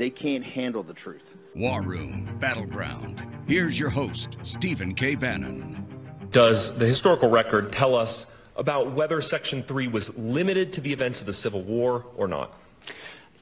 they 0.00 0.08
can't 0.08 0.42
handle 0.42 0.82
the 0.82 0.94
truth. 0.94 1.36
War 1.54 1.82
Room 1.82 2.38
Battleground. 2.40 3.20
Here's 3.46 3.78
your 3.78 3.90
host, 3.90 4.38
Stephen 4.42 4.94
K. 4.94 5.14
Bannon. 5.14 5.86
Does 6.30 6.74
the 6.74 6.86
historical 6.86 7.28
record 7.28 7.70
tell 7.70 7.94
us 7.94 8.26
about 8.56 8.92
whether 8.92 9.20
Section 9.20 9.62
3 9.62 9.88
was 9.88 10.16
limited 10.16 10.72
to 10.72 10.80
the 10.80 10.94
events 10.94 11.20
of 11.20 11.26
the 11.26 11.34
Civil 11.34 11.60
War 11.60 12.06
or 12.16 12.28
not? 12.28 12.50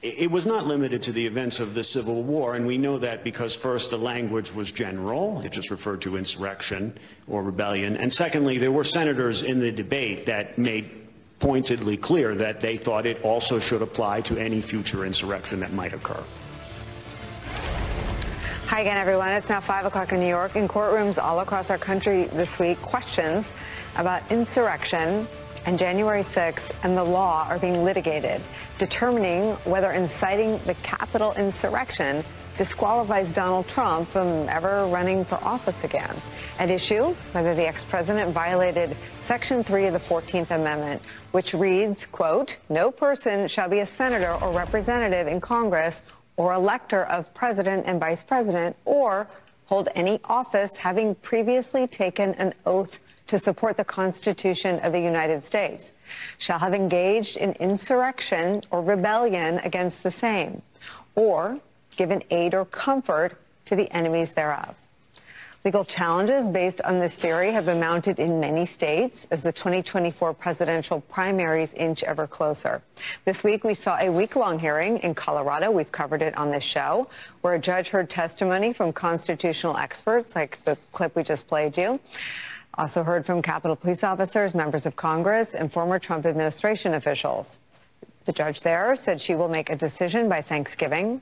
It 0.01 0.29
was 0.31 0.45
not 0.45 0.67
limited 0.67 1.03
to 1.03 1.13
the 1.13 1.27
events 1.27 1.61
of 1.61 1.75
the 1.75 1.83
Civil 1.83 2.23
War, 2.23 2.55
and 2.55 2.67
we 2.67 2.77
know 2.77 2.97
that 2.97 3.23
because 3.23 3.55
first, 3.55 3.89
the 3.91 3.97
language 3.97 4.53
was 4.53 4.69
general, 4.69 5.39
it 5.39 5.53
just 5.53 5.71
referred 5.71 6.01
to 6.01 6.17
insurrection 6.17 6.97
or 7.29 7.41
rebellion, 7.41 7.95
and 7.95 8.11
secondly, 8.11 8.57
there 8.57 8.71
were 8.71 8.83
senators 8.83 9.43
in 9.43 9.61
the 9.61 9.71
debate 9.71 10.25
that 10.25 10.57
made 10.57 10.89
pointedly 11.39 11.95
clear 11.95 12.35
that 12.35 12.59
they 12.59 12.75
thought 12.75 13.05
it 13.05 13.23
also 13.23 13.59
should 13.59 13.81
apply 13.81 14.19
to 14.19 14.37
any 14.37 14.59
future 14.59 15.05
insurrection 15.05 15.61
that 15.61 15.71
might 15.71 15.93
occur. 15.93 16.21
Hi 18.69 18.81
again, 18.81 18.97
everyone. 18.97 19.29
It's 19.29 19.49
now 19.49 19.61
5 19.61 19.87
o'clock 19.87 20.13
in 20.13 20.19
New 20.19 20.27
York. 20.27 20.55
In 20.55 20.67
courtrooms 20.67 21.17
all 21.17 21.39
across 21.39 21.71
our 21.71 21.79
country 21.79 22.25
this 22.25 22.59
week, 22.59 22.79
questions 22.83 23.55
about 23.97 24.31
insurrection 24.31 25.27
and 25.65 25.79
January 25.79 26.21
6th 26.21 26.71
and 26.83 26.95
the 26.95 27.03
law 27.03 27.47
are 27.49 27.57
being 27.57 27.83
litigated, 27.83 28.39
determining 28.77 29.53
whether 29.65 29.89
inciting 29.89 30.59
the 30.67 30.75
Capitol 30.83 31.33
insurrection 31.33 32.23
disqualifies 32.59 33.33
Donald 33.33 33.67
Trump 33.69 34.07
from 34.07 34.47
ever 34.49 34.85
running 34.85 35.25
for 35.25 35.43
office 35.43 35.83
again. 35.83 36.15
At 36.59 36.69
issue, 36.69 37.15
whether 37.31 37.55
the 37.55 37.65
ex-president 37.65 38.33
violated 38.33 38.95
Section 39.19 39.63
3 39.63 39.87
of 39.87 39.93
the 39.93 39.99
14th 39.99 40.51
Amendment, 40.51 41.01
which 41.31 41.55
reads, 41.55 42.05
quote, 42.05 42.59
no 42.69 42.91
person 42.91 43.47
shall 43.47 43.67
be 43.67 43.79
a 43.79 43.85
senator 43.87 44.33
or 44.43 44.51
representative 44.51 45.25
in 45.25 45.41
Congress 45.41 46.03
or 46.39 46.53
elector 46.53 47.03
of 47.03 47.33
president 47.33 47.85
and 47.85 47.99
vice 47.99 48.23
president 48.23 48.73
or 48.85 49.27
hold 49.65 49.89
any 49.93 50.21
office 50.23 50.77
having 50.77 51.13
previously 51.15 51.85
taken 51.85 52.33
an 52.35 52.53
oath 52.65 52.97
to 53.27 53.37
support 53.37 53.75
the 53.75 53.83
Constitution 53.83 54.79
of 54.79 54.93
the 54.93 55.01
United 55.01 55.41
States, 55.41 55.93
shall 56.37 56.57
have 56.57 56.73
engaged 56.73 57.35
in 57.35 57.51
insurrection 57.59 58.61
or 58.71 58.81
rebellion 58.81 59.59
against 59.59 60.01
the 60.01 60.09
same, 60.09 60.61
or 61.13 61.59
given 61.97 62.23
aid 62.31 62.55
or 62.55 62.63
comfort 62.63 63.37
to 63.65 63.75
the 63.75 63.91
enemies 63.91 64.33
thereof. 64.33 64.75
Legal 65.69 65.85
challenges 65.85 66.49
based 66.49 66.81
on 66.81 66.97
this 66.97 67.13
theory 67.13 67.51
have 67.51 67.67
been 67.67 67.79
mounted 67.79 68.17
in 68.17 68.39
many 68.39 68.65
states 68.65 69.27
as 69.29 69.43
the 69.43 69.51
2024 69.51 70.33
presidential 70.33 70.99
primaries 71.01 71.75
inch 71.75 72.01
ever 72.01 72.25
closer. 72.25 72.81
This 73.23 73.43
week, 73.43 73.63
we 73.63 73.75
saw 73.75 73.95
a 73.99 74.09
week-long 74.09 74.57
hearing 74.57 74.97
in 74.97 75.13
Colorado. 75.13 75.69
We've 75.69 75.91
covered 75.91 76.23
it 76.23 76.35
on 76.35 76.49
this 76.49 76.63
show, 76.63 77.07
where 77.41 77.53
a 77.53 77.59
judge 77.59 77.89
heard 77.89 78.09
testimony 78.09 78.73
from 78.73 78.93
constitutional 78.93 79.77
experts, 79.77 80.35
like 80.35 80.57
the 80.63 80.75
clip 80.91 81.15
we 81.15 81.21
just 81.21 81.45
played 81.45 81.77
you. 81.77 81.99
Also 82.73 83.03
heard 83.03 83.23
from 83.23 83.43
Capitol 83.43 83.75
police 83.75 84.03
officers, 84.03 84.55
members 84.55 84.87
of 84.87 84.95
Congress, 84.95 85.53
and 85.53 85.71
former 85.71 85.99
Trump 85.99 86.25
administration 86.25 86.95
officials. 86.95 87.59
The 88.25 88.33
judge 88.33 88.61
there 88.61 88.95
said 88.95 89.21
she 89.21 89.35
will 89.35 89.49
make 89.49 89.69
a 89.69 89.75
decision 89.75 90.29
by 90.29 90.41
Thanksgiving. 90.41 91.21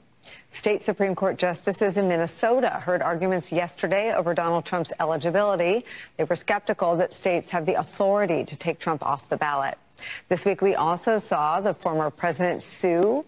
State 0.50 0.82
Supreme 0.82 1.16
Court 1.16 1.38
justices 1.38 1.98
in 1.98 2.08
Minnesota 2.08 2.70
heard 2.70 3.02
arguments 3.02 3.52
yesterday 3.52 4.14
over 4.14 4.34
Donald 4.34 4.66
Trump's 4.66 4.94
eligibility. 5.00 5.86
They 6.18 6.24
were 6.24 6.36
skeptical 6.36 6.96
that 6.98 7.14
states 7.14 7.50
have 7.50 7.66
the 7.66 7.76
authority 7.76 8.46
to 8.46 8.56
take 8.56 8.80
Trump 8.80 9.06
off 9.06 9.30
the 9.30 9.38
ballot. 9.38 9.78
This 10.30 10.46
week, 10.46 10.62
we 10.62 10.76
also 10.76 11.18
saw 11.18 11.60
the 11.60 11.74
former 11.74 12.10
president 12.10 12.62
sue 12.62 13.26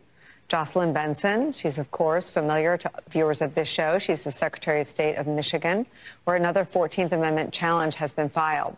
Jocelyn 0.47 0.93
Benson. 0.93 1.53
She's, 1.53 1.77
of 1.77 1.91
course, 1.91 2.29
familiar 2.29 2.77
to 2.77 2.91
viewers 3.09 3.41
of 3.41 3.53
this 3.53 3.69
show. 3.69 3.99
She's 3.99 4.23
the 4.23 4.31
Secretary 4.31 4.81
of 4.81 4.87
State 4.87 5.15
of 5.15 5.27
Michigan, 5.27 5.85
where 6.23 6.35
another 6.35 6.65
14th 6.65 7.11
Amendment 7.11 7.53
challenge 7.53 7.95
has 7.95 8.13
been 8.13 8.29
filed. 8.29 8.75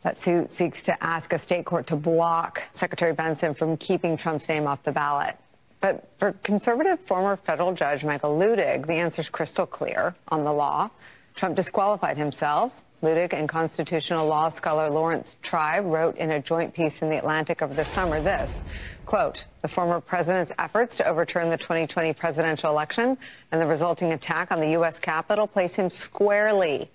That 0.00 0.16
suit 0.16 0.50
seeks 0.50 0.84
to 0.84 1.02
ask 1.02 1.32
a 1.32 1.38
state 1.38 1.64
court 1.64 1.88
to 1.88 1.96
block 1.96 2.62
Secretary 2.72 3.12
Benson 3.12 3.54
from 3.54 3.76
keeping 3.76 4.16
Trump's 4.16 4.48
name 4.48 4.66
off 4.66 4.82
the 4.82 4.92
ballot. 4.92 5.36
But 5.82 6.08
for 6.16 6.32
conservative 6.44 7.00
former 7.00 7.36
federal 7.36 7.74
judge 7.74 8.04
Michael 8.04 8.38
Luttig, 8.38 8.86
the 8.86 8.94
answer 8.94 9.20
is 9.20 9.28
crystal 9.28 9.66
clear 9.66 10.14
on 10.28 10.44
the 10.44 10.52
law. 10.52 10.90
Trump 11.34 11.56
disqualified 11.56 12.16
himself. 12.16 12.84
Luttig 13.02 13.32
and 13.32 13.48
constitutional 13.48 14.28
law 14.28 14.48
scholar 14.48 14.88
Laurence 14.88 15.34
Tribe 15.42 15.84
wrote 15.84 16.16
in 16.18 16.30
a 16.30 16.40
joint 16.40 16.72
piece 16.72 17.02
in 17.02 17.08
The 17.08 17.18
Atlantic 17.18 17.60
over 17.60 17.74
the 17.74 17.84
summer 17.84 18.20
this, 18.20 18.62
quote, 19.06 19.44
the 19.60 19.66
former 19.66 20.00
president's 20.00 20.52
efforts 20.56 20.98
to 20.98 21.08
overturn 21.08 21.48
the 21.48 21.56
2020 21.56 22.12
presidential 22.12 22.70
election 22.70 23.18
and 23.50 23.60
the 23.60 23.66
resulting 23.66 24.12
attack 24.12 24.52
on 24.52 24.60
the 24.60 24.70
U.S. 24.70 25.00
Capitol 25.00 25.48
place 25.48 25.74
him 25.74 25.90
squarely 25.90 26.88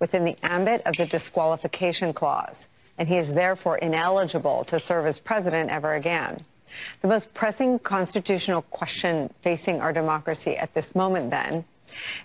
within 0.00 0.26
the 0.26 0.36
ambit 0.42 0.82
of 0.84 0.94
the 0.98 1.06
disqualification 1.06 2.12
clause, 2.12 2.68
and 2.98 3.08
he 3.08 3.16
is 3.16 3.32
therefore 3.32 3.78
ineligible 3.78 4.64
to 4.64 4.78
serve 4.78 5.06
as 5.06 5.18
president 5.18 5.70
ever 5.70 5.94
again. 5.94 6.44
The 7.00 7.08
most 7.08 7.34
pressing 7.34 7.78
constitutional 7.78 8.62
question 8.62 9.32
facing 9.40 9.80
our 9.80 9.92
democracy 9.92 10.56
at 10.56 10.74
this 10.74 10.94
moment, 10.94 11.30
then, 11.30 11.64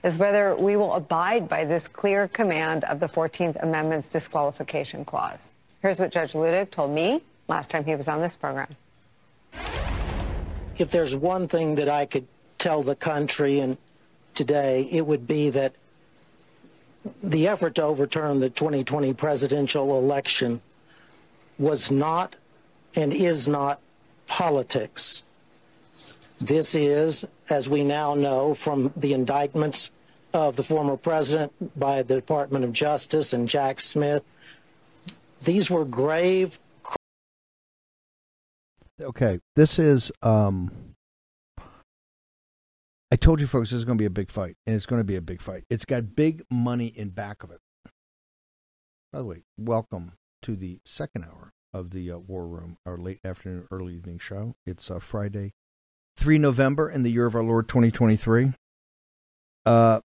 is 0.03 0.17
whether 0.17 0.55
we 0.55 0.75
will 0.75 0.93
abide 0.93 1.47
by 1.47 1.63
this 1.63 1.87
clear 1.87 2.27
command 2.27 2.83
of 2.85 2.99
the 2.99 3.07
14th 3.07 3.61
Amendment's 3.61 4.09
disqualification 4.09 5.05
clause. 5.05 5.53
Here's 5.81 5.99
what 5.99 6.11
Judge 6.11 6.33
Luttig 6.33 6.71
told 6.71 6.91
me 6.91 7.21
last 7.47 7.69
time 7.69 7.85
he 7.85 7.95
was 7.95 8.07
on 8.07 8.21
this 8.21 8.35
program. 8.35 8.75
If 10.77 10.91
there's 10.91 11.15
one 11.15 11.47
thing 11.47 11.75
that 11.75 11.89
I 11.89 12.05
could 12.05 12.27
tell 12.57 12.83
the 12.83 12.95
country 12.95 13.59
and 13.59 13.77
today, 14.33 14.87
it 14.91 15.05
would 15.05 15.27
be 15.27 15.49
that 15.51 15.73
the 17.21 17.47
effort 17.49 17.75
to 17.75 17.83
overturn 17.83 18.39
the 18.39 18.49
2020 18.49 19.13
presidential 19.13 19.97
election 19.99 20.61
was 21.59 21.91
not 21.91 22.35
and 22.95 23.13
is 23.13 23.47
not 23.47 23.79
politics. 24.33 25.21
This 26.41 26.73
is, 26.73 27.23
as 27.51 27.69
we 27.69 27.83
now 27.83 28.15
know 28.15 28.55
from 28.55 28.91
the 28.97 29.13
indictments 29.13 29.91
of 30.33 30.55
the 30.55 30.63
former 30.63 30.97
president 30.97 31.53
by 31.79 32.01
the 32.01 32.15
Department 32.15 32.65
of 32.65 32.73
Justice 32.73 33.33
and 33.33 33.47
Jack 33.47 33.79
Smith, 33.79 34.23
these 35.43 35.69
were 35.69 35.85
grave. 35.85 36.57
Okay, 38.99 39.39
this 39.55 39.77
is. 39.77 40.11
um 40.23 40.71
I 43.11 43.15
told 43.15 43.39
you 43.39 43.45
folks 43.45 43.69
this 43.69 43.77
is 43.77 43.85
going 43.85 43.99
to 43.99 44.01
be 44.01 44.07
a 44.07 44.09
big 44.09 44.31
fight, 44.31 44.55
and 44.65 44.75
it's 44.75 44.87
going 44.87 44.99
to 44.99 45.03
be 45.03 45.15
a 45.15 45.21
big 45.21 45.41
fight. 45.41 45.63
It's 45.69 45.85
got 45.85 46.15
big 46.15 46.41
money 46.49 46.87
in 46.87 47.09
back 47.09 47.43
of 47.43 47.51
it. 47.51 47.59
By 49.11 49.19
the 49.19 49.25
way, 49.25 49.43
welcome 49.59 50.13
to 50.41 50.55
the 50.55 50.79
second 50.85 51.25
hour 51.25 51.52
of 51.73 51.91
the 51.91 52.11
uh, 52.11 52.17
War 52.17 52.45
Room, 52.45 52.77
our 52.85 52.97
late 52.97 53.19
afternoon, 53.23 53.67
early 53.71 53.95
evening 53.95 54.19
show. 54.19 54.55
It's 54.65 54.91
uh, 54.91 54.99
Friday, 54.99 55.53
3 56.17 56.37
November 56.37 56.89
in 56.89 57.03
the 57.03 57.11
year 57.11 57.25
of 57.25 57.35
our 57.35 57.43
Lord 57.43 57.67
2023. 57.67 58.53
Uh, 59.65 60.01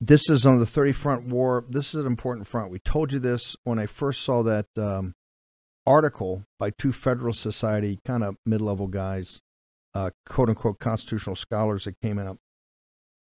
this 0.00 0.28
is 0.28 0.44
on 0.46 0.58
the 0.58 0.66
30 0.66 0.92
front 0.92 1.26
war. 1.26 1.64
This 1.68 1.94
is 1.94 2.00
an 2.00 2.06
important 2.06 2.46
front. 2.46 2.70
We 2.70 2.78
told 2.78 3.12
you 3.12 3.18
this 3.18 3.56
when 3.64 3.78
I 3.78 3.86
first 3.86 4.22
saw 4.22 4.42
that 4.42 4.66
um, 4.76 5.14
article 5.86 6.44
by 6.58 6.70
two 6.70 6.92
Federal 6.92 7.32
Society 7.32 7.98
kind 8.04 8.22
of 8.22 8.36
mid 8.44 8.60
level 8.60 8.88
guys, 8.88 9.40
uh, 9.94 10.10
quote 10.28 10.48
unquote 10.48 10.78
constitutional 10.78 11.36
scholars 11.36 11.84
that 11.84 12.00
came 12.00 12.18
out. 12.18 12.38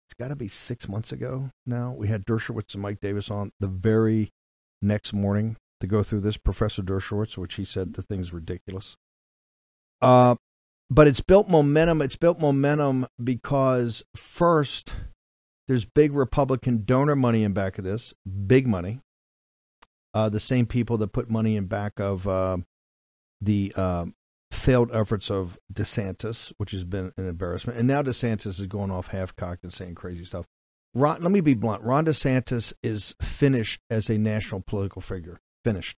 It's 0.08 0.13
got 0.13 0.28
to 0.28 0.36
be 0.36 0.48
six 0.48 0.88
months 0.90 1.12
ago 1.12 1.52
now. 1.66 1.92
We 1.98 2.10
had 2.10 2.25
Dershowitz 2.25 2.74
and 2.74 2.84
Mike 2.84 3.00
Davis 3.00 3.31
on 3.31 3.52
the 3.60 3.68
very 3.68 4.31
next 4.81 5.13
morning 5.13 5.58
to 5.81 5.88
go 5.88 6.04
through 6.04 6.22
this, 6.22 6.38
Professor 6.38 6.81
Dershowitz, 6.81 7.38
which 7.38 7.56
he 7.56 7.66
said 7.66 7.94
the 7.94 8.01
thing's 8.01 8.33
ridiculous. 8.33 8.98
Uh, 10.01 10.36
but 10.89 11.07
it's 11.07 11.22
built 11.22 11.50
momentum. 11.50 12.01
It's 12.01 12.16
built 12.16 12.39
momentum 12.39 13.07
because 13.24 14.04
first, 14.16 14.94
there's 15.68 15.86
big 15.86 16.13
Republican 16.13 16.83
donor 16.86 17.16
money 17.16 17.44
in 17.44 17.54
back 17.54 17.78
of 17.78 17.83
this, 17.83 18.13
big 18.48 18.68
money. 18.68 19.00
Uh, 20.13 20.28
the 20.28 20.39
same 20.39 20.66
people 20.66 20.98
that 20.98 21.13
put 21.13 21.30
money 21.30 21.56
in 21.56 21.68
back 21.68 22.00
of 22.00 22.27
uh, 22.27 22.57
the 23.39 23.72
uh, 23.77 24.06
failed 24.51 24.92
efforts 24.94 25.31
of 25.31 25.57
DeSantis, 25.74 26.51
which 26.57 26.72
has 26.72 26.84
been 26.84 27.13
an 27.16 27.30
embarrassment, 27.30 27.80
and 27.80 27.88
now 27.88 28.01
DeSantis 28.01 28.60
is 28.60 28.68
going 28.68 28.92
off 28.92 29.07
half 29.07 29.34
cocked 29.36 29.63
and 29.63 29.72
saying 29.72 29.95
crazy 29.95 30.25
stuff. 30.25 30.45
Ron, 30.94 31.22
let 31.22 31.31
me 31.31 31.39
be 31.39 31.54
blunt. 31.54 31.84
Ron 31.84 32.06
DeSantis 32.06 32.74
is 32.84 33.16
finished 33.22 33.80
as 33.89 34.10
a 34.10 34.18
national 34.18 34.60
political 34.60 35.01
figure. 35.01 35.39
Finished. 35.63 35.98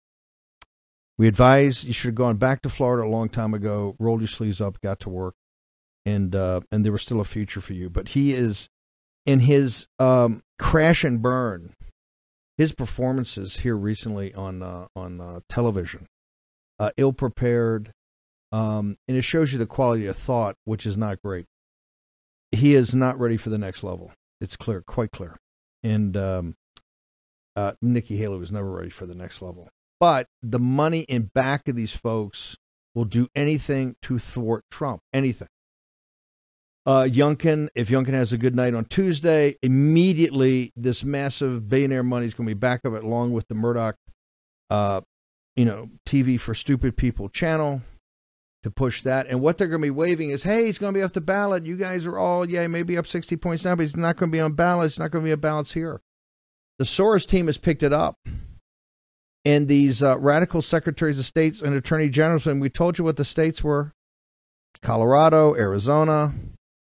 We 1.19 1.29
advise 1.29 1.85
you 1.85 1.93
should 1.93 2.09
have 2.09 2.14
gone 2.14 2.37
back 2.37 2.62
to 2.62 2.69
Florida 2.69 3.06
a 3.06 3.11
long 3.11 3.29
time 3.29 3.55
ago, 3.55 3.94
rolled 3.99 4.20
your 4.20 4.29
sleeves 4.29 4.61
up, 4.61 4.81
got 4.81 4.99
to 5.00 5.09
work, 5.09 5.35
and 6.05 6.35
uh, 6.35 6.61
and 6.70 6.85
there 6.85 6.93
was 6.93 7.03
still 7.03 7.20
a 7.20 7.25
future 7.25 7.61
for 7.61 7.75
you. 7.75 7.88
But 7.91 8.09
he 8.09 8.32
is 8.32 8.69
in 9.25 9.41
his 9.41 9.87
um, 9.99 10.43
crash 10.59 11.05
and 11.05 11.23
burn, 11.23 11.75
his 12.59 12.73
performances 12.73 13.59
here 13.59 13.76
recently 13.76 14.35
on 14.35 14.62
uh, 14.62 14.87
on 14.97 15.20
uh, 15.20 15.41
television, 15.49 16.06
uh, 16.79 16.91
ill 16.97 17.12
prepared, 17.12 17.93
um, 18.50 18.97
and 19.06 19.17
it 19.17 19.23
shows 19.23 19.53
you 19.53 19.59
the 19.59 19.67
quality 19.67 20.06
of 20.06 20.17
thought, 20.17 20.56
which 20.64 20.87
is 20.87 20.97
not 20.97 21.23
great. 21.23 21.47
He 22.50 22.75
is 22.75 22.94
not 22.94 23.19
ready 23.19 23.37
for 23.37 23.50
the 23.50 23.59
next 23.59 23.85
level. 23.85 24.12
It's 24.41 24.56
clear, 24.56 24.82
quite 24.82 25.12
clear. 25.12 25.38
And 25.82 26.17
um, 26.17 26.55
uh, 27.56 27.72
Nikki 27.81 28.16
Haley 28.16 28.38
was 28.38 28.52
never 28.52 28.70
ready 28.70 28.90
for 28.90 29.06
the 29.06 29.14
next 29.14 29.43
level. 29.43 29.69
But 30.00 30.26
the 30.43 30.58
money 30.58 31.00
in 31.02 31.31
back 31.34 31.69
of 31.69 31.76
these 31.76 31.94
folks 31.94 32.56
will 32.94 33.04
do 33.04 33.28
anything 33.34 33.96
to 34.02 34.19
thwart 34.19 34.64
Trump. 34.70 35.00
Anything. 35.12 35.49
Uh, 36.84 37.04
Youngkin, 37.04 37.69
if 37.76 37.88
Youngkin 37.88 38.12
has 38.12 38.32
a 38.32 38.38
good 38.38 38.56
night 38.56 38.75
on 38.75 38.84
Tuesday, 38.84 39.56
immediately 39.62 40.72
this 40.75 41.04
massive 41.04 41.69
billionaire 41.69 42.02
money 42.02 42.26
is 42.26 42.34
going 42.34 42.49
to 42.49 42.54
be 42.54 42.58
back 42.58 42.84
of 42.84 42.94
it, 42.94 43.04
along 43.04 43.32
with 43.32 43.46
the 43.46 43.54
Murdoch, 43.54 43.94
uh, 44.69 45.00
you 45.54 45.64
know, 45.64 45.90
TV 46.04 46.40
for 46.40 46.54
Stupid 46.54 46.96
People 46.96 47.28
channel 47.28 47.82
to 48.64 48.70
push 48.70 49.02
that. 49.02 49.28
And 49.28 49.40
what 49.40 49.58
they're 49.58 49.69
going 49.69 49.81
to 49.81 49.87
be 49.87 49.90
waving 49.90 50.31
is, 50.31 50.43
hey, 50.43 50.64
he's 50.64 50.78
going 50.78 50.93
to 50.93 50.99
be 50.99 51.04
off 51.04 51.12
the 51.12 51.20
ballot. 51.20 51.66
You 51.66 51.76
guys 51.76 52.06
are 52.06 52.19
all, 52.19 52.49
yeah, 52.49 52.66
maybe 52.66 52.99
up 52.99 53.06
60 53.06 53.37
points 53.37 53.64
now, 53.64 53.76
but 53.76 53.82
he's 53.82 53.96
not 53.96 54.16
going 54.16 54.31
to 54.31 54.37
be 54.37 54.40
on 54.40 54.54
ballot. 54.54 54.87
It's 54.87 54.99
not 54.99 55.12
going 55.12 55.25
to 55.25 55.28
be 55.28 55.32
a 55.32 55.37
balance 55.37 55.72
here. 55.72 56.00
The 56.78 56.84
Soros 56.84 57.26
team 57.26 57.46
has 57.46 57.58
picked 57.58 57.82
it 57.82 57.92
up. 57.92 58.16
And 59.44 59.66
these 59.66 60.02
uh, 60.02 60.19
radical 60.19 60.62
secretaries 60.62 61.19
of 61.19 61.26
states 61.26 61.62
and 61.62 61.74
attorney 61.74 62.08
generals, 62.08 62.46
and 62.46 62.60
we 62.60 62.70
told 62.70 62.98
you 62.98 63.04
what 63.04 63.16
the 63.16 63.24
states 63.24 63.62
were 63.62 63.92
Colorado, 64.82 65.54
Arizona, 65.54 66.32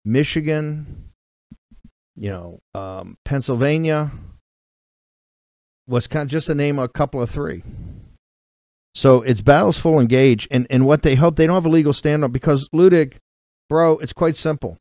Michigan, 0.05 1.11
you 2.17 2.31
know, 2.31 2.61
um, 2.75 3.17
Pennsylvania, 3.25 4.11
Wisconsin, 5.87 6.29
just 6.29 6.46
to 6.49 6.55
name 6.55 6.79
a 6.79 6.88
couple 6.88 7.23
of 7.23 7.31
three. 7.31 7.62
So 8.94 9.23
it's 9.23 9.41
battles 9.41 9.79
full 9.79 10.00
engage, 10.00 10.49
and, 10.50 10.67
and 10.70 10.84
what 10.84 11.02
they 11.02 11.14
hope 11.14 11.37
they 11.37 11.46
don't 11.46 11.55
have 11.55 11.67
a 11.67 11.69
legal 11.69 11.93
stand 11.93 12.23
standoff 12.23 12.32
because 12.32 12.69
Luttig, 12.70 13.19
bro, 13.69 13.99
it's 13.99 14.12
quite 14.12 14.37
simple. 14.37 14.79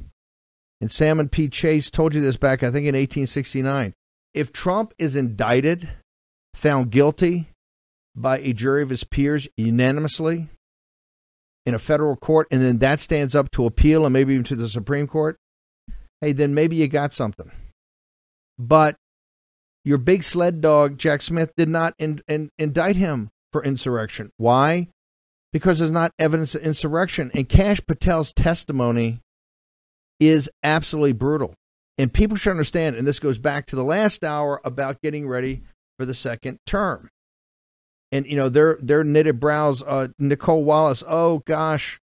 And 0.81 0.91
Salmon 0.91 1.29
P. 1.29 1.49
Chase 1.49 1.89
told 1.89 2.15
you 2.15 2.21
this 2.21 2.37
back, 2.37 2.63
I 2.63 2.71
think, 2.71 2.85
in 2.85 2.95
1869. 2.95 3.93
If 4.37 4.53
Trump 4.53 4.93
is 4.99 5.15
indicted, 5.15 5.89
found 6.53 6.91
guilty 6.91 7.49
by 8.15 8.37
a 8.37 8.53
jury 8.53 8.83
of 8.83 8.89
his 8.89 9.03
peers 9.03 9.47
unanimously 9.57 10.47
in 11.65 11.73
a 11.73 11.79
federal 11.79 12.15
court, 12.15 12.45
and 12.51 12.61
then 12.61 12.77
that 12.77 12.99
stands 12.99 13.33
up 13.33 13.49
to 13.53 13.65
appeal 13.65 14.05
and 14.05 14.13
maybe 14.13 14.35
even 14.35 14.43
to 14.43 14.55
the 14.55 14.69
Supreme 14.69 15.07
Court, 15.07 15.37
hey, 16.21 16.33
then 16.33 16.53
maybe 16.53 16.75
you 16.75 16.87
got 16.87 17.13
something. 17.13 17.51
But 18.59 18.95
your 19.83 19.97
big 19.97 20.21
sled 20.21 20.61
dog, 20.61 20.99
Jack 20.99 21.23
Smith, 21.23 21.51
did 21.57 21.69
not 21.69 21.95
in, 21.97 22.21
in, 22.27 22.51
indict 22.59 22.95
him 22.95 23.29
for 23.51 23.63
insurrection. 23.63 24.29
Why? 24.37 24.89
Because 25.51 25.79
there's 25.79 25.89
not 25.89 26.11
evidence 26.19 26.53
of 26.53 26.61
insurrection. 26.61 27.31
And 27.33 27.49
Kash 27.49 27.81
Patel's 27.87 28.33
testimony 28.33 29.19
is 30.19 30.47
absolutely 30.61 31.13
brutal. 31.13 31.55
And 31.97 32.13
people 32.13 32.37
should 32.37 32.51
understand, 32.51 32.95
and 32.95 33.07
this 33.07 33.19
goes 33.19 33.39
back 33.39 33.65
to 33.67 33.75
the 33.75 33.83
last 33.83 34.23
hour 34.23 34.61
about 34.63 35.01
getting 35.01 35.27
ready 35.27 35.63
for 35.97 36.05
the 36.05 36.13
second 36.13 36.59
term. 36.65 37.09
And 38.11 38.25
you 38.25 38.35
know, 38.35 38.49
their 38.49 38.77
their 38.81 39.03
knitted 39.03 39.39
brows, 39.39 39.83
uh, 39.83 40.09
Nicolle 40.19 40.63
Wallace, 40.63 41.03
oh 41.07 41.39
gosh, 41.45 41.99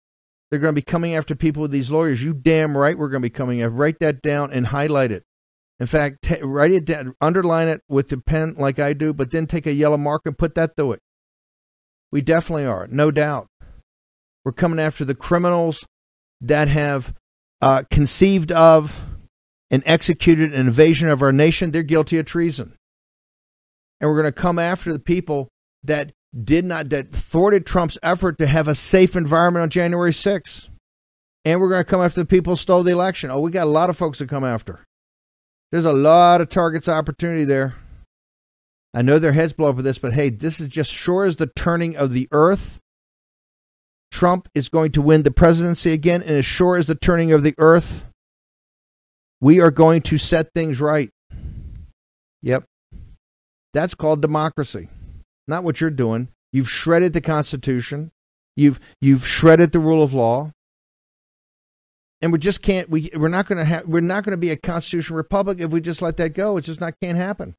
they're 0.49 0.59
going 0.59 0.75
to 0.75 0.81
be 0.81 0.85
coming 0.85 1.15
after 1.15 1.33
people 1.33 1.61
with 1.61 1.71
these 1.71 1.89
lawyers. 1.89 2.23
You 2.23 2.33
damn 2.33 2.77
right 2.77 2.97
we're 2.97 3.09
going 3.09 3.21
to 3.21 3.25
be 3.25 3.31
coming 3.31 3.61
after. 3.61 3.71
Write 3.71 3.99
that 3.99 4.21
down 4.21 4.51
and 4.51 4.67
highlight 4.67 5.11
it. 5.11 5.23
In 5.79 5.87
fact, 5.87 6.21
t- 6.21 6.41
write 6.41 6.71
it 6.71 6.85
down, 6.85 7.15
underline 7.19 7.67
it 7.67 7.81
with 7.89 8.09
the 8.09 8.17
pen 8.17 8.55
like 8.57 8.79
I 8.79 8.93
do, 8.93 9.13
but 9.13 9.31
then 9.31 9.47
take 9.47 9.65
a 9.65 9.73
yellow 9.73 9.97
marker 9.97 10.29
and 10.29 10.37
put 10.37 10.55
that 10.55 10.75
through 10.75 10.93
it. 10.93 10.99
We 12.11 12.21
definitely 12.21 12.65
are, 12.65 12.87
no 12.87 13.11
doubt. 13.11 13.47
We're 14.45 14.51
coming 14.53 14.79
after 14.79 15.03
the 15.03 15.15
criminals 15.15 15.85
that 16.39 16.67
have 16.67 17.13
uh, 17.61 17.83
conceived 17.89 18.51
of 18.51 19.03
and 19.71 19.83
executed 19.85 20.53
an 20.53 20.59
invasion 20.59 21.09
of 21.09 21.21
our 21.21 21.31
nation. 21.31 21.71
They're 21.71 21.83
guilty 21.83 22.17
of 22.17 22.25
treason. 22.25 22.75
And 23.99 24.09
we're 24.09 24.21
going 24.21 24.33
to 24.33 24.39
come 24.39 24.59
after 24.59 24.91
the 24.91 24.99
people 24.99 25.49
that 25.83 26.11
did 26.43 26.65
not, 26.65 26.89
that 26.89 27.11
thwarted 27.11 27.65
Trump's 27.65 27.97
effort 28.03 28.37
to 28.39 28.47
have 28.47 28.67
a 28.67 28.75
safe 28.75 29.15
environment 29.15 29.63
on 29.63 29.69
January 29.69 30.11
6th. 30.11 30.67
And 31.45 31.59
we're 31.59 31.69
going 31.69 31.83
to 31.83 31.89
come 31.89 32.01
after 32.01 32.21
the 32.21 32.25
people 32.25 32.53
who 32.53 32.57
stole 32.57 32.83
the 32.83 32.91
election. 32.91 33.31
Oh, 33.31 33.39
we 33.39 33.51
got 33.51 33.65
a 33.65 33.69
lot 33.69 33.89
of 33.89 33.97
folks 33.97 34.17
to 34.17 34.27
come 34.27 34.43
after. 34.43 34.83
There's 35.71 35.85
a 35.85 35.93
lot 35.93 36.41
of 36.41 36.49
targets 36.49 36.89
opportunity 36.89 37.43
there. 37.43 37.75
I 38.93 39.01
know 39.01 39.19
their 39.19 39.33
heads 39.33 39.53
blow 39.53 39.69
up 39.69 39.75
with 39.75 39.85
this, 39.85 39.97
but 39.97 40.13
hey, 40.13 40.29
this 40.29 40.59
is 40.59 40.69
just 40.69 40.91
sure 40.91 41.25
as 41.25 41.35
the 41.35 41.47
turning 41.47 41.97
of 41.97 42.13
the 42.13 42.27
earth. 42.31 42.79
Trump 44.11 44.47
is 44.55 44.69
going 44.69 44.93
to 44.93 45.01
win 45.01 45.23
the 45.23 45.31
presidency 45.31 45.91
again, 45.91 46.21
and 46.21 46.31
as 46.31 46.45
sure 46.45 46.77
as 46.77 46.87
the 46.87 46.95
turning 46.95 47.33
of 47.33 47.43
the 47.43 47.53
earth, 47.57 48.05
we 49.41 49.59
are 49.59 49.71
going 49.71 50.01
to 50.03 50.17
set 50.17 50.49
things 50.53 50.79
right. 50.79 51.09
Yep. 52.41 52.63
That's 53.73 53.95
called 53.95 54.21
democracy. 54.21 54.89
Not 55.47 55.63
what 55.63 55.81
you're 55.81 55.89
doing. 55.89 56.29
You've 56.53 56.69
shredded 56.69 57.13
the 57.13 57.21
Constitution. 57.21 58.11
You've 58.55 58.79
you've 59.01 59.27
shredded 59.27 59.71
the 59.71 59.79
rule 59.79 60.01
of 60.01 60.13
law. 60.13 60.51
And 62.21 62.31
we 62.31 62.39
just 62.39 62.61
can't 62.61 62.89
we 62.89 63.11
we're 63.13 63.27
not 63.27 63.47
gonna 63.47 63.65
have 63.65 63.85
we're 63.85 63.99
not 63.99 64.23
gonna 64.23 64.37
be 64.37 64.51
a 64.51 64.55
constitutional 64.55 65.17
republic 65.17 65.59
if 65.59 65.71
we 65.71 65.81
just 65.81 66.01
let 66.01 66.17
that 66.17 66.33
go. 66.33 66.57
It 66.57 66.61
just 66.61 66.79
not 66.79 66.93
can't 67.01 67.17
happen. 67.17 67.55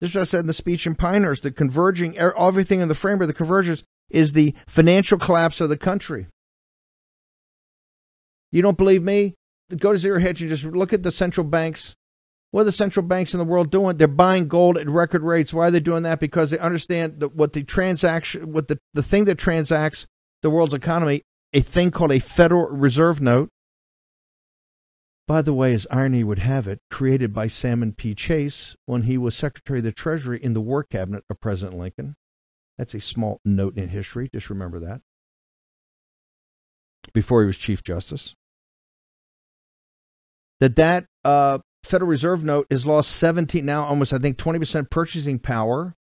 This 0.00 0.10
is 0.10 0.14
what 0.16 0.22
I 0.22 0.24
said 0.24 0.40
in 0.40 0.46
the 0.46 0.52
speech 0.52 0.86
in 0.86 0.94
Pinehurst. 0.94 1.42
The 1.42 1.50
converging, 1.50 2.18
er, 2.18 2.34
everything 2.36 2.80
in 2.80 2.88
the 2.88 2.94
framework, 2.94 3.28
the 3.28 3.34
convergence 3.34 3.84
is 4.10 4.32
the 4.32 4.54
financial 4.68 5.18
collapse 5.18 5.60
of 5.60 5.68
the 5.68 5.76
country. 5.76 6.26
You 8.50 8.62
don't 8.62 8.76
believe 8.76 9.02
me? 9.02 9.34
Go 9.78 9.92
to 9.92 9.98
Zero 9.98 10.20
Hedge 10.20 10.40
and 10.42 10.50
just 10.50 10.64
look 10.64 10.92
at 10.92 11.02
the 11.02 11.10
central 11.10 11.46
banks. 11.46 11.94
What 12.50 12.62
are 12.62 12.64
the 12.64 12.72
central 12.72 13.06
banks 13.06 13.32
in 13.32 13.38
the 13.38 13.44
world 13.44 13.70
doing? 13.70 13.96
They're 13.96 14.08
buying 14.08 14.46
gold 14.46 14.76
at 14.76 14.88
record 14.88 15.22
rates. 15.22 15.54
Why 15.54 15.68
are 15.68 15.70
they 15.70 15.80
doing 15.80 16.02
that? 16.02 16.20
Because 16.20 16.50
they 16.50 16.58
understand 16.58 17.20
that 17.20 17.34
what 17.34 17.54
the 17.54 17.64
transaction, 17.64 18.52
what 18.52 18.68
the, 18.68 18.78
the 18.92 19.02
thing 19.02 19.24
that 19.24 19.38
transacts 19.38 20.06
the 20.42 20.50
world's 20.50 20.74
economy, 20.74 21.22
a 21.54 21.60
thing 21.60 21.90
called 21.90 22.12
a 22.12 22.18
Federal 22.18 22.66
Reserve 22.66 23.20
note, 23.22 23.48
by 25.26 25.40
the 25.40 25.54
way, 25.54 25.72
as 25.72 25.86
irony 25.90 26.24
would 26.24 26.40
have 26.40 26.68
it, 26.68 26.80
created 26.90 27.32
by 27.32 27.46
Salmon 27.46 27.92
P. 27.92 28.14
Chase 28.14 28.76
when 28.86 29.02
he 29.02 29.16
was 29.16 29.34
Secretary 29.34 29.78
of 29.78 29.84
the 29.84 29.92
Treasury 29.92 30.42
in 30.42 30.52
the 30.52 30.60
War 30.60 30.82
Cabinet 30.82 31.24
of 31.30 31.40
President 31.40 31.78
Lincoln. 31.78 32.16
That's 32.76 32.94
a 32.94 33.00
small 33.00 33.40
note 33.44 33.78
in 33.78 33.88
history. 33.88 34.28
Just 34.32 34.50
remember 34.50 34.80
that. 34.80 35.00
Before 37.14 37.42
he 37.42 37.46
was 37.46 37.56
Chief 37.56 37.82
Justice. 37.82 38.34
That 40.62 40.76
that 40.76 41.06
uh, 41.24 41.58
Federal 41.82 42.08
Reserve 42.08 42.44
note 42.44 42.68
has 42.70 42.86
lost 42.86 43.10
17, 43.16 43.66
now 43.66 43.84
almost, 43.84 44.12
I 44.12 44.18
think, 44.18 44.38
20% 44.38 44.90
purchasing 44.90 45.40
power. 45.40 45.96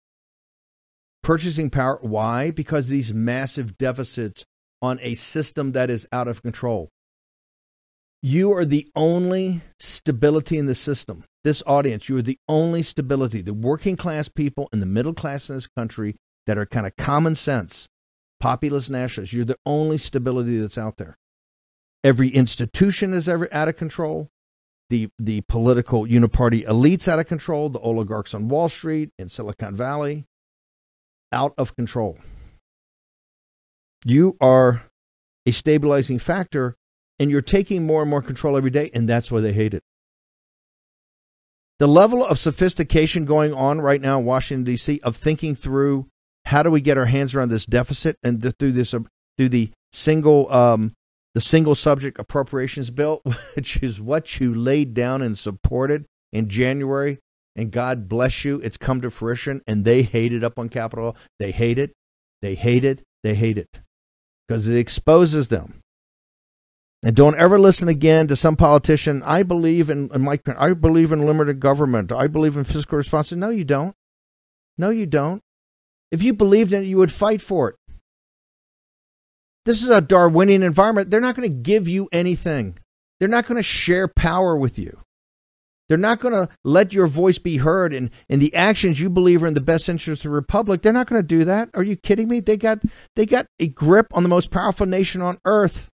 Purchasing 1.22 1.70
power. 1.70 2.00
Why? 2.02 2.50
Because 2.50 2.88
these 2.88 3.14
massive 3.14 3.78
deficits 3.78 4.44
on 4.82 4.98
a 5.00 5.14
system 5.14 5.72
that 5.72 5.90
is 5.90 6.08
out 6.10 6.26
of 6.26 6.42
control. 6.42 6.88
You 8.20 8.52
are 8.52 8.64
the 8.64 8.88
only 8.96 9.60
stability 9.78 10.58
in 10.58 10.66
the 10.66 10.74
system. 10.74 11.22
This 11.44 11.62
audience, 11.64 12.08
you 12.08 12.16
are 12.16 12.22
the 12.22 12.40
only 12.48 12.82
stability. 12.82 13.42
The 13.42 13.54
working 13.54 13.96
class 13.96 14.28
people 14.28 14.68
and 14.72 14.82
the 14.82 14.86
middle 14.86 15.14
class 15.14 15.48
in 15.48 15.54
this 15.54 15.68
country 15.68 16.16
that 16.48 16.58
are 16.58 16.66
kind 16.66 16.84
of 16.84 16.96
common 16.96 17.36
sense, 17.36 17.86
populist 18.40 18.90
nationalists, 18.90 19.32
you're 19.32 19.44
the 19.44 19.54
only 19.64 19.98
stability 19.98 20.58
that's 20.58 20.78
out 20.78 20.96
there. 20.96 21.16
Every 22.02 22.30
institution 22.30 23.12
is 23.14 23.28
ever 23.28 23.48
out 23.54 23.68
of 23.68 23.76
control. 23.76 24.28
The, 24.90 25.10
the 25.18 25.42
political 25.42 26.06
uniparty 26.06 26.64
elites 26.66 27.08
out 27.08 27.18
of 27.18 27.26
control, 27.26 27.68
the 27.68 27.78
oligarchs 27.80 28.32
on 28.34 28.48
Wall 28.48 28.70
Street 28.70 29.10
in 29.18 29.28
Silicon 29.28 29.76
Valley, 29.76 30.24
out 31.30 31.52
of 31.58 31.76
control. 31.76 32.18
You 34.04 34.36
are 34.40 34.84
a 35.44 35.50
stabilizing 35.50 36.18
factor 36.18 36.76
and 37.18 37.30
you're 37.30 37.42
taking 37.42 37.84
more 37.84 38.02
and 38.02 38.10
more 38.10 38.22
control 38.22 38.56
every 38.56 38.70
day, 38.70 38.90
and 38.94 39.08
that's 39.08 39.30
why 39.30 39.40
they 39.40 39.52
hate 39.52 39.74
it. 39.74 39.82
The 41.78 41.88
level 41.88 42.24
of 42.24 42.38
sophistication 42.38 43.24
going 43.24 43.52
on 43.52 43.80
right 43.80 44.00
now 44.00 44.18
in 44.18 44.24
Washington, 44.24 44.64
D.C., 44.64 45.00
of 45.02 45.16
thinking 45.16 45.54
through 45.54 46.06
how 46.44 46.62
do 46.62 46.70
we 46.70 46.80
get 46.80 46.98
our 46.98 47.06
hands 47.06 47.34
around 47.34 47.50
this 47.50 47.66
deficit 47.66 48.16
and 48.22 48.42
th- 48.42 48.54
through 48.58 48.72
this, 48.72 48.94
uh, 48.94 49.00
through 49.36 49.50
the 49.50 49.70
single 49.92 50.52
um, 50.52 50.92
the 51.38 51.42
single 51.42 51.76
subject 51.76 52.18
appropriations 52.18 52.90
bill, 52.90 53.22
which 53.54 53.80
is 53.80 54.00
what 54.00 54.40
you 54.40 54.52
laid 54.52 54.92
down 54.92 55.22
and 55.22 55.38
supported 55.38 56.04
in 56.32 56.48
January. 56.48 57.20
And 57.54 57.70
God 57.70 58.08
bless 58.08 58.44
you, 58.44 58.56
it's 58.56 58.76
come 58.76 59.00
to 59.02 59.10
fruition. 59.10 59.62
And 59.64 59.84
they 59.84 60.02
hate 60.02 60.32
it 60.32 60.42
up 60.42 60.58
on 60.58 60.68
Capitol. 60.68 61.16
They 61.38 61.52
hate 61.52 61.78
it. 61.78 61.92
They 62.42 62.56
hate 62.56 62.84
it. 62.84 63.04
They 63.22 63.36
hate 63.36 63.56
it 63.56 63.68
because 64.48 64.66
it 64.66 64.76
exposes 64.76 65.46
them. 65.46 65.78
And 67.04 67.14
don't 67.14 67.38
ever 67.38 67.60
listen 67.60 67.86
again 67.86 68.26
to 68.26 68.34
some 68.34 68.56
politician. 68.56 69.22
I 69.22 69.44
believe 69.44 69.90
in, 69.90 70.10
in 70.12 70.22
Mike. 70.22 70.42
I 70.48 70.72
believe 70.72 71.12
in 71.12 71.24
limited 71.24 71.60
government. 71.60 72.10
I 72.10 72.26
believe 72.26 72.56
in 72.56 72.64
fiscal 72.64 72.98
responsibility. 72.98 73.52
No, 73.52 73.56
you 73.56 73.64
don't. 73.64 73.94
No, 74.76 74.90
you 74.90 75.06
don't. 75.06 75.40
If 76.10 76.20
you 76.20 76.32
believed 76.32 76.72
in 76.72 76.82
it, 76.82 76.86
you 76.86 76.96
would 76.96 77.12
fight 77.12 77.40
for 77.40 77.68
it. 77.68 77.76
This 79.68 79.82
is 79.82 79.90
a 79.90 80.00
Darwinian 80.00 80.62
environment. 80.62 81.10
They're 81.10 81.20
not 81.20 81.36
going 81.36 81.46
to 81.46 81.54
give 81.54 81.86
you 81.86 82.08
anything. 82.10 82.78
They're 83.20 83.28
not 83.28 83.46
going 83.46 83.58
to 83.58 83.62
share 83.62 84.08
power 84.08 84.56
with 84.56 84.78
you. 84.78 84.98
They're 85.90 85.98
not 85.98 86.20
going 86.20 86.32
to 86.32 86.48
let 86.64 86.94
your 86.94 87.06
voice 87.06 87.36
be 87.36 87.58
heard 87.58 87.92
and 87.92 88.08
in 88.30 88.38
the 88.38 88.54
actions 88.54 88.98
you 88.98 89.10
believe 89.10 89.42
are 89.42 89.46
in 89.46 89.52
the 89.52 89.60
best 89.60 89.90
interest 89.90 90.24
of 90.24 90.30
the 90.30 90.34
republic. 90.34 90.80
They're 90.80 90.94
not 90.94 91.06
going 91.06 91.20
to 91.20 91.26
do 91.26 91.44
that. 91.44 91.68
Are 91.74 91.82
you 91.82 91.96
kidding 91.96 92.28
me? 92.28 92.40
They 92.40 92.56
got 92.56 92.78
they 93.14 93.26
got 93.26 93.44
a 93.60 93.66
grip 93.66 94.06
on 94.12 94.22
the 94.22 94.30
most 94.30 94.50
powerful 94.50 94.86
nation 94.86 95.20
on 95.20 95.36
earth. 95.44 95.90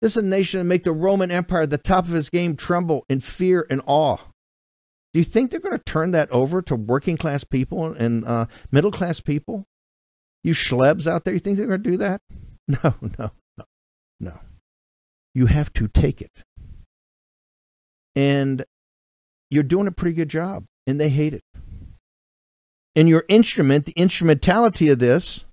This 0.00 0.12
is 0.12 0.22
a 0.22 0.26
nation 0.26 0.60
that 0.60 0.64
make 0.64 0.84
the 0.84 0.92
Roman 0.92 1.30
Empire 1.30 1.64
at 1.64 1.70
the 1.70 1.76
top 1.76 2.06
of 2.06 2.14
its 2.14 2.30
game 2.30 2.56
tremble 2.56 3.04
in 3.10 3.20
fear 3.20 3.66
and 3.68 3.82
awe. 3.84 4.16
Do 5.12 5.20
you 5.20 5.24
think 5.24 5.50
they're 5.50 5.60
going 5.60 5.76
to 5.76 5.84
turn 5.84 6.12
that 6.12 6.32
over 6.32 6.62
to 6.62 6.74
working 6.74 7.18
class 7.18 7.44
people 7.44 7.92
and 7.92 8.24
uh, 8.24 8.46
middle 8.72 8.92
class 8.92 9.20
people? 9.20 9.66
You 10.42 10.54
schlebs 10.54 11.06
out 11.06 11.26
there, 11.26 11.34
you 11.34 11.40
think 11.40 11.58
they're 11.58 11.66
going 11.66 11.82
to 11.82 11.90
do 11.90 11.98
that? 11.98 12.22
No, 12.68 12.94
no, 13.18 13.30
no, 13.56 13.64
no. 14.20 14.38
You 15.34 15.46
have 15.46 15.72
to 15.74 15.88
take 15.88 16.20
it. 16.20 16.44
And 18.14 18.64
you're 19.50 19.62
doing 19.62 19.86
a 19.86 19.92
pretty 19.92 20.14
good 20.14 20.28
job, 20.28 20.64
and 20.86 21.00
they 21.00 21.08
hate 21.08 21.34
it. 21.34 21.42
And 22.94 23.08
your 23.08 23.24
instrument, 23.28 23.86
the 23.86 23.92
instrumentality 23.92 24.88
of 24.88 24.98
this, 24.98 25.44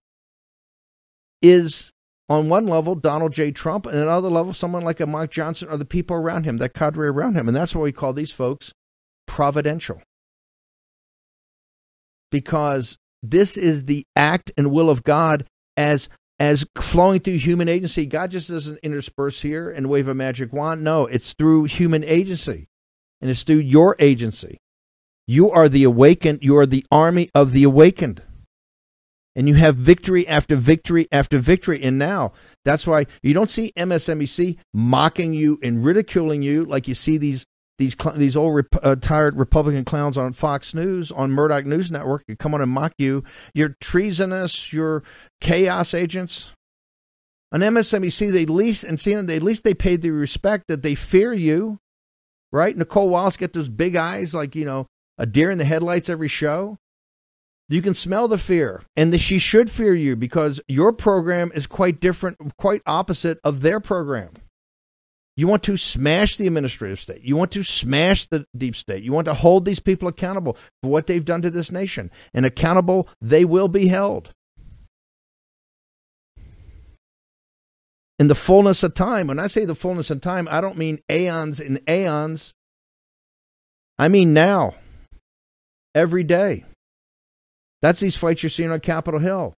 is 1.41 1.91
on 2.27 2.49
one 2.49 2.65
level 2.65 2.95
Donald 2.95 3.33
J. 3.33 3.51
Trump, 3.51 3.85
and 3.85 3.97
another 3.97 4.29
level 4.29 4.53
someone 4.53 4.83
like 4.83 4.99
a 4.99 5.05
Mike 5.05 5.29
Johnson 5.29 5.69
or 5.69 5.77
the 5.77 5.85
people 5.85 6.15
around 6.15 6.45
him, 6.45 6.57
that 6.57 6.73
cadre 6.73 7.07
around 7.07 7.35
him. 7.35 7.47
And 7.47 7.55
that's 7.55 7.75
why 7.75 7.83
we 7.83 7.91
call 7.91 8.13
these 8.13 8.31
folks 8.31 8.73
providential. 9.27 10.01
Because 12.31 12.97
this 13.21 13.57
is 13.57 13.85
the 13.85 14.05
act 14.15 14.51
and 14.57 14.71
will 14.71 14.89
of 14.89 15.03
God 15.03 15.45
as 15.77 16.09
as 16.39 16.65
flowing 16.77 17.19
through 17.19 17.37
human 17.37 17.69
agency. 17.69 18.05
God 18.05 18.31
just 18.31 18.49
doesn't 18.49 18.79
intersperse 18.83 19.41
here 19.41 19.69
and 19.69 19.89
wave 19.89 20.07
a 20.07 20.13
magic 20.13 20.51
wand. 20.51 20.83
No, 20.83 21.05
it's 21.05 21.33
through 21.33 21.65
human 21.65 22.03
agency. 22.03 22.67
And 23.21 23.29
it's 23.29 23.43
through 23.43 23.57
your 23.57 23.95
agency. 23.99 24.59
You 25.27 25.49
are 25.51 25.69
the 25.69 25.83
awakened, 25.83 26.39
you 26.43 26.57
are 26.57 26.65
the 26.65 26.85
army 26.91 27.29
of 27.33 27.51
the 27.51 27.63
awakened. 27.63 28.21
And 29.35 29.49
you 29.49 29.55
have 29.55 29.75
victory 29.75 30.27
after 30.27 30.55
victory 30.55 31.07
after 31.11 31.39
victory. 31.39 31.81
And 31.81 31.97
now 31.97 32.33
that's 32.63 32.87
why 32.87 33.07
you 33.21 33.33
don't 33.33 33.49
see 33.49 33.73
MSNBC 33.75 34.57
mocking 34.73 35.33
you 35.33 35.59
and 35.61 35.83
ridiculing 35.83 36.41
you 36.41 36.63
like 36.63 36.87
you 36.87 36.95
see 36.95 37.17
these 37.17 37.45
these 37.77 37.95
these 38.15 38.37
old 38.37 38.55
rep- 38.55 38.83
uh, 38.83 38.95
tired 38.95 39.37
Republican 39.37 39.83
clowns 39.83 40.17
on 40.17 40.33
Fox 40.33 40.73
News 40.73 41.11
on 41.11 41.31
Murdoch 41.31 41.65
News 41.65 41.91
Network 41.91 42.23
come 42.39 42.53
on 42.53 42.61
and 42.61 42.71
mock 42.71 42.93
you. 42.97 43.23
You're 43.53 43.75
treasonous. 43.81 44.71
You're 44.71 45.03
chaos 45.41 45.93
agents. 45.93 46.51
On 47.51 47.61
MSNBC, 47.61 48.31
they 48.31 48.45
least 48.45 48.83
and 48.83 48.97
CNN, 48.97 49.27
they 49.27 49.37
at 49.37 49.43
least 49.43 49.63
they 49.63 49.73
paid 49.73 50.01
the 50.01 50.11
respect 50.11 50.65
that 50.67 50.81
they 50.81 50.95
fear 50.95 51.33
you, 51.33 51.79
right? 52.51 52.75
Nicolle 52.75 53.09
Wallace 53.09 53.37
get 53.37 53.53
those 53.53 53.69
big 53.69 53.95
eyes 53.95 54.33
like 54.33 54.55
you 54.55 54.65
know 54.65 54.87
a 55.17 55.25
deer 55.25 55.51
in 55.51 55.57
the 55.57 55.65
headlights 55.65 56.09
every 56.09 56.27
show. 56.27 56.77
You 57.67 57.81
can 57.81 57.93
smell 57.93 58.27
the 58.27 58.37
fear, 58.37 58.83
and 58.95 59.11
the, 59.11 59.17
she 59.17 59.39
should 59.39 59.71
fear 59.71 59.95
you 59.95 60.15
because 60.15 60.61
your 60.67 60.93
program 60.93 61.51
is 61.55 61.65
quite 61.65 61.99
different, 61.99 62.37
quite 62.57 62.81
opposite 62.85 63.39
of 63.43 63.61
their 63.61 63.79
program. 63.79 64.33
You 65.37 65.47
want 65.47 65.63
to 65.63 65.75
smash 65.75 66.37
the 66.37 66.47
administrative 66.47 66.99
state. 66.99 67.21
You 67.21 67.35
want 67.35 67.51
to 67.51 67.63
smash 67.63 68.27
the 68.27 68.45
deep 68.55 68.75
state. 68.75 69.03
You 69.03 69.11
want 69.11 69.25
to 69.25 69.33
hold 69.33 69.65
these 69.65 69.81
people 69.81 70.07
accountable 70.07 70.57
for 70.81 70.89
what 70.89 71.07
they've 71.07 71.25
done 71.25 71.41
to 71.41 71.49
this 71.49 71.71
nation. 71.71 72.09
And 72.33 72.45
accountable, 72.45 73.09
they 73.21 73.43
will 73.43 73.67
be 73.67 73.87
held. 73.87 74.31
In 78.17 78.27
the 78.27 78.35
fullness 78.35 78.81
of 78.81 78.93
time, 78.93 79.27
when 79.27 79.39
I 79.39 79.47
say 79.47 79.65
the 79.65 79.75
fullness 79.75 80.09
of 80.09 80.21
time, 80.21 80.47
I 80.49 80.61
don't 80.61 80.77
mean 80.77 81.01
aeons 81.11 81.59
and 81.59 81.81
aeons. 81.89 82.53
I 83.97 84.07
mean 84.07 84.33
now, 84.33 84.75
every 85.93 86.23
day. 86.23 86.63
That's 87.81 87.99
these 87.99 88.15
fights 88.15 88.41
you're 88.41 88.49
seeing 88.49 88.71
on 88.71 88.79
Capitol 88.79 89.19
Hill. 89.19 89.53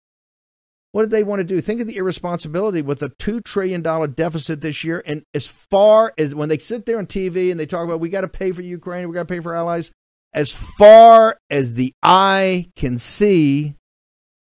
What 0.96 1.02
did 1.02 1.12
they 1.12 1.24
want 1.24 1.42
to 1.42 1.44
do? 1.44 1.60
Think 1.60 1.82
of 1.82 1.88
the 1.88 1.98
irresponsibility 1.98 2.82
with 2.82 3.04
a 3.04 3.10
$2 3.10 3.44
trillion 3.44 3.82
deficit 3.82 4.62
this 4.62 4.86
year. 4.86 5.04
And 5.06 5.24
as 5.34 5.46
far 5.46 6.14
as 6.18 6.34
when 6.34 6.48
they 6.48 6.58
sit 6.58 6.86
there 6.86 7.00
on 7.00 7.06
TV 7.06 7.52
and 7.52 7.60
they 7.60 7.66
talk 7.66 7.84
about 7.84 8.00
we 8.00 8.08
got 8.08 8.22
to 8.22 8.30
pay 8.30 8.54
for 8.54 8.62
Ukraine, 8.62 9.10
we 9.10 9.14
got 9.14 9.28
to 9.28 9.34
pay 9.34 9.42
for 9.42 9.54
allies, 9.54 9.92
as 10.32 10.54
far 10.54 11.38
as 11.50 11.74
the 11.74 11.92
eye 12.02 12.68
can 12.78 12.98
see, 12.98 13.76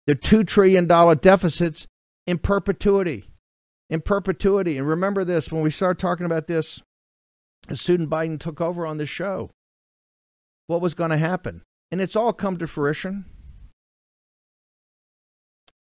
the 0.08 0.16
$2 0.16 0.44
trillion 0.44 0.88
deficits 1.18 1.86
in 2.26 2.38
perpetuity. 2.38 3.30
In 3.88 4.00
perpetuity. 4.00 4.78
And 4.78 4.88
remember 4.88 5.22
this 5.22 5.52
when 5.52 5.62
we 5.62 5.70
start 5.70 6.00
talking 6.00 6.26
about 6.26 6.48
this, 6.48 6.82
as 7.68 7.80
student 7.80 8.10
Biden 8.10 8.40
took 8.40 8.60
over 8.60 8.84
on 8.84 8.96
this 8.96 9.08
show, 9.08 9.50
what 10.66 10.80
was 10.80 10.94
going 10.94 11.10
to 11.10 11.18
happen? 11.18 11.62
And 11.92 12.00
it's 12.00 12.16
all 12.16 12.32
come 12.32 12.56
to 12.56 12.66
fruition. 12.66 13.26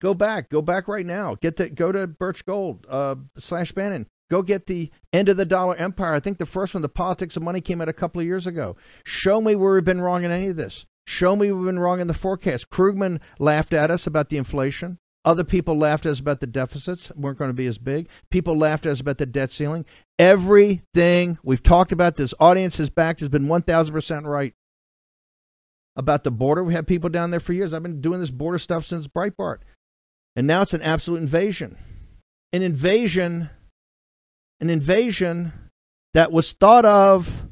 Go 0.03 0.13
back. 0.13 0.49
Go 0.49 0.61
back 0.61 0.89
right 0.89 1.05
now. 1.05 1.35
Get 1.35 1.55
the 1.55 1.69
go 1.69 1.93
to 1.93 2.07
Birch 2.07 2.45
Gold 2.45 2.85
uh, 2.89 3.15
slash 3.37 3.71
Bannon. 3.71 4.05
Go 4.29 4.41
get 4.41 4.65
the 4.65 4.91
end 5.13 5.29
of 5.29 5.37
the 5.37 5.45
dollar 5.45 5.75
empire. 5.75 6.13
I 6.13 6.19
think 6.19 6.39
the 6.39 6.45
first 6.45 6.73
one, 6.73 6.81
the 6.81 6.89
politics 6.89 7.37
of 7.37 7.43
money, 7.43 7.61
came 7.61 7.79
out 7.81 7.87
a 7.87 7.93
couple 7.93 8.19
of 8.19 8.27
years 8.27 8.45
ago. 8.45 8.75
Show 9.05 9.39
me 9.39 9.55
where 9.55 9.75
we've 9.75 9.83
been 9.85 10.01
wrong 10.01 10.25
in 10.25 10.31
any 10.31 10.49
of 10.49 10.57
this. 10.57 10.85
Show 11.07 11.37
me 11.37 11.51
we've 11.51 11.65
been 11.65 11.79
wrong 11.79 12.01
in 12.01 12.07
the 12.07 12.13
forecast. 12.13 12.69
Krugman 12.69 13.21
laughed 13.39 13.73
at 13.73 13.91
us 13.91 14.05
about 14.05 14.27
the 14.27 14.35
inflation. 14.35 14.97
Other 15.23 15.45
people 15.45 15.77
laughed 15.77 16.05
at 16.05 16.11
us 16.11 16.19
about 16.19 16.41
the 16.41 16.47
deficits 16.47 17.09
weren't 17.15 17.37
going 17.37 17.49
to 17.49 17.53
be 17.53 17.67
as 17.67 17.77
big. 17.77 18.09
People 18.29 18.57
laughed 18.57 18.85
at 18.85 18.91
us 18.91 18.99
about 18.99 19.19
the 19.19 19.25
debt 19.25 19.53
ceiling. 19.53 19.85
Everything 20.19 21.37
we've 21.43 21.63
talked 21.63 21.93
about, 21.93 22.17
this 22.17 22.33
audience 22.41 22.75
has 22.75 22.89
backed, 22.89 23.21
has 23.21 23.29
been 23.29 23.47
1,000% 23.47 24.25
right. 24.25 24.53
About 25.95 26.23
the 26.23 26.31
border, 26.31 26.63
we 26.63 26.73
have 26.73 26.87
people 26.87 27.09
down 27.09 27.29
there 27.29 27.39
for 27.39 27.53
years. 27.53 27.71
I've 27.71 27.83
been 27.83 28.01
doing 28.01 28.19
this 28.19 28.31
border 28.31 28.57
stuff 28.57 28.83
since 28.83 29.07
Breitbart. 29.07 29.59
And 30.35 30.47
now 30.47 30.61
it's 30.61 30.73
an 30.73 30.81
absolute 30.81 31.17
invasion. 31.17 31.77
An 32.51 32.61
invasion, 32.61 33.49
an 34.59 34.69
invasion 34.69 35.53
that 36.13 36.31
was 36.31 36.53
thought 36.53 36.85
of, 36.85 37.47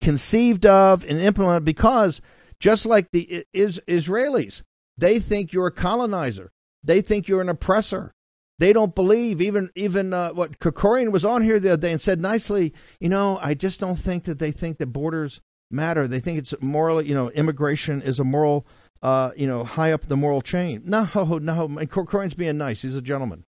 conceived 0.00 0.66
of, 0.66 1.04
and 1.04 1.20
implemented 1.20 1.64
because 1.64 2.20
just 2.58 2.86
like 2.86 3.10
the 3.12 3.44
is, 3.52 3.80
Israelis, 3.86 4.62
they 4.98 5.18
think 5.18 5.52
you're 5.52 5.68
a 5.68 5.72
colonizer. 5.72 6.50
They 6.82 7.00
think 7.00 7.28
you're 7.28 7.40
an 7.40 7.48
oppressor. 7.48 8.12
They 8.58 8.72
don't 8.72 8.94
believe 8.94 9.40
even 9.40 9.70
even 9.74 10.12
uh, 10.12 10.30
what 10.32 10.58
Krikorian 10.58 11.10
was 11.10 11.24
on 11.24 11.42
here 11.42 11.58
the 11.58 11.72
other 11.72 11.80
day 11.80 11.92
and 11.92 12.00
said 12.00 12.20
nicely. 12.20 12.74
You 13.00 13.08
know, 13.08 13.38
I 13.40 13.54
just 13.54 13.80
don't 13.80 13.96
think 13.96 14.24
that 14.24 14.38
they 14.38 14.50
think 14.50 14.78
that 14.78 14.88
borders 14.88 15.40
matter. 15.70 16.06
They 16.06 16.20
think 16.20 16.38
it's 16.38 16.54
morally, 16.60 17.08
you 17.08 17.14
know, 17.14 17.30
immigration 17.30 18.02
is 18.02 18.20
a 18.20 18.24
moral 18.24 18.66
uh, 19.02 19.30
you 19.36 19.46
know, 19.46 19.64
high 19.64 19.92
up 19.92 20.06
the 20.06 20.16
moral 20.16 20.42
chain. 20.42 20.82
No, 20.84 21.08
no, 21.14 21.64
and 21.64 21.90
Krikorian's 21.90 22.34
being 22.34 22.58
nice. 22.58 22.82
He's 22.82 22.96
a 22.96 23.02
gentleman. 23.02 23.44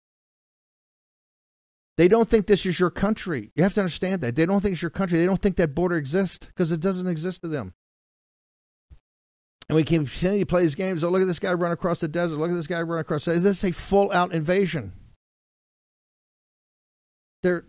They 1.97 2.09
don't 2.09 2.29
think 2.29 2.47
this 2.47 2.67
is 2.67 2.79
your 2.79 2.91
country. 2.91 3.53
You 3.55 3.62
have 3.62 3.73
to 3.75 3.81
understand 3.81 4.21
that. 4.21 4.37
They 4.37 4.45
don't 4.45 4.61
think 4.61 4.75
it's 4.75 4.83
your 4.83 4.91
country. 4.91 5.19
They 5.19 5.25
don't 5.25 5.41
think 5.41 5.57
that 5.57 5.75
border 5.75 5.97
exists 5.97 6.47
because 6.47 6.71
it 6.71 6.81
doesn't 6.81 7.07
exist 7.07 7.41
to 7.43 7.49
them. 7.49 7.73
And 9.69 9.76
we 9.76 9.83
continue 9.83 10.41
to 10.41 10.47
play 10.47 10.62
these 10.62 10.75
games. 10.75 11.03
Oh, 11.03 11.09
look 11.09 11.23
at 11.23 11.26
this 11.26 11.38
guy 11.38 11.53
run 11.55 11.73
across 11.73 12.00
the 12.00 12.09
desert. 12.09 12.37
Look 12.37 12.50
at 12.50 12.55
this 12.55 12.67
guy 12.67 12.83
run 12.83 13.00
across. 13.00 13.25
The 13.25 13.33
Is 13.33 13.45
this 13.45 13.65
a 13.65 13.73
full 13.73 14.12
out 14.12 14.33
invasion? 14.33 14.93
There 17.43 17.55
are 17.55 17.65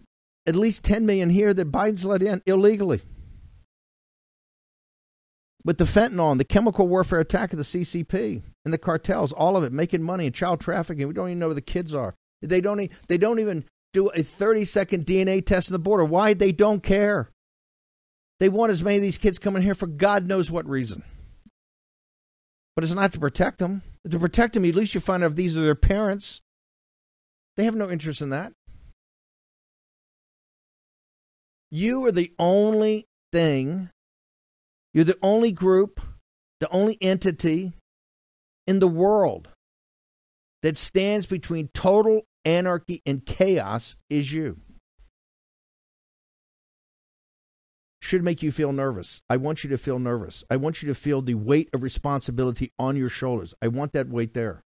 at 0.46 0.56
least 0.56 0.84
10 0.84 1.06
million 1.06 1.30
here 1.30 1.54
that 1.54 1.72
Biden's 1.72 2.06
let 2.06 2.22
in 2.22 2.42
illegally 2.46 3.02
with 5.68 5.78
the 5.78 5.84
fentanyl 5.84 6.32
and 6.32 6.40
the 6.40 6.46
chemical 6.46 6.88
warfare 6.88 7.20
attack 7.20 7.52
of 7.52 7.58
the 7.58 7.66
CCP 7.66 8.42
and 8.64 8.74
the 8.74 8.78
cartels, 8.78 9.34
all 9.34 9.58
of 9.58 9.66
it 9.66 9.74
making 9.74 10.02
money 10.02 10.26
and 10.26 10.34
child 10.34 10.62
trafficking. 10.62 11.06
We 11.10 11.14
don't 11.14 11.28
even 11.28 11.40
know 11.40 11.48
where 11.48 11.56
the 11.56 11.62
kids 11.62 11.94
are. 11.94 12.16
They 12.42 12.62
don't. 12.62 12.90
They 13.10 13.18
don't 13.18 13.40
even 13.40 13.66
do 13.92 14.08
a 14.08 14.24
30 14.24 14.64
second 14.64 15.06
DNA 15.06 15.46
test 15.46 15.70
on 15.70 15.74
the 15.74 15.80
border. 15.80 16.06
Why? 16.06 16.34
They 16.34 16.54
don't 16.54 16.82
care. 16.82 17.32
They 18.40 18.48
want 18.48 18.72
as 18.72 18.82
many 18.82 18.96
of 18.96 19.02
these 19.02 19.18
kids 19.18 19.40
coming 19.40 19.62
here 19.62 19.76
for 19.76 19.88
God 19.88 20.26
knows 20.26 20.50
what 20.50 20.70
reason. 20.70 21.04
But 22.76 22.86
it's 22.86 22.94
not 22.94 23.12
to 23.14 23.20
protect 23.20 23.60
them. 23.60 23.82
To 24.10 24.20
protect 24.20 24.54
them, 24.54 24.64
at 24.64 24.76
least 24.76 24.96
you 24.96 25.02
find 25.02 25.22
out 25.22 25.32
if 25.32 25.36
these 25.36 25.58
are 25.58 25.64
their 25.64 25.76
parents. 25.76 26.40
They 27.58 27.66
have 27.66 27.76
no 27.76 27.90
interest 27.90 28.22
in 28.22 28.30
that. 28.30 28.54
You 31.72 32.06
are 32.06 32.12
the 32.14 32.32
only 32.40 33.06
thing, 33.34 33.90
you're 34.98 35.06
the 35.06 35.20
only 35.22 35.52
group, 35.52 36.02
the 36.60 36.68
only 36.72 36.98
entity 37.02 37.74
in 38.66 38.80
the 38.80 38.88
world 38.88 39.48
that 40.64 40.76
stands 40.76 41.28
between 41.28 41.68
total 41.72 42.22
anarchy 42.46 43.04
and 43.06 43.24
chaos 43.24 43.96
is 44.10 44.34
you. 44.34 44.58
Should 48.02 48.24
make 48.24 48.42
you 48.42 48.52
feel 48.52 48.74
nervous. 48.74 49.22
I 49.30 49.38
want 49.38 49.64
you 49.64 49.70
to 49.70 49.78
feel 49.78 50.00
nervous. 50.00 50.44
I 50.50 50.56
want 50.56 50.82
you 50.82 50.88
to 50.88 50.96
feel 50.96 51.22
the 51.22 51.36
weight 51.36 51.70
of 51.76 51.84
responsibility 51.84 52.72
on 52.80 52.96
your 52.96 53.10
shoulders. 53.10 53.54
I 53.62 53.68
want 53.68 53.94
that 53.94 54.10
weight 54.10 54.34
there. 54.34 54.64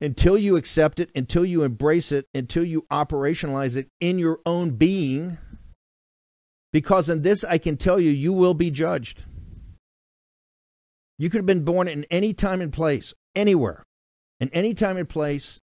Until 0.00 0.38
you 0.38 0.56
accept 0.56 1.00
it, 1.00 1.10
until 1.14 1.44
you 1.44 1.64
embrace 1.64 2.12
it, 2.12 2.24
until 2.32 2.64
you 2.64 2.86
operationalize 2.90 3.76
it 3.76 3.88
in 4.00 4.18
your 4.18 4.40
own 4.46 4.70
being, 4.70 5.36
because 6.72 7.08
in 7.08 7.22
this 7.22 7.44
I 7.44 7.58
can 7.58 7.76
tell 7.76 8.00
you, 8.00 8.10
you 8.10 8.32
will 8.32 8.54
be 8.54 8.70
judged. 8.70 9.24
You 11.18 11.30
could 11.30 11.38
have 11.38 11.46
been 11.46 11.64
born 11.64 11.88
in 11.88 12.04
any 12.10 12.32
time 12.32 12.60
and 12.60 12.72
place, 12.72 13.14
anywhere, 13.34 13.84
in 14.40 14.48
any 14.50 14.74
time 14.74 14.96
and 14.96 15.08
place 15.08 15.60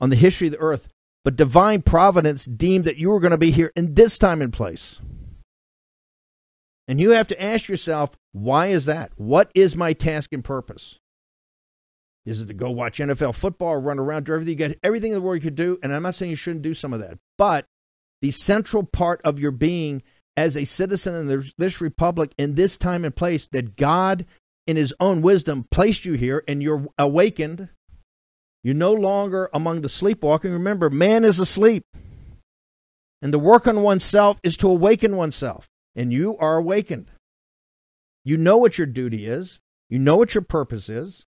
on 0.00 0.10
the 0.10 0.16
history 0.16 0.48
of 0.48 0.52
the 0.52 0.60
earth, 0.60 0.88
but 1.24 1.36
divine 1.36 1.82
providence 1.82 2.44
deemed 2.44 2.84
that 2.84 2.96
you 2.96 3.10
were 3.10 3.20
going 3.20 3.32
to 3.32 3.38
be 3.38 3.50
here 3.50 3.72
in 3.74 3.94
this 3.94 4.18
time 4.18 4.40
and 4.40 4.52
place. 4.52 5.00
And 6.86 7.00
you 7.00 7.10
have 7.10 7.28
to 7.28 7.42
ask 7.42 7.68
yourself, 7.68 8.10
why 8.32 8.68
is 8.68 8.86
that? 8.86 9.12
What 9.16 9.50
is 9.54 9.76
my 9.76 9.92
task 9.92 10.32
and 10.32 10.44
purpose? 10.44 10.98
Is 12.26 12.40
it 12.40 12.46
to 12.46 12.54
go 12.54 12.70
watch 12.70 12.98
NFL 12.98 13.34
football 13.34 13.76
run 13.76 13.98
around, 13.98 14.26
do 14.26 14.34
everything? 14.34 14.58
You 14.58 14.68
got 14.68 14.76
everything 14.82 15.12
in 15.12 15.18
the 15.18 15.22
world 15.22 15.36
you 15.36 15.48
could 15.48 15.54
do, 15.54 15.78
and 15.82 15.92
I'm 15.92 16.02
not 16.02 16.14
saying 16.14 16.30
you 16.30 16.36
shouldn't 16.36 16.62
do 16.62 16.74
some 16.74 16.92
of 16.92 17.00
that. 17.00 17.18
But 17.38 17.66
the 18.20 18.30
central 18.30 18.82
part 18.82 19.20
of 19.24 19.38
your 19.38 19.50
being 19.50 20.02
as 20.36 20.56
a 20.56 20.64
citizen 20.64 21.14
in 21.14 21.52
this 21.58 21.80
republic 21.80 22.32
in 22.38 22.54
this 22.54 22.76
time 22.76 23.04
and 23.04 23.14
place 23.14 23.46
that 23.48 23.76
God, 23.76 24.26
in 24.66 24.76
His 24.76 24.94
own 25.00 25.22
wisdom, 25.22 25.66
placed 25.70 26.04
you 26.04 26.14
here 26.14 26.42
and 26.46 26.62
you're 26.62 26.86
awakened. 26.98 27.68
You're 28.62 28.74
no 28.74 28.92
longer 28.92 29.48
among 29.54 29.80
the 29.80 29.88
sleepwalking. 29.88 30.52
Remember, 30.52 30.90
man 30.90 31.24
is 31.24 31.38
asleep. 31.38 31.84
And 33.22 33.34
the 33.34 33.38
work 33.38 33.66
on 33.66 33.82
oneself 33.82 34.38
is 34.42 34.56
to 34.58 34.68
awaken 34.68 35.16
oneself. 35.16 35.68
And 35.94 36.12
you 36.12 36.36
are 36.38 36.56
awakened. 36.56 37.10
You 38.24 38.36
know 38.36 38.58
what 38.58 38.78
your 38.78 38.86
duty 38.86 39.26
is, 39.26 39.60
you 39.88 39.98
know 39.98 40.16
what 40.16 40.34
your 40.34 40.42
purpose 40.42 40.88
is. 40.88 41.24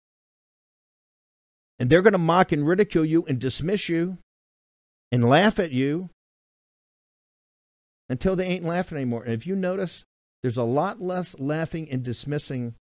And 1.79 1.91
they're 1.91 2.03
going 2.03 2.13
to 2.13 2.19
mock 2.19 2.53
and 2.53 2.67
ridicule 2.67 3.05
you 3.05 3.25
and 3.27 3.41
dismiss 3.41 3.89
you 3.89 4.19
and 5.11 5.29
laugh 5.29 5.59
at 5.59 5.73
you 5.73 6.11
until 8.13 8.37
they 8.37 8.45
ain't 8.45 8.65
laughing 8.65 8.99
anymore. 8.99 9.23
And 9.25 9.33
if 9.33 9.47
you 9.47 9.57
notice, 9.57 10.05
there's 10.43 10.59
a 10.59 10.65
lot 10.65 11.01
less 11.01 11.35
laughing 11.39 11.89
and 11.91 12.03
dismissing 12.03 12.75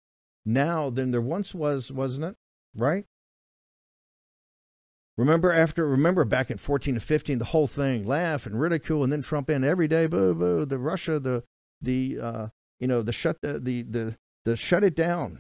now 0.46 0.90
than 0.90 1.12
there 1.12 1.22
once 1.22 1.56
was, 1.56 1.90
wasn't 1.90 2.26
it? 2.26 2.36
Right? 2.76 3.06
Remember 5.18 5.54
after 5.54 5.88
remember 5.88 6.26
back 6.26 6.52
in 6.52 6.58
14 6.58 6.96
to 6.96 7.00
15 7.00 7.38
the 7.38 7.46
whole 7.46 7.68
thing 7.68 8.06
laugh 8.06 8.46
and 8.46 8.60
ridicule 8.60 9.04
and 9.04 9.12
then 9.12 9.22
Trump 9.22 9.50
in 9.50 9.64
every 9.64 9.88
day 9.88 10.08
boo 10.08 10.34
boo 10.34 10.66
the 10.66 10.80
Russia 10.80 11.20
the 11.20 11.44
the 11.82 12.20
uh, 12.20 12.48
you 12.80 12.88
know 12.88 13.02
the 13.02 13.14
shut 13.14 13.38
the, 13.42 13.60
the 13.60 13.84
the 13.84 14.18
the 14.46 14.56
shut 14.56 14.84
it 14.84 14.96
down 14.96 15.40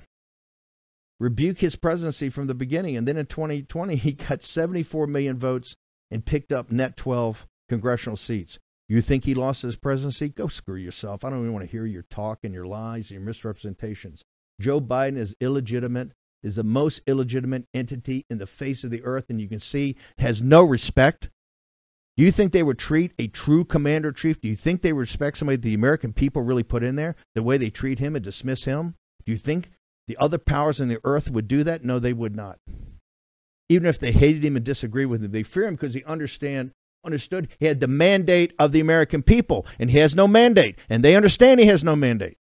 rebuke 1.19 1.60
his 1.60 1.75
presidency 1.75 2.29
from 2.29 2.48
the 2.48 2.53
beginning 2.53 2.95
and 2.95 3.07
then 3.07 3.17
in 3.17 3.25
2020 3.25 3.95
he 4.07 4.12
got 4.12 4.43
74 4.43 5.07
million 5.07 5.39
votes 5.39 5.75
and 6.12 6.25
picked 6.25 6.51
up 6.51 6.69
net 6.69 6.95
12 6.95 7.47
congressional 7.69 8.17
seats 8.17 8.60
you 8.95 9.01
think 9.01 9.23
he 9.23 9.36
lost 9.36 9.62
his 9.62 9.77
presidency? 9.77 10.27
Go 10.27 10.47
screw 10.47 10.75
yourself. 10.75 11.23
I 11.23 11.30
don't 11.30 11.39
even 11.39 11.54
want 11.54 11.65
to 11.65 11.71
hear 11.71 11.86
your 11.86 12.04
talk 12.10 12.39
and 12.43 12.54
your 12.54 12.65
lies 12.65 13.10
and 13.10 13.12
your 13.12 13.25
misrepresentations. 13.25 14.23
Joe 14.60 14.82
Biden 14.82 15.17
is 15.17 15.34
illegitimate, 15.39 16.12
is 16.43 16.56
the 16.56 16.63
most 16.63 17.01
illegitimate 17.08 17.65
entity 17.73 18.25
in 18.30 18.38
the 18.38 18.45
face 18.45 18.84
of 18.84 18.91
the 18.91 19.01
earth, 19.04 19.30
and 19.30 19.39
you 19.39 19.47
can 19.47 19.62
see 19.62 19.95
has 20.17 20.41
no 20.41 20.63
respect. 20.63 21.30
Do 22.17 22.23
you 22.23 22.32
think 22.32 22.51
they 22.51 22.63
would 22.63 22.77
treat 22.77 23.13
a 23.17 23.27
true 23.27 23.63
commander 23.63 24.12
chief? 24.12 24.41
Do 24.41 24.49
you 24.49 24.58
think 24.58 24.82
they 24.82 24.91
respect 24.91 25.38
somebody 25.38 25.56
the 25.56 25.73
American 25.73 26.12
people 26.12 26.41
really 26.41 26.63
put 26.63 26.84
in 26.84 26.97
there 26.97 27.15
the 27.34 27.43
way 27.43 27.58
they 27.58 27.69
treat 27.69 27.99
him 27.99 28.15
and 28.15 28.23
dismiss 28.25 28.65
him? 28.65 28.95
Do 29.25 29.32
you 29.32 29.38
think 29.38 29.71
the 30.08 30.17
other 30.17 30.38
powers 30.38 30.82
in 30.82 30.89
the 30.89 30.99
earth 31.06 31.32
would 31.32 31.47
do 31.47 31.63
that? 31.63 31.86
No, 31.86 31.97
they 31.97 32.12
would 32.12 32.36
not. 32.36 32.60
Even 33.69 33.88
if 33.88 33.99
they 33.99 34.12
hated 34.12 34.43
him 34.43 34.58
and 34.58 34.65
disagreed 34.65 35.08
with 35.08 35.23
him, 35.23 35.32
they 35.32 35.43
fear 35.43 35.63
him 35.63 35.75
because 35.75 35.93
they 35.93 36.04
understand 36.04 36.71
understood 37.04 37.48
he 37.60 37.66
had 37.66 37.80
the 37.80 37.88
mandate 37.88 38.54
of 38.60 38.72
the 38.72 38.80
American 38.80 39.24
people, 39.24 39.66
and 39.80 39.90
he 39.92 39.98
has 40.00 40.16
no 40.16 40.28
mandate, 40.28 40.78
and 40.90 41.04
they 41.04 41.16
understand 41.16 41.60
he 41.60 41.66
has 41.68 41.84
no 41.84 41.96
mandate. 41.96 42.38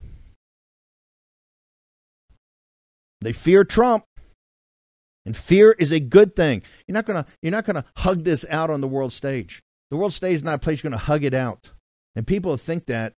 They 3.21 3.31
fear 3.31 3.63
Trump. 3.63 4.03
And 5.25 5.35
fear 5.35 5.73
is 5.73 5.91
a 5.91 5.99
good 5.99 6.37
thing. 6.37 6.61
You're 6.87 6.93
not 6.93 7.05
gonna 7.05 7.25
you're 7.41 7.51
not 7.51 7.65
gonna 7.65 7.83
hug 7.97 8.23
this 8.23 8.45
out 8.49 8.69
on 8.69 8.79
the 8.79 8.87
world 8.87 9.11
stage. 9.11 9.61
The 9.91 9.97
world 9.97 10.13
stage 10.13 10.35
is 10.35 10.43
not 10.43 10.53
a 10.53 10.57
place 10.57 10.81
you're 10.81 10.89
gonna 10.89 11.01
hug 11.01 11.25
it 11.25 11.33
out. 11.33 11.71
And 12.15 12.25
people 12.25 12.55
think 12.55 12.85
that 12.85 13.11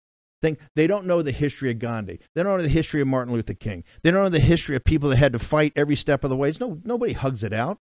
think 0.41 0.59
they 0.75 0.87
don't 0.87 1.05
know 1.05 1.21
the 1.21 1.33
history 1.33 1.69
of 1.69 1.79
Gandhi. 1.79 2.21
They 2.33 2.43
don't 2.43 2.57
know 2.57 2.63
the 2.63 2.69
history 2.69 3.01
of 3.01 3.09
Martin 3.09 3.33
Luther 3.33 3.55
King. 3.55 3.83
They 4.03 4.11
don't 4.11 4.23
know 4.23 4.29
the 4.29 4.39
history 4.39 4.77
of 4.77 4.85
people 4.85 5.09
that 5.09 5.17
had 5.17 5.33
to 5.33 5.39
fight 5.39 5.73
every 5.75 5.97
step 5.97 6.23
of 6.23 6.29
the 6.29 6.37
way. 6.37 6.53
No, 6.61 6.79
nobody 6.85 7.11
hugs 7.11 7.43
it 7.43 7.51
out. 7.51 7.77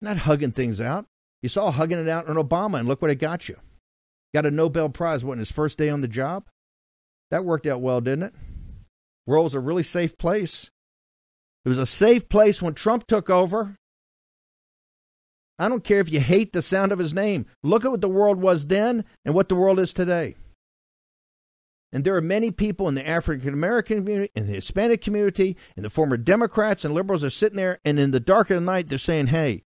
Not 0.00 0.16
hugging 0.16 0.52
things 0.52 0.80
out. 0.80 1.04
You 1.42 1.48
saw 1.48 1.70
hugging 1.70 1.98
it 1.98 2.08
out 2.08 2.28
on 2.28 2.36
Obama, 2.36 2.78
and 2.78 2.88
look 2.88 3.00
what 3.00 3.10
it 3.10 3.16
got 3.16 3.48
you. 3.48 3.56
Got 4.34 4.46
a 4.46 4.50
Nobel 4.50 4.88
Prize, 4.88 5.24
what, 5.24 5.34
in 5.34 5.38
his 5.38 5.50
first 5.50 5.78
day 5.78 5.88
on 5.88 6.00
the 6.00 6.08
job? 6.08 6.46
That 7.30 7.44
worked 7.44 7.66
out 7.66 7.80
well, 7.80 8.00
didn't 8.00 8.24
it? 8.24 8.34
World 9.26 9.44
was 9.44 9.54
a 9.54 9.60
really 9.60 9.82
safe 9.82 10.18
place. 10.18 10.70
It 11.64 11.68
was 11.68 11.78
a 11.78 11.86
safe 11.86 12.28
place 12.28 12.60
when 12.60 12.74
Trump 12.74 13.06
took 13.06 13.30
over. 13.30 13.76
I 15.58 15.68
don't 15.68 15.84
care 15.84 16.00
if 16.00 16.10
you 16.10 16.20
hate 16.20 16.52
the 16.52 16.62
sound 16.62 16.90
of 16.90 16.98
his 16.98 17.12
name. 17.12 17.46
Look 17.62 17.84
at 17.84 17.90
what 17.90 18.00
the 18.00 18.08
world 18.08 18.40
was 18.40 18.66
then 18.66 19.04
and 19.24 19.34
what 19.34 19.48
the 19.48 19.54
world 19.54 19.78
is 19.78 19.92
today. 19.92 20.36
And 21.92 22.04
there 22.04 22.16
are 22.16 22.22
many 22.22 22.50
people 22.50 22.88
in 22.88 22.94
the 22.94 23.06
African 23.06 23.52
American 23.52 23.98
community, 23.98 24.30
in 24.34 24.46
the 24.46 24.54
Hispanic 24.54 25.02
community, 25.02 25.56
in 25.76 25.82
the 25.82 25.90
former 25.90 26.16
Democrats 26.16 26.84
and 26.84 26.94
liberals 26.94 27.24
are 27.24 27.30
sitting 27.30 27.56
there, 27.56 27.78
and 27.84 27.98
in 27.98 28.12
the 28.12 28.20
dark 28.20 28.48
of 28.50 28.54
the 28.54 28.60
night, 28.60 28.88
they're 28.88 28.96
saying, 28.98 29.26
hey, 29.26 29.64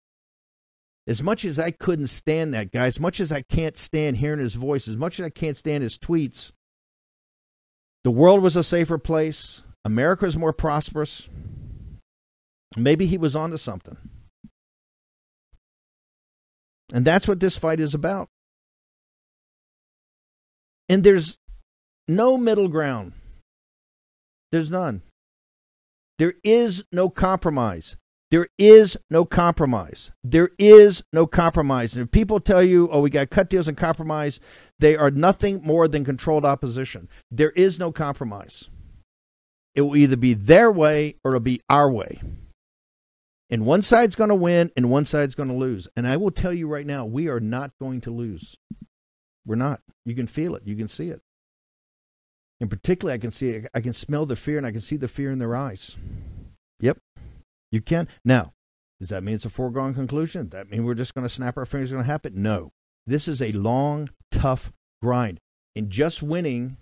as 1.08 1.22
much 1.22 1.46
as 1.46 1.58
I 1.58 1.70
couldn't 1.70 2.08
stand 2.08 2.52
that 2.52 2.70
guy, 2.70 2.86
as 2.86 3.00
much 3.00 3.18
as 3.18 3.32
I 3.32 3.40
can't 3.40 3.78
stand 3.78 4.18
hearing 4.18 4.40
his 4.40 4.54
voice, 4.54 4.86
as 4.86 4.96
much 4.96 5.18
as 5.18 5.24
I 5.24 5.30
can't 5.30 5.56
stand 5.56 5.82
his 5.82 5.96
tweets, 5.96 6.52
the 8.04 8.10
world 8.10 8.42
was 8.42 8.56
a 8.56 8.62
safer 8.62 8.98
place. 8.98 9.62
America 9.86 10.26
was 10.26 10.36
more 10.36 10.52
prosperous. 10.52 11.26
Maybe 12.76 13.06
he 13.06 13.16
was 13.16 13.34
onto 13.34 13.56
something. 13.56 13.96
And 16.92 17.06
that's 17.06 17.26
what 17.26 17.40
this 17.40 17.56
fight 17.56 17.80
is 17.80 17.94
about. 17.94 18.28
And 20.90 21.02
there's 21.02 21.38
no 22.06 22.36
middle 22.36 22.68
ground. 22.68 23.12
There's 24.52 24.70
none. 24.70 25.02
There 26.18 26.34
is 26.44 26.84
no 26.92 27.08
compromise. 27.08 27.96
There 28.30 28.48
is 28.58 28.96
no 29.10 29.24
compromise. 29.24 30.12
There 30.22 30.50
is 30.58 31.02
no 31.12 31.26
compromise. 31.26 31.96
And 31.96 32.04
if 32.04 32.10
people 32.10 32.40
tell 32.40 32.62
you, 32.62 32.88
oh, 32.92 33.00
we 33.00 33.10
got 33.10 33.30
cut 33.30 33.48
deals 33.48 33.68
and 33.68 33.76
compromise, 33.76 34.38
they 34.78 34.96
are 34.96 35.10
nothing 35.10 35.62
more 35.64 35.88
than 35.88 36.04
controlled 36.04 36.44
opposition. 36.44 37.08
There 37.30 37.50
is 37.50 37.78
no 37.78 37.90
compromise. 37.90 38.68
It 39.74 39.82
will 39.82 39.96
either 39.96 40.16
be 40.16 40.34
their 40.34 40.70
way 40.70 41.16
or 41.24 41.32
it'll 41.32 41.40
be 41.40 41.60
our 41.70 41.90
way. 41.90 42.20
And 43.50 43.64
one 43.64 43.80
side's 43.80 44.16
going 44.16 44.28
to 44.28 44.34
win 44.34 44.70
and 44.76 44.90
one 44.90 45.06
side's 45.06 45.34
going 45.34 45.48
to 45.48 45.54
lose. 45.54 45.88
And 45.96 46.06
I 46.06 46.16
will 46.16 46.30
tell 46.30 46.52
you 46.52 46.68
right 46.68 46.86
now, 46.86 47.06
we 47.06 47.28
are 47.28 47.40
not 47.40 47.70
going 47.80 48.02
to 48.02 48.10
lose. 48.10 48.56
We're 49.46 49.54
not. 49.54 49.80
You 50.04 50.14
can 50.14 50.26
feel 50.26 50.54
it. 50.54 50.64
You 50.66 50.76
can 50.76 50.88
see 50.88 51.08
it. 51.08 51.22
And 52.60 52.68
particularly, 52.68 53.14
I 53.14 53.18
can 53.18 53.30
see 53.30 53.50
it. 53.50 53.70
I 53.72 53.80
can 53.80 53.92
smell 53.94 54.26
the 54.26 54.36
fear 54.36 54.58
and 54.58 54.66
I 54.66 54.72
can 54.72 54.80
see 54.80 54.96
the 54.96 55.08
fear 55.08 55.30
in 55.30 55.38
their 55.38 55.56
eyes. 55.56 55.96
Yep. 56.80 56.98
You 57.70 57.80
can. 57.80 58.08
Now, 58.24 58.52
does 59.00 59.10
that 59.10 59.22
mean 59.22 59.36
it's 59.36 59.44
a 59.44 59.50
foregone 59.50 59.94
conclusion? 59.94 60.48
Does 60.48 60.52
that 60.52 60.70
mean 60.70 60.84
we're 60.84 60.94
just 60.94 61.14
going 61.14 61.26
to 61.26 61.32
snap 61.32 61.56
our 61.56 61.66
fingers 61.66 61.92
and 61.92 61.98
going 61.98 62.06
to 62.06 62.12
happen? 62.12 62.42
No. 62.42 62.72
This 63.06 63.28
is 63.28 63.40
a 63.40 63.52
long, 63.52 64.10
tough 64.30 64.72
grind. 65.02 65.38
And 65.76 65.90
just 65.90 66.22
winning 66.22 66.78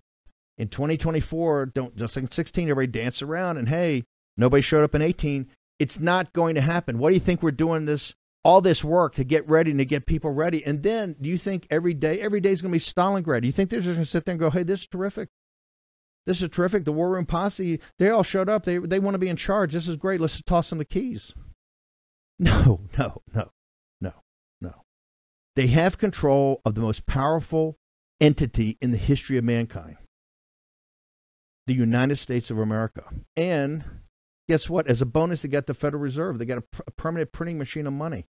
in 0.59 0.69
2024, 0.69 1.67
don't 1.67 1.97
just 1.97 2.17
like 2.17 2.25
in 2.25 2.31
16, 2.31 2.71
everybody 2.71 2.87
dance 2.87 3.21
around 3.21 3.59
and 3.59 3.69
hey, 3.69 4.05
nobody 4.37 4.63
showed 4.63 4.85
up 4.85 4.95
in 4.95 5.03
18. 5.03 5.49
It's 5.79 6.01
not 6.01 6.33
going 6.33 6.55
to 6.55 6.63
happen. 6.63 6.99
What 6.99 7.11
do 7.11 7.15
you 7.15 7.21
think 7.21 7.43
we're 7.43 7.51
doing 7.51 7.85
this 7.85 8.15
all 8.43 8.61
this 8.61 8.85
work 8.85 9.15
to 9.15 9.25
get 9.25 9.47
ready 9.49 9.73
and 9.73 9.79
to 9.79 9.85
get 9.85 10.07
people 10.07 10.31
ready? 10.31 10.65
And 10.65 10.83
then 10.83 11.17
do 11.21 11.29
you 11.29 11.37
think 11.37 11.67
every 11.69 11.95
day, 11.95 12.21
every 12.21 12.41
day 12.41 12.53
is 12.53 12.63
going 12.63 12.73
to 12.73 12.77
be 12.77 12.81
Stalingrad? 12.81 13.43
Do 13.43 13.47
you 13.47 13.53
think 13.53 13.69
they're 13.69 13.81
just 13.81 13.95
going 13.95 14.05
to 14.05 14.11
sit 14.11 14.25
there 14.25 14.33
and 14.33 14.41
go, 14.41 14.51
hey, 14.51 14.63
this 14.63 14.83
is 14.83 14.87
terrific? 14.87 15.29
This 16.27 16.43
is 16.43 16.49
terrific. 16.49 16.85
The 16.85 16.93
War 16.93 17.11
Room 17.11 17.27
Posse, 17.27 17.81
they 17.99 18.11
all 18.11 18.23
showed 18.23 18.49
up. 18.49 18.65
They, 18.65 18.79
they 18.79 18.99
want 18.99 19.15
to 19.15 19.19
be 19.19 19.29
in 19.29 19.37
charge. 19.37 19.73
This 19.73 19.89
is 19.89 19.97
great. 19.97 20.21
Let's 20.21 20.43
toss 20.43 20.71
them 20.71 20.79
the 20.79 20.85
keys. 20.85 21.35
No, 22.39 22.81
no, 22.99 23.23
no, 23.33 23.49
no, 23.99 24.13
no. 24.61 24.83
They 25.55 25.69
have 25.69 25.97
control 25.97 26.61
of 26.67 26.75
the 26.75 26.83
most 26.83 27.07
powerful 27.07 27.79
entity 28.21 28.77
in 28.83 28.91
the 28.91 28.99
history 28.99 29.39
of 29.39 29.45
mankind 29.45 29.97
the 31.67 31.75
United 31.75 32.17
States 32.17 32.51
of 32.51 32.59
America. 32.59 33.05
And 33.37 33.85
guess 34.49 34.71
what? 34.71 34.87
As 34.87 35.03
a 35.03 35.07
bonus, 35.07 35.43
they 35.43 35.49
got 35.49 35.67
the 35.67 35.75
Federal 35.75 36.03
Reserve. 36.03 36.39
They 36.39 36.45
got 36.45 36.59
a, 36.59 36.63
pr- 36.63 36.83
a 36.87 36.91
permanent 36.93 37.33
printing 37.33 37.59
machine 37.59 37.87
of 37.87 37.93
money. 37.93 38.27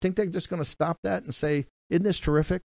Think 0.00 0.16
they're 0.16 0.26
just 0.26 0.48
going 0.48 0.62
to 0.62 0.68
stop 0.68 0.98
that 1.02 1.22
and 1.22 1.34
say, 1.34 1.66
"Isn't 1.88 2.04
this 2.04 2.18
terrific?" 2.18 2.62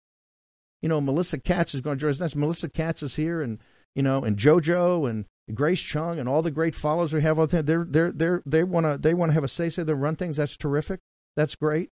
You 0.80 0.88
know, 0.88 1.00
Melissa 1.00 1.38
Katz 1.38 1.74
is 1.74 1.80
going 1.80 1.98
to 1.98 2.12
join 2.12 2.24
us. 2.24 2.36
Melissa 2.36 2.68
Katz 2.68 3.02
is 3.02 3.16
here, 3.16 3.40
and 3.40 3.58
you 3.94 4.02
know, 4.02 4.24
and 4.24 4.36
JoJo 4.36 5.08
and 5.08 5.26
Grace 5.54 5.80
Chong 5.80 6.18
and 6.18 6.28
all 6.28 6.42
the 6.42 6.50
great 6.50 6.74
followers 6.74 7.12
we 7.12 7.22
have 7.22 7.38
out 7.38 7.50
there. 7.50 7.62
They're 7.62 7.84
they're 7.84 8.12
they're 8.12 8.42
they 8.46 8.64
want 8.64 8.86
to 8.86 8.98
they 8.98 9.14
want 9.14 9.30
to 9.30 9.34
have 9.34 9.44
a 9.44 9.48
say 9.48 9.68
say 9.68 9.82
they 9.82 9.94
run 9.94 10.16
things. 10.16 10.36
That's 10.36 10.56
terrific. 10.56 11.00
That's 11.36 11.54
great. 11.54 11.90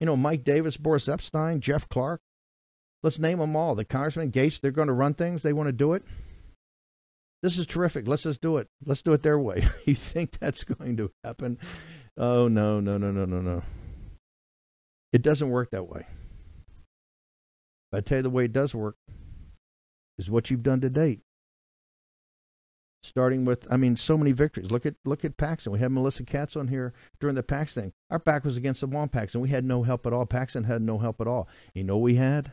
You 0.00 0.06
know, 0.06 0.16
Mike 0.16 0.44
Davis, 0.44 0.76
Boris 0.76 1.06
Epshteyn, 1.06 1.60
Jeff 1.60 1.88
Clark. 1.88 2.20
Let's 3.02 3.18
name 3.18 3.38
them 3.38 3.56
all. 3.56 3.74
The 3.74 3.84
Congressman 3.84 4.30
Gaetz. 4.30 4.60
They're 4.60 4.70
going 4.70 4.88
to 4.88 4.94
run 4.94 5.14
things. 5.14 5.42
They 5.42 5.52
want 5.52 5.68
to 5.68 5.72
do 5.72 5.92
it. 5.92 6.04
This 7.42 7.58
is 7.58 7.66
terrific. 7.66 8.06
Let's 8.06 8.22
just 8.22 8.40
do 8.40 8.58
it. 8.58 8.68
Let's 8.84 9.02
do 9.02 9.12
it 9.12 9.22
their 9.22 9.38
way. 9.38 9.66
you 9.84 9.96
think 9.96 10.38
that's 10.38 10.62
going 10.64 10.96
to 10.98 11.10
happen? 11.24 11.58
Oh 12.16 12.46
no 12.48 12.80
no 12.80 12.98
no 12.98 13.10
no 13.10 13.24
no 13.24 13.40
no. 13.40 13.62
It 15.12 15.22
doesn't 15.22 15.50
work 15.50 15.70
that 15.70 15.88
way. 15.88 16.06
I 17.92 18.00
tell 18.00 18.18
you 18.18 18.22
the 18.22 18.30
way 18.30 18.46
it 18.46 18.52
does 18.52 18.74
work 18.74 18.96
is 20.22 20.30
what 20.30 20.50
you've 20.50 20.62
done 20.62 20.80
to 20.80 20.90
date. 20.90 21.20
Starting 23.02 23.44
with, 23.44 23.66
I 23.70 23.76
mean, 23.76 23.96
so 23.96 24.16
many 24.16 24.30
victories. 24.30 24.70
Look 24.70 24.86
at 24.86 24.94
look 25.04 25.24
at 25.24 25.36
Paxton. 25.36 25.72
We 25.72 25.80
had 25.80 25.90
Melissa 25.90 26.22
Katz 26.22 26.54
on 26.54 26.68
here 26.68 26.92
during 27.18 27.34
the 27.34 27.42
Pax 27.42 27.74
thing. 27.74 27.92
Our 28.10 28.20
back 28.20 28.44
was 28.44 28.56
against 28.56 28.80
the 28.80 28.86
wall, 28.86 29.08
Paxton. 29.08 29.40
We 29.40 29.48
had 29.48 29.64
no 29.64 29.82
help 29.82 30.06
at 30.06 30.12
all. 30.12 30.24
Paxton 30.24 30.64
had 30.64 30.82
no 30.82 30.98
help 30.98 31.20
at 31.20 31.26
all. 31.26 31.48
You 31.74 31.82
know 31.82 31.98
we 31.98 32.14
had? 32.14 32.52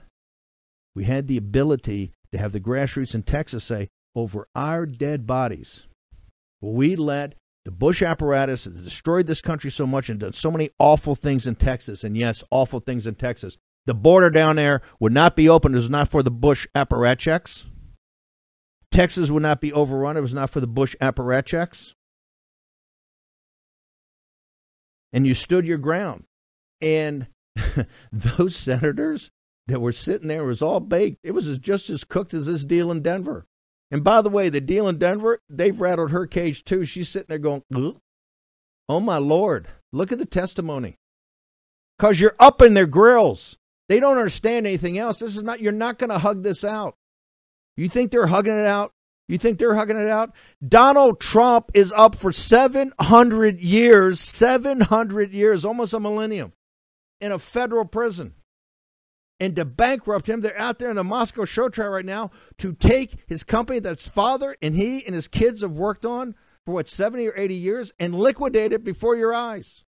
We 0.96 1.04
had 1.04 1.28
the 1.28 1.38
ability 1.38 2.12
to 2.32 2.40
have 2.40 2.52
the 2.52 2.60
grassroots 2.60 3.14
in 3.14 3.24
Texas 3.24 3.64
say, 3.64 3.90
over 4.16 4.48
our 4.56 4.88
dead 4.88 5.28
bodies, 5.28 5.86
we 6.62 6.96
let 6.96 7.36
the 7.66 7.72
Bush 7.72 8.02
apparatus 8.02 8.64
that 8.64 8.84
destroyed 8.84 9.28
this 9.28 9.42
country 9.42 9.70
so 9.70 9.86
much 9.86 10.10
and 10.10 10.20
done 10.20 10.34
so 10.34 10.50
many 10.50 10.72
awful 10.80 11.14
things 11.14 11.46
in 11.46 11.56
Texas, 11.56 12.04
and 12.04 12.18
yes, 12.18 12.44
awful 12.50 12.80
things 12.80 13.06
in 13.06 13.14
Texas. 13.14 13.56
The 13.90 13.96
border 13.96 14.30
down 14.30 14.58
there 14.58 14.84
would 15.00 15.14
not 15.14 15.36
be 15.36 15.50
open 15.50 15.74
it 15.74 15.78
was 15.78 15.90
not 15.90 16.10
for 16.10 16.22
the 16.22 16.30
Bush 16.30 16.68
apparatchiks. 16.76 17.66
Texas 18.92 19.32
would 19.32 19.42
not 19.42 19.62
be 19.62 19.74
overrun 19.74 20.16
it 20.16 20.22
was 20.22 20.36
not 20.36 20.52
for 20.52 20.60
the 20.60 20.68
Bush 20.68 20.96
apparatchiks. 21.02 21.94
And 25.12 25.26
you 25.26 25.34
stood 25.34 25.66
your 25.66 25.80
ground. 25.80 26.26
And 26.82 27.30
those 28.12 28.56
senators 28.56 29.32
that 29.66 29.82
were 29.82 29.92
sitting 29.92 30.28
there 30.28 30.46
was 30.46 30.62
all 30.62 30.80
baked. 30.80 31.18
It 31.24 31.32
was 31.32 31.58
just 31.58 31.90
as 31.90 32.04
cooked 32.04 32.36
as 32.36 32.46
this 32.46 32.66
deal 32.66 32.92
in 32.92 33.02
Denver. 33.02 33.48
And 33.90 34.04
by 34.04 34.22
the 34.22 34.30
way, 34.30 34.50
the 34.50 34.62
deal 34.62 34.88
in 34.88 35.00
Denver, 35.00 35.40
they've 35.50 35.82
rattled 35.82 36.12
her 36.12 36.28
cage 36.28 36.64
too. 36.64 36.86
She's 36.86 37.10
sitting 37.10 37.26
there 37.28 37.40
going, 37.40 37.64
Oh 38.88 39.00
my 39.00 39.18
Lord, 39.18 39.68
look 39.92 40.12
at 40.12 40.20
the 40.20 40.28
testimony. 40.28 41.00
Because 41.98 42.20
you're 42.20 42.36
up 42.40 42.62
in 42.62 42.76
their 42.76 42.86
grills. 42.86 43.58
They 43.90 44.00
don't 44.00 44.18
understand 44.18 44.66
anything 44.66 44.98
else. 44.98 45.20
This 45.20 45.36
is 45.36 45.44
not, 45.44 45.60
you're 45.60 45.74
not 45.74 45.98
going 45.98 46.12
to 46.12 46.20
hug 46.20 46.44
this 46.44 46.64
out. 46.64 46.96
You 47.76 47.90
think 47.90 48.12
they're 48.12 48.28
hugging 48.28 48.58
it 48.58 48.66
out? 48.66 48.94
You 49.28 49.38
think 49.38 49.58
they're 49.60 49.76
hugging 49.76 49.98
it 49.98 50.10
out? 50.10 50.32
Donald 50.66 51.20
Trump 51.20 51.72
is 51.74 51.92
up 51.92 52.16
for 52.16 52.32
700 52.32 53.60
years, 53.60 54.20
700 54.20 55.34
years, 55.34 55.66
almost 55.66 55.94
a 55.94 56.00
millennium, 56.00 56.54
in 57.20 57.32
a 57.32 57.40
federal 57.40 57.86
prison 57.86 58.34
and 59.40 59.56
to 59.56 59.66
bankrupt 59.66 60.28
him. 60.28 60.42
They're 60.42 60.58
out 60.60 60.80
there 60.80 60.90
in 60.90 60.96
the 60.96 61.04
Moscow 61.04 61.46
show 61.46 61.70
trial 61.70 61.90
right 61.90 62.06
now 62.06 62.32
to 62.58 62.74
take 62.74 63.16
his 63.28 63.44
company 63.44 63.80
that 63.80 64.00
his 64.00 64.08
father 64.08 64.56
and 64.62 64.76
he 64.76 65.06
and 65.06 65.16
his 65.16 65.28
kids 65.28 65.62
have 65.62 65.72
worked 65.72 66.06
on 66.06 66.36
for 66.66 66.74
what 66.74 66.88
70 66.88 67.28
or 67.28 67.34
80 67.36 67.54
years 67.56 67.94
and 68.00 68.14
liquidate 68.14 68.74
it 68.74 68.84
before 68.84 69.16
your 69.16 69.34
eyes. 69.34 69.84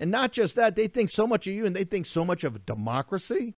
And 0.00 0.10
not 0.10 0.32
just 0.32 0.56
that, 0.56 0.74
they 0.74 0.86
think 0.86 1.10
so 1.10 1.26
much 1.26 1.46
of 1.46 1.52
you 1.52 1.66
and 1.66 1.76
they 1.76 1.84
think 1.84 2.06
so 2.06 2.24
much 2.24 2.42
of 2.42 2.64
democracy. 2.66 3.54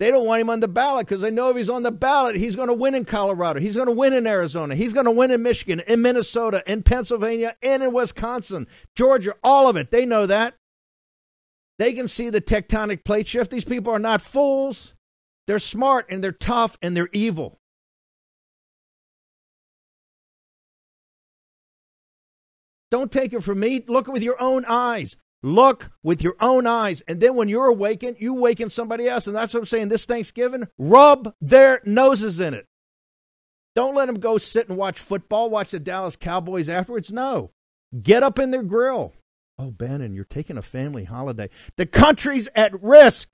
They 0.00 0.10
don't 0.10 0.26
want 0.26 0.40
him 0.40 0.50
on 0.50 0.60
the 0.60 0.68
ballot 0.68 1.06
because 1.06 1.20
they 1.20 1.30
know 1.30 1.50
if 1.50 1.56
he's 1.56 1.68
on 1.68 1.82
the 1.82 1.92
ballot, 1.92 2.34
he's 2.34 2.56
going 2.56 2.68
to 2.68 2.74
win 2.74 2.94
in 2.94 3.04
Colorado. 3.04 3.60
He's 3.60 3.76
going 3.76 3.86
to 3.86 3.92
win 3.92 4.14
in 4.14 4.26
Arizona. 4.26 4.74
He's 4.74 4.94
going 4.94 5.04
to 5.04 5.12
win 5.12 5.30
in 5.30 5.42
Michigan, 5.42 5.80
in 5.86 6.02
Minnesota, 6.02 6.62
in 6.66 6.82
Pennsylvania, 6.82 7.54
and 7.62 7.82
in 7.82 7.92
Wisconsin, 7.92 8.66
Georgia, 8.96 9.34
all 9.44 9.68
of 9.68 9.76
it. 9.76 9.90
They 9.90 10.06
know 10.06 10.26
that. 10.26 10.54
They 11.78 11.92
can 11.92 12.08
see 12.08 12.30
the 12.30 12.40
tectonic 12.40 13.04
plate 13.04 13.28
shift. 13.28 13.50
These 13.50 13.64
people 13.64 13.92
are 13.92 13.98
not 13.98 14.22
fools. 14.22 14.94
They're 15.46 15.58
smart 15.58 16.06
and 16.10 16.24
they're 16.24 16.32
tough 16.32 16.76
and 16.82 16.96
they're 16.96 17.08
evil. 17.12 17.58
Don't 22.90 23.12
take 23.12 23.32
it 23.32 23.44
from 23.44 23.60
me. 23.60 23.84
Look 23.86 24.08
with 24.08 24.22
your 24.22 24.40
own 24.40 24.64
eyes. 24.66 25.16
Look 25.42 25.90
with 26.02 26.22
your 26.22 26.36
own 26.40 26.66
eyes. 26.66 27.02
And 27.02 27.20
then 27.20 27.34
when 27.34 27.48
you're 27.48 27.68
awakened, 27.68 28.16
you 28.18 28.36
awaken 28.36 28.70
somebody 28.70 29.08
else. 29.08 29.26
And 29.26 29.34
that's 29.34 29.54
what 29.54 29.60
I'm 29.60 29.66
saying 29.66 29.88
this 29.88 30.04
Thanksgiving. 30.04 30.68
Rub 30.78 31.34
their 31.40 31.80
noses 31.84 32.40
in 32.40 32.54
it. 32.54 32.66
Don't 33.74 33.94
let 33.94 34.06
them 34.06 34.18
go 34.18 34.36
sit 34.36 34.68
and 34.68 34.76
watch 34.76 34.98
football, 34.98 35.48
watch 35.48 35.70
the 35.70 35.80
Dallas 35.80 36.16
Cowboys 36.16 36.68
afterwards. 36.68 37.12
No. 37.12 37.52
Get 38.02 38.22
up 38.22 38.38
in 38.38 38.50
their 38.50 38.62
grill. 38.62 39.14
Oh, 39.58 39.70
Bannon, 39.70 40.14
you're 40.14 40.24
taking 40.24 40.58
a 40.58 40.62
family 40.62 41.04
holiday. 41.04 41.48
The 41.76 41.86
country's 41.86 42.48
at 42.54 42.82
risk. 42.82 43.28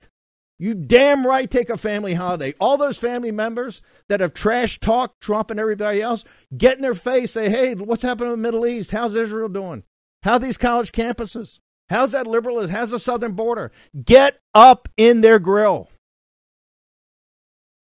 You 0.59 0.73
damn 0.73 1.25
right 1.25 1.49
take 1.49 1.69
a 1.69 1.77
family 1.77 2.15
holiday. 2.15 2.53
All 2.59 2.77
those 2.77 2.97
family 2.97 3.31
members 3.31 3.81
that 4.09 4.21
have 4.21 4.33
trash 4.33 4.79
talked 4.79 5.21
Trump 5.21 5.51
and 5.51 5.59
everybody 5.59 6.01
else, 6.01 6.23
get 6.55 6.77
in 6.77 6.81
their 6.81 6.95
face, 6.95 7.31
say, 7.31 7.49
hey, 7.49 7.75
what's 7.75 8.03
happening 8.03 8.33
in 8.33 8.39
the 8.39 8.43
Middle 8.43 8.65
East? 8.65 8.91
How's 8.91 9.15
Israel 9.15 9.49
doing? 9.49 9.83
How 10.23 10.37
these 10.37 10.57
college 10.57 10.91
campuses? 10.91 11.59
How's 11.89 12.11
that 12.11 12.27
liberalism? 12.27 12.75
How's 12.75 12.91
the 12.91 12.99
southern 12.99 13.33
border? 13.33 13.71
Get 14.03 14.39
up 14.53 14.89
in 14.97 15.21
their 15.21 15.39
grill. 15.39 15.89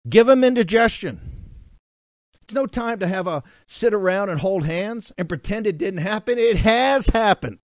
Give 0.09 0.27
them 0.27 0.43
indigestion. 0.43 1.21
It's 2.43 2.55
no 2.55 2.67
time 2.67 2.99
to 2.99 3.07
have 3.07 3.27
a 3.27 3.43
sit 3.69 3.95
around 3.95 4.31
and 4.31 4.41
hold 4.41 4.65
hands 4.65 5.13
and 5.17 5.29
pretend 5.29 5.67
it 5.67 5.79
didn't 5.79 6.01
happen. 6.01 6.39
It 6.39 6.57
has 6.57 7.09
happened. 7.09 7.59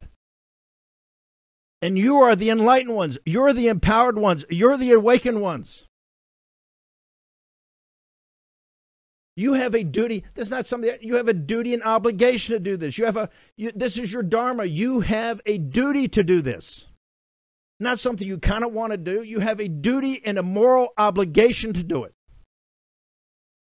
And 1.80 1.96
you 1.96 2.16
are 2.18 2.36
the 2.36 2.50
enlightened 2.50 2.94
ones. 2.94 3.18
You're 3.24 3.52
the 3.52 3.68
empowered 3.68 4.18
ones. 4.18 4.44
You're 4.50 4.76
the 4.76 4.92
awakened 4.92 5.40
ones. 5.40 5.84
You 9.38 9.52
have 9.52 9.76
a 9.76 9.84
duty. 9.84 10.24
This 10.34 10.48
is 10.48 10.50
not 10.50 10.66
something 10.66 10.90
that 10.90 11.04
you 11.04 11.14
have 11.14 11.28
a 11.28 11.32
duty 11.32 11.72
and 11.72 11.84
obligation 11.84 12.54
to 12.54 12.58
do 12.58 12.76
this. 12.76 12.98
You 12.98 13.04
have 13.04 13.16
a. 13.16 13.30
You, 13.56 13.70
this 13.72 13.96
is 13.96 14.12
your 14.12 14.24
dharma. 14.24 14.64
You 14.64 14.98
have 14.98 15.40
a 15.46 15.58
duty 15.58 16.08
to 16.08 16.24
do 16.24 16.42
this. 16.42 16.86
Not 17.78 18.00
something 18.00 18.26
you 18.26 18.38
kind 18.38 18.64
of 18.64 18.72
want 18.72 18.90
to 18.90 18.96
do. 18.96 19.22
You 19.22 19.38
have 19.38 19.60
a 19.60 19.68
duty 19.68 20.20
and 20.24 20.38
a 20.38 20.42
moral 20.42 20.88
obligation 20.98 21.72
to 21.74 21.84
do 21.84 22.02
it. 22.02 22.14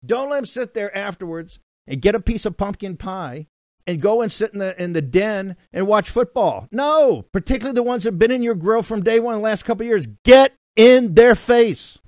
Don't 0.04 0.30
let 0.30 0.38
them 0.38 0.46
sit 0.46 0.74
there 0.74 0.96
afterwards 0.96 1.60
and 1.86 2.02
get 2.02 2.16
a 2.16 2.20
piece 2.20 2.46
of 2.46 2.56
pumpkin 2.56 2.96
pie 2.96 3.46
and 3.86 4.02
go 4.02 4.22
and 4.22 4.32
sit 4.32 4.52
in 4.52 4.58
the 4.58 4.82
in 4.82 4.92
the 4.92 5.00
den 5.00 5.54
and 5.72 5.86
watch 5.86 6.10
football. 6.10 6.66
No, 6.72 7.26
particularly 7.32 7.76
the 7.76 7.84
ones 7.84 8.02
that 8.02 8.14
have 8.14 8.18
been 8.18 8.32
in 8.32 8.42
your 8.42 8.56
grill 8.56 8.82
from 8.82 9.04
day 9.04 9.20
one 9.20 9.36
the 9.36 9.40
last 9.40 9.64
couple 9.64 9.86
years. 9.86 10.08
Get 10.24 10.52
in 10.74 11.14
their 11.14 11.36
face. 11.36 11.99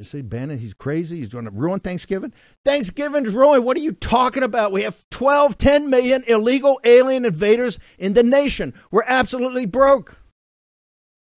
You 0.00 0.06
see, 0.06 0.22
Bannon, 0.22 0.56
he's 0.56 0.72
crazy. 0.72 1.18
He's 1.18 1.28
going 1.28 1.44
to 1.44 1.50
ruin 1.50 1.78
Thanksgiving. 1.78 2.32
Thanksgiving's 2.64 3.34
ruined. 3.34 3.66
What 3.66 3.76
are 3.76 3.80
you 3.80 3.92
talking 3.92 4.42
about? 4.42 4.72
We 4.72 4.82
have 4.84 5.04
12, 5.10 5.58
10 5.58 5.90
million 5.90 6.24
illegal 6.26 6.80
alien 6.84 7.26
invaders 7.26 7.78
in 7.98 8.14
the 8.14 8.22
nation. 8.22 8.72
We're 8.90 9.04
absolutely 9.06 9.66
broke. 9.66 10.16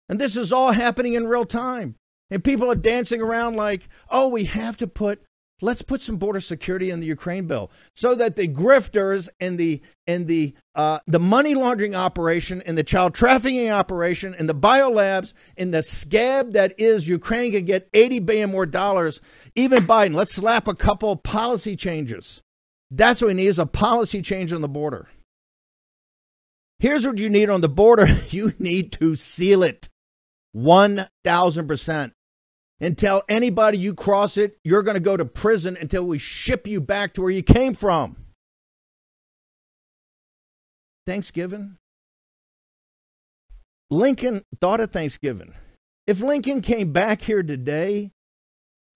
And 0.08 0.18
this 0.18 0.34
is 0.34 0.50
all 0.50 0.72
happening 0.72 1.12
in 1.12 1.26
real 1.26 1.44
time. 1.44 1.96
And 2.30 2.42
people 2.42 2.70
are 2.70 2.74
dancing 2.74 3.20
around 3.20 3.56
like, 3.56 3.86
oh, 4.08 4.28
we 4.28 4.44
have 4.44 4.78
to 4.78 4.86
put 4.86 5.22
Let's 5.64 5.80
put 5.80 6.02
some 6.02 6.16
border 6.16 6.40
security 6.40 6.90
in 6.90 7.00
the 7.00 7.06
Ukraine 7.06 7.46
bill 7.46 7.70
so 7.96 8.14
that 8.16 8.36
the 8.36 8.46
grifters 8.46 9.30
and 9.40 9.58
the 9.58 9.80
and 10.06 10.26
the 10.26 10.52
uh, 10.74 10.98
the 11.06 11.18
money 11.18 11.54
laundering 11.54 11.94
operation 11.94 12.60
and 12.66 12.76
the 12.76 12.84
child 12.84 13.14
trafficking 13.14 13.70
operation 13.70 14.34
and 14.38 14.46
the 14.46 14.54
biolabs 14.54 15.32
and 15.56 15.72
the 15.72 15.82
scab 15.82 16.52
that 16.52 16.74
is 16.76 17.08
Ukraine 17.08 17.50
can 17.52 17.64
get 17.64 17.88
80 17.94 18.18
billion 18.18 18.50
more 18.50 18.66
dollars. 18.66 19.22
Even 19.54 19.84
Biden, 19.84 20.14
let's 20.14 20.34
slap 20.34 20.68
a 20.68 20.74
couple 20.74 21.16
policy 21.16 21.76
changes. 21.76 22.42
That's 22.90 23.22
what 23.22 23.28
we 23.28 23.34
need 23.34 23.46
is 23.46 23.58
a 23.58 23.64
policy 23.64 24.20
change 24.20 24.52
on 24.52 24.60
the 24.60 24.68
border. 24.68 25.08
Here's 26.78 27.06
what 27.06 27.16
you 27.16 27.30
need 27.30 27.48
on 27.48 27.62
the 27.62 27.70
border. 27.70 28.06
You 28.28 28.52
need 28.58 28.92
to 28.92 29.16
seal 29.16 29.62
it. 29.62 29.88
1000% 30.54 32.12
and 32.84 32.98
tell 32.98 33.22
anybody 33.30 33.78
you 33.78 33.94
cross 33.94 34.36
it, 34.36 34.58
you're 34.62 34.82
going 34.82 34.94
to 34.94 35.00
go 35.00 35.16
to 35.16 35.24
prison 35.24 35.74
until 35.80 36.04
we 36.04 36.18
ship 36.18 36.66
you 36.66 36.82
back 36.82 37.14
to 37.14 37.22
where 37.22 37.30
you 37.30 37.42
came 37.42 37.72
from. 37.72 38.14
Thanksgiving. 41.06 41.78
Lincoln 43.90 44.44
thought 44.60 44.80
of 44.80 44.90
Thanksgiving. 44.90 45.54
If 46.06 46.20
Lincoln 46.20 46.60
came 46.60 46.92
back 46.92 47.22
here 47.22 47.42
today 47.42 48.12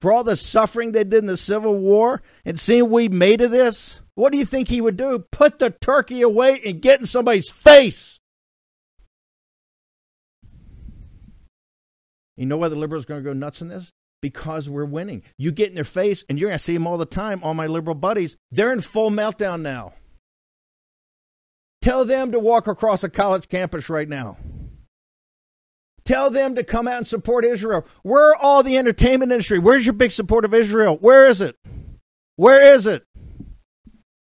for 0.02 0.12
all 0.12 0.22
the 0.22 0.36
suffering 0.36 0.92
they 0.92 1.04
did 1.04 1.20
in 1.20 1.26
the 1.26 1.38
Civil 1.38 1.78
War 1.78 2.20
and 2.44 2.60
seeing 2.60 2.90
we 2.90 3.08
made 3.08 3.40
of 3.40 3.50
this, 3.50 4.02
what 4.14 4.32
do 4.32 4.38
you 4.38 4.44
think 4.44 4.68
he 4.68 4.82
would 4.82 4.98
do? 4.98 5.24
Put 5.32 5.60
the 5.60 5.70
turkey 5.70 6.20
away 6.20 6.60
and 6.62 6.82
get 6.82 7.00
in 7.00 7.06
somebody's 7.06 7.48
face. 7.48 8.17
You 12.38 12.46
know 12.46 12.56
why 12.56 12.68
the 12.68 12.76
liberals 12.76 13.04
are 13.04 13.08
going 13.08 13.24
to 13.24 13.28
go 13.28 13.32
nuts 13.32 13.60
in 13.60 13.68
this? 13.68 13.90
Because 14.22 14.70
we're 14.70 14.84
winning. 14.84 15.24
You 15.36 15.50
get 15.50 15.68
in 15.70 15.74
their 15.74 15.84
face, 15.84 16.24
and 16.28 16.38
you're 16.38 16.48
going 16.48 16.58
to 16.58 16.62
see 16.62 16.72
them 16.72 16.86
all 16.86 16.96
the 16.96 17.04
time. 17.04 17.42
All 17.42 17.52
my 17.52 17.66
liberal 17.66 17.96
buddies, 17.96 18.36
they're 18.52 18.72
in 18.72 18.80
full 18.80 19.10
meltdown 19.10 19.60
now. 19.60 19.94
Tell 21.82 22.04
them 22.04 22.32
to 22.32 22.38
walk 22.38 22.68
across 22.68 23.02
a 23.02 23.08
college 23.08 23.48
campus 23.48 23.88
right 23.88 24.08
now. 24.08 24.36
Tell 26.04 26.30
them 26.30 26.54
to 26.54 26.64
come 26.64 26.88
out 26.88 26.98
and 26.98 27.06
support 27.06 27.44
Israel. 27.44 27.86
Where 28.02 28.30
are 28.30 28.36
all 28.36 28.62
the 28.62 28.78
entertainment 28.78 29.32
industry? 29.32 29.58
Where's 29.58 29.84
your 29.84 29.92
big 29.92 30.10
support 30.10 30.44
of 30.44 30.54
Israel? 30.54 30.96
Where 30.96 31.28
is 31.28 31.40
it? 31.40 31.56
Where 32.36 32.72
is 32.74 32.86
it? 32.86 33.04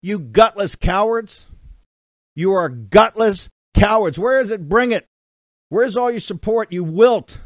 You 0.03 0.20
gutless 0.20 0.77
cowards. 0.77 1.46
You 2.37 2.53
are 2.53 2.68
gutless 2.68 3.50
cowards. 3.74 4.18
Where 4.18 4.40
is 4.40 4.50
it? 4.50 4.68
Bring 4.68 4.92
it. 4.92 5.07
Where's 5.68 5.96
all 5.96 6.11
your 6.11 6.20
support? 6.20 6.72
You 6.72 6.85
wilt. 6.85 7.38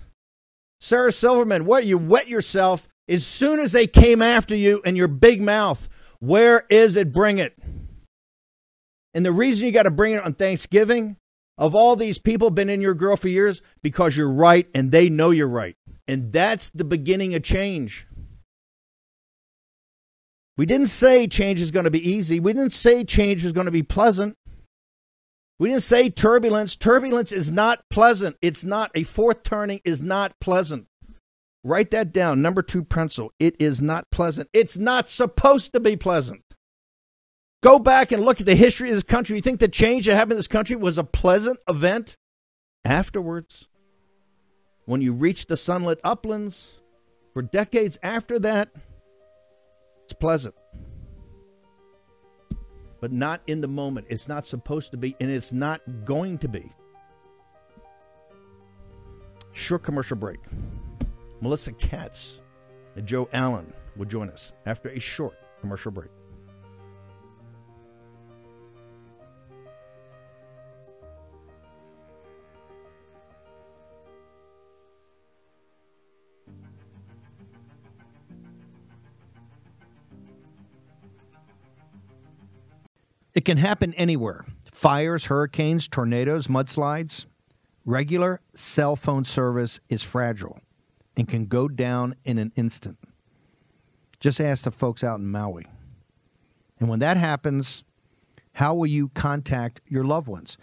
Sarah 0.80 1.12
Silverman, 1.12 1.64
what 1.64 1.84
you 1.84 1.98
wet 1.98 2.28
yourself 2.28 2.88
as 3.08 3.26
soon 3.26 3.58
as 3.58 3.72
they 3.72 3.86
came 3.86 4.22
after 4.22 4.54
you 4.54 4.80
and 4.84 4.96
your 4.96 5.08
big 5.08 5.40
mouth. 5.40 5.88
Where 6.20 6.64
is 6.68 6.96
it? 6.96 7.12
Bring 7.12 7.38
it. 7.38 7.56
And 9.14 9.24
the 9.24 9.32
reason 9.32 9.66
you 9.66 9.72
got 9.72 9.84
to 9.84 9.90
bring 9.90 10.14
it 10.14 10.24
on 10.24 10.34
Thanksgiving, 10.34 11.16
of 11.56 11.74
all 11.74 11.96
these 11.96 12.18
people 12.18 12.50
been 12.50 12.68
in 12.68 12.80
your 12.80 12.94
girl 12.94 13.16
for 13.16 13.28
years, 13.28 13.62
because 13.82 14.16
you're 14.16 14.30
right 14.30 14.68
and 14.74 14.92
they 14.92 15.08
know 15.08 15.30
you're 15.30 15.48
right. 15.48 15.76
And 16.06 16.32
that's 16.32 16.70
the 16.70 16.84
beginning 16.84 17.34
of 17.34 17.42
change. 17.42 18.06
We 20.56 20.66
didn't 20.66 20.86
say 20.86 21.26
change 21.28 21.60
is 21.60 21.70
going 21.70 21.84
to 21.84 21.90
be 21.90 22.10
easy. 22.10 22.40
We 22.40 22.52
didn't 22.52 22.72
say 22.72 23.04
change 23.04 23.44
is 23.44 23.52
going 23.52 23.66
to 23.66 23.70
be 23.72 23.82
pleasant. 23.82 24.36
We 25.58 25.70
didn't 25.70 25.82
say 25.82 26.08
turbulence. 26.08 26.76
Turbulence 26.76 27.32
is 27.32 27.50
not 27.50 27.80
pleasant. 27.90 28.36
It's 28.40 28.64
not. 28.64 28.90
A 28.94 29.02
fourth 29.02 29.42
turning 29.42 29.80
is 29.84 30.00
not 30.00 30.38
pleasant. 30.40 30.86
Write 31.64 31.90
that 31.90 32.12
down. 32.12 32.40
Number 32.40 32.62
two 32.62 32.84
pencil. 32.84 33.32
It 33.40 33.56
is 33.58 33.82
not 33.82 34.08
pleasant. 34.10 34.48
It's 34.52 34.78
not 34.78 35.08
supposed 35.08 35.72
to 35.72 35.80
be 35.80 35.96
pleasant. 35.96 36.42
Go 37.60 37.80
back 37.80 38.12
and 38.12 38.24
look 38.24 38.38
at 38.40 38.46
the 38.46 38.54
history 38.54 38.90
of 38.90 38.94
this 38.94 39.02
country. 39.02 39.36
You 39.36 39.42
think 39.42 39.58
the 39.58 39.66
change 39.66 40.06
that 40.06 40.14
happened 40.14 40.32
in 40.32 40.38
this 40.38 40.46
country 40.46 40.76
was 40.76 40.96
a 40.96 41.04
pleasant 41.04 41.58
event? 41.68 42.16
Afterwards, 42.84 43.66
when 44.84 45.02
you 45.02 45.12
reach 45.12 45.46
the 45.46 45.56
sunlit 45.56 45.98
uplands, 46.04 46.74
for 47.34 47.42
decades 47.42 47.98
after 48.02 48.38
that, 48.38 48.70
it's 50.04 50.12
pleasant 50.12 50.54
but 53.00 53.12
not 53.12 53.40
in 53.46 53.60
the 53.60 53.68
moment. 53.68 54.06
It's 54.10 54.28
not 54.28 54.46
supposed 54.46 54.90
to 54.92 54.96
be, 54.96 55.16
and 55.20 55.30
it's 55.30 55.52
not 55.52 55.80
going 56.04 56.38
to 56.38 56.48
be. 56.48 56.72
Short 59.52 59.82
commercial 59.82 60.16
break. 60.16 60.40
Melissa 61.40 61.72
Katz 61.72 62.42
and 62.96 63.06
Joe 63.06 63.28
Allen 63.32 63.72
will 63.96 64.06
join 64.06 64.30
us 64.30 64.52
after 64.66 64.88
a 64.90 64.98
short 64.98 65.34
commercial 65.60 65.92
break. 65.92 66.10
It 83.34 83.44
can 83.44 83.58
happen 83.58 83.94
anywhere 83.94 84.44
fires, 84.72 85.26
hurricanes, 85.26 85.88
tornadoes, 85.88 86.46
mudslides. 86.46 87.26
Regular 87.84 88.40
cell 88.52 88.96
phone 88.96 89.24
service 89.24 89.80
is 89.88 90.02
fragile 90.02 90.60
and 91.16 91.26
can 91.26 91.46
go 91.46 91.68
down 91.68 92.14
in 92.24 92.38
an 92.38 92.52
instant. 92.54 92.98
Just 94.20 94.40
ask 94.40 94.64
the 94.64 94.70
folks 94.70 95.02
out 95.02 95.20
in 95.20 95.26
Maui. 95.26 95.66
And 96.78 96.88
when 96.88 96.98
that 97.00 97.16
happens, 97.16 97.82
how 98.52 98.74
will 98.74 98.86
you 98.86 99.08
contact 99.14 99.80
your 99.88 100.04
loved 100.04 100.28
ones? 100.28 100.58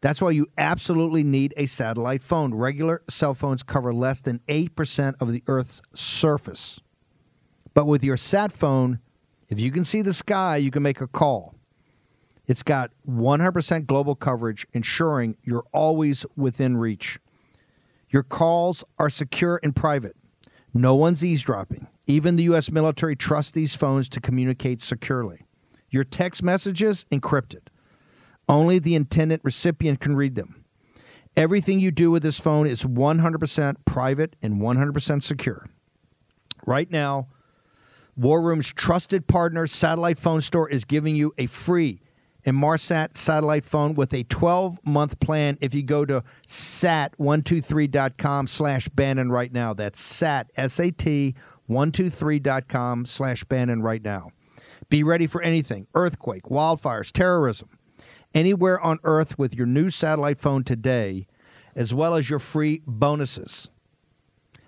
That's 0.00 0.22
why 0.22 0.30
you 0.30 0.46
absolutely 0.56 1.24
need 1.24 1.52
a 1.56 1.66
satellite 1.66 2.22
phone. 2.22 2.54
Regular 2.54 3.02
cell 3.08 3.34
phones 3.34 3.62
cover 3.62 3.92
less 3.92 4.20
than 4.20 4.40
8% 4.48 5.14
of 5.20 5.32
the 5.32 5.42
Earth's 5.46 5.82
surface. 5.94 6.78
But 7.74 7.86
with 7.86 8.04
your 8.04 8.16
sat 8.16 8.52
phone, 8.52 9.00
if 9.48 9.58
you 9.58 9.72
can 9.72 9.84
see 9.84 10.02
the 10.02 10.12
sky, 10.12 10.56
you 10.58 10.70
can 10.70 10.82
make 10.82 11.00
a 11.00 11.06
call. 11.06 11.54
It's 12.48 12.62
got 12.62 12.90
100% 13.06 13.86
global 13.86 14.14
coverage, 14.14 14.66
ensuring 14.72 15.36
you're 15.44 15.66
always 15.72 16.24
within 16.34 16.78
reach. 16.78 17.20
Your 18.08 18.22
calls 18.22 18.82
are 18.98 19.10
secure 19.10 19.60
and 19.62 19.76
private. 19.76 20.16
No 20.72 20.94
one's 20.94 21.22
eavesdropping. 21.22 21.88
Even 22.06 22.36
the 22.36 22.44
U.S. 22.44 22.70
military 22.70 23.14
trusts 23.14 23.52
these 23.52 23.74
phones 23.74 24.08
to 24.08 24.20
communicate 24.20 24.82
securely. 24.82 25.44
Your 25.90 26.04
text 26.04 26.42
messages 26.42 27.04
encrypted. 27.12 27.68
Only 28.48 28.78
the 28.78 28.94
intended 28.94 29.40
recipient 29.42 30.00
can 30.00 30.16
read 30.16 30.34
them. 30.34 30.64
Everything 31.36 31.80
you 31.80 31.90
do 31.90 32.10
with 32.10 32.22
this 32.22 32.40
phone 32.40 32.66
is 32.66 32.82
100% 32.82 33.76
private 33.84 34.36
and 34.42 34.54
100% 34.54 35.22
secure. 35.22 35.68
Right 36.66 36.90
now, 36.90 37.28
War 38.16 38.40
Room's 38.40 38.72
trusted 38.72 39.26
partner, 39.26 39.66
Satellite 39.66 40.18
Phone 40.18 40.40
Store, 40.40 40.68
is 40.68 40.86
giving 40.86 41.14
you 41.14 41.34
a 41.36 41.46
free 41.46 42.00
Inmarsat 42.48 43.16
satellite 43.16 43.64
phone 43.64 43.94
with 43.94 44.12
a 44.14 44.24
12 44.24 44.78
month 44.84 45.20
plan 45.20 45.58
if 45.60 45.74
you 45.74 45.82
go 45.82 46.04
to 46.04 46.22
sat123.com 46.46 48.46
slash 48.46 48.88
Bannon 48.88 49.30
right 49.30 49.52
now. 49.52 49.74
That's 49.74 50.00
sat, 50.00 50.50
S 50.56 50.80
A 50.80 50.90
T 50.90 51.34
123.com 51.68 53.06
slash 53.06 53.44
Bannon 53.44 53.82
right 53.82 54.02
now. 54.02 54.30
Be 54.88 55.02
ready 55.02 55.26
for 55.26 55.42
anything 55.42 55.86
earthquake, 55.94 56.44
wildfires, 56.44 57.12
terrorism. 57.12 57.68
Anywhere 58.34 58.80
on 58.80 58.98
Earth 59.04 59.38
with 59.38 59.54
your 59.54 59.66
new 59.66 59.90
satellite 59.90 60.40
phone 60.40 60.64
today, 60.64 61.26
as 61.74 61.92
well 61.92 62.14
as 62.14 62.30
your 62.30 62.38
free 62.38 62.82
bonuses. 62.86 63.68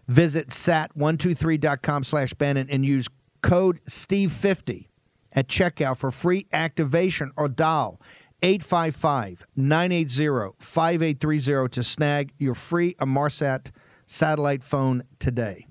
Visit 0.09 0.49
sat123.com 0.49 2.05
slash 2.05 2.35
Bannon 2.35 2.69
and 2.69 2.85
use 2.85 3.07
code 3.43 3.83
STEVE50 3.85 4.90
at 5.33 5.49
checkout 5.49 5.97
for 5.97 6.11
free 6.11 6.47
activation 6.53 7.31
or 7.37 7.49
dial 7.49 8.01
855 8.43 9.47
980 9.57 10.57
5830 10.59 11.69
to 11.75 11.83
snag 11.83 12.33
your 12.39 12.55
free 12.55 12.95
Inmarsat 12.95 13.71
satellite 14.07 14.63
phone 14.63 15.05
today. 15.19 15.67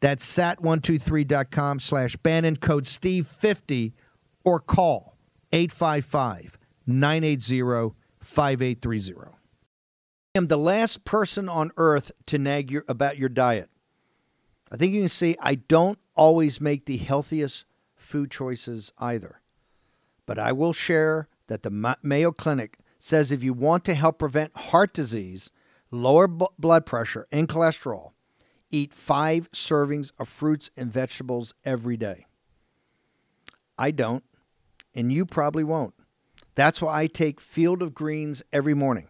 That's 0.00 0.26
sat123.com 0.36 1.78
slash 1.78 2.16
Bannon 2.16 2.56
code 2.56 2.84
Steve50 2.84 3.92
or 4.44 4.60
call 4.60 5.16
855 5.52 6.58
980 6.86 7.94
5830. 8.20 9.30
I 10.34 10.38
am 10.38 10.48
the 10.48 10.58
last 10.58 11.04
person 11.04 11.48
on 11.48 11.70
earth 11.76 12.12
to 12.26 12.38
nag 12.38 12.70
you 12.70 12.82
about 12.88 13.16
your 13.16 13.28
diet. 13.28 13.70
I 14.70 14.76
think 14.76 14.92
you 14.92 15.00
can 15.00 15.08
see 15.08 15.36
I 15.40 15.54
don't 15.54 15.98
always 16.16 16.60
make 16.60 16.86
the 16.86 16.96
healthiest 16.96 17.64
food 18.04 18.30
choices 18.30 18.92
either. 18.98 19.40
But 20.26 20.38
I 20.38 20.52
will 20.52 20.72
share 20.72 21.28
that 21.48 21.62
the 21.62 21.96
Mayo 22.02 22.32
Clinic 22.32 22.78
says 22.98 23.30
if 23.30 23.42
you 23.42 23.52
want 23.52 23.84
to 23.84 23.94
help 23.94 24.18
prevent 24.18 24.56
heart 24.56 24.94
disease, 24.94 25.50
lower 25.90 26.26
b- 26.26 26.46
blood 26.58 26.86
pressure, 26.86 27.26
and 27.30 27.48
cholesterol, 27.48 28.12
eat 28.70 28.94
five 28.94 29.50
servings 29.52 30.12
of 30.18 30.28
fruits 30.28 30.70
and 30.76 30.92
vegetables 30.92 31.54
every 31.64 31.96
day. 31.96 32.26
I 33.78 33.90
don't, 33.90 34.24
and 34.94 35.12
you 35.12 35.26
probably 35.26 35.64
won't. 35.64 35.94
That's 36.54 36.80
why 36.80 37.02
I 37.02 37.06
take 37.06 37.40
Field 37.40 37.82
of 37.82 37.94
Greens 37.94 38.42
every 38.52 38.74
morning. 38.74 39.08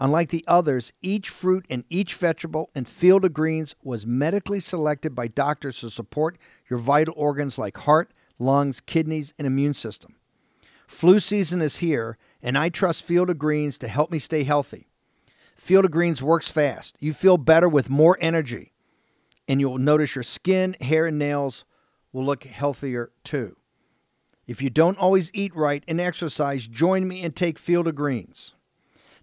Unlike 0.00 0.30
the 0.30 0.44
others, 0.48 0.92
each 1.02 1.28
fruit 1.28 1.64
and 1.70 1.84
each 1.88 2.14
vegetable 2.14 2.70
in 2.74 2.84
Field 2.84 3.24
of 3.24 3.32
Greens 3.32 3.76
was 3.82 4.04
medically 4.04 4.58
selected 4.58 5.14
by 5.14 5.28
doctors 5.28 5.80
to 5.80 5.90
support 5.90 6.36
your 6.68 6.78
vital 6.78 7.14
organs 7.16 7.58
like 7.58 7.76
heart, 7.78 8.12
lungs, 8.38 8.80
kidneys, 8.80 9.34
and 9.38 9.46
immune 9.46 9.74
system. 9.74 10.16
Flu 10.86 11.18
season 11.18 11.62
is 11.62 11.78
here, 11.78 12.18
and 12.42 12.58
I 12.58 12.68
trust 12.68 13.02
Field 13.02 13.30
of 13.30 13.38
Greens 13.38 13.78
to 13.78 13.88
help 13.88 14.10
me 14.10 14.18
stay 14.18 14.44
healthy. 14.44 14.88
Field 15.56 15.84
of 15.84 15.90
Greens 15.90 16.22
works 16.22 16.50
fast. 16.50 16.96
You 17.00 17.12
feel 17.12 17.38
better 17.38 17.68
with 17.68 17.88
more 17.88 18.18
energy, 18.20 18.72
and 19.48 19.60
you'll 19.60 19.78
notice 19.78 20.14
your 20.14 20.22
skin, 20.22 20.76
hair, 20.80 21.06
and 21.06 21.18
nails 21.18 21.64
will 22.12 22.24
look 22.24 22.44
healthier 22.44 23.10
too. 23.22 23.56
If 24.46 24.60
you 24.60 24.68
don't 24.68 24.98
always 24.98 25.30
eat 25.32 25.54
right 25.56 25.82
and 25.88 26.00
exercise, 26.00 26.66
join 26.66 27.08
me 27.08 27.22
and 27.22 27.34
take 27.34 27.58
Field 27.58 27.88
of 27.88 27.94
Greens. 27.94 28.54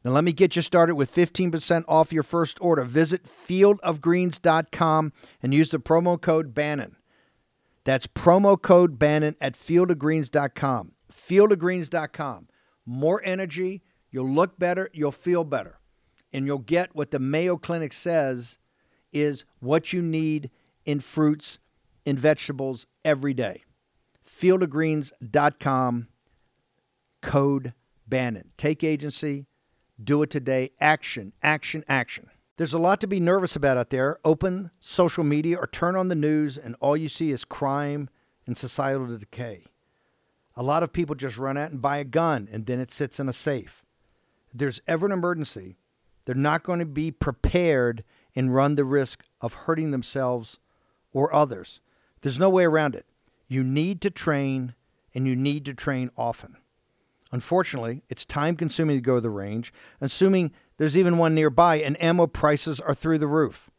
Now, 0.04 0.12
let 0.12 0.24
me 0.24 0.34
get 0.34 0.56
you 0.56 0.64
started 0.64 0.96
with 0.96 1.14
15% 1.14 1.86
off 1.88 2.12
your 2.12 2.24
first 2.24 2.58
order. 2.60 2.84
Visit 2.84 3.26
fieldofgreens.com 3.26 5.14
and 5.44 5.54
use 5.54 5.70
the 5.70 5.80
promo 5.80 6.20
code 6.20 6.56
Bannon. 6.56 6.96
That's 7.84 8.08
promo 8.08 8.62
code 8.62 9.00
Bannon 9.00 9.36
at 9.42 9.58
fieldofgreens.com. 9.58 10.92
Fieldofgreens.com. 11.12 12.48
More 12.86 13.22
energy, 13.24 13.84
you'll 14.10 14.30
look 14.30 14.58
better, 14.58 14.90
you'll 14.94 15.12
feel 15.12 15.44
better, 15.44 15.80
and 16.34 16.46
you'll 16.46 16.60
get 16.60 16.96
what 16.96 17.12
the 17.12 17.20
Mayo 17.20 17.58
Clinic 17.58 17.94
says 17.94 18.58
is 19.14 19.44
what 19.60 19.94
you 19.94 20.02
need 20.02 20.50
in 20.86 21.00
fruits 21.00 21.60
and 22.06 22.20
vegetables 22.20 22.88
every 23.06 23.34
day. 23.34 23.64
Fieldofgreens.com, 24.28 26.08
code 27.22 27.74
Bannon. 28.08 28.52
Take 28.58 28.84
agency, 28.84 29.46
do 30.04 30.24
it 30.24 30.30
today. 30.30 30.72
Action, 30.80 31.34
action, 31.44 31.84
action. 31.88 32.31
There's 32.62 32.76
a 32.76 32.78
lot 32.78 33.02
to 33.02 33.08
be 33.08 33.20
nervous 33.20 33.56
about 33.56 33.80
out 33.80 33.90
there. 33.90 34.20
Open 34.24 34.70
social 34.80 35.24
media 35.24 35.58
or 35.58 35.66
turn 35.66 35.96
on 35.96 36.10
the 36.10 36.16
news, 36.16 36.60
and 36.60 36.76
all 36.80 36.96
you 36.96 37.10
see 37.10 37.32
is 37.32 37.44
crime 37.44 38.08
and 38.46 38.56
societal 38.56 39.18
decay. 39.18 39.66
A 40.56 40.62
lot 40.62 40.84
of 40.84 40.94
people 40.94 41.16
just 41.16 41.40
run 41.40 41.58
out 41.58 41.72
and 41.72 41.82
buy 41.82 41.98
a 41.98 42.04
gun, 42.04 42.48
and 42.52 42.68
then 42.68 42.80
it 42.80 42.92
sits 42.92 43.20
in 43.20 43.28
a 43.28 43.34
safe. 43.34 43.84
If 44.52 44.60
there's 44.60 44.80
ever 44.88 45.08
an 45.08 45.12
emergency, 45.12 45.76
they're 46.26 46.36
not 46.36 46.62
going 46.62 46.78
to 46.78 46.86
be 46.86 47.10
prepared 47.10 48.04
and 48.36 48.54
run 48.54 48.76
the 48.76 48.86
risk 48.86 49.24
of 49.42 49.56
hurting 49.66 49.90
themselves 49.90 50.60
or 51.14 51.34
others. 51.34 51.82
There's 52.22 52.38
no 52.38 52.52
way 52.52 52.66
around 52.66 52.94
it. 52.94 53.08
You 53.48 53.64
need 53.64 54.02
to 54.02 54.12
train, 54.12 54.76
and 55.16 55.26
you 55.26 55.36
need 55.36 55.66
to 55.66 55.74
train 55.74 56.12
often. 56.16 56.58
Unfortunately, 57.32 58.04
it's 58.10 58.26
time 58.26 58.56
consuming 58.56 58.98
to 58.98 59.02
go 59.02 59.16
to 59.16 59.22
the 59.22 59.32
range, 59.32 59.74
assuming 60.00 60.52
there's 60.82 60.98
even 60.98 61.20
one 61.20 61.36
nearby, 61.36 61.76
and 61.76 62.02
ammo 62.02 62.26
prices 62.26 62.80
are 62.80 62.96
through 62.96 63.20
the 63.20 63.28
roof. 63.28 63.70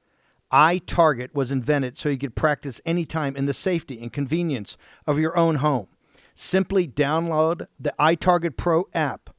iTarget 0.53 1.35
was 1.35 1.51
invented 1.51 1.99
so 1.99 2.09
you 2.09 2.17
could 2.17 2.37
practice 2.37 2.81
anytime 2.87 3.35
in 3.35 3.47
the 3.47 3.53
safety 3.53 4.01
and 4.01 4.13
convenience 4.13 4.77
of 5.05 5.19
your 5.19 5.37
own 5.37 5.57
home. 5.57 5.89
Simply 6.37 6.87
download 6.87 7.67
the 7.77 7.93
iTarget 7.99 8.57
Pro 8.57 8.85
app, 8.95 9.31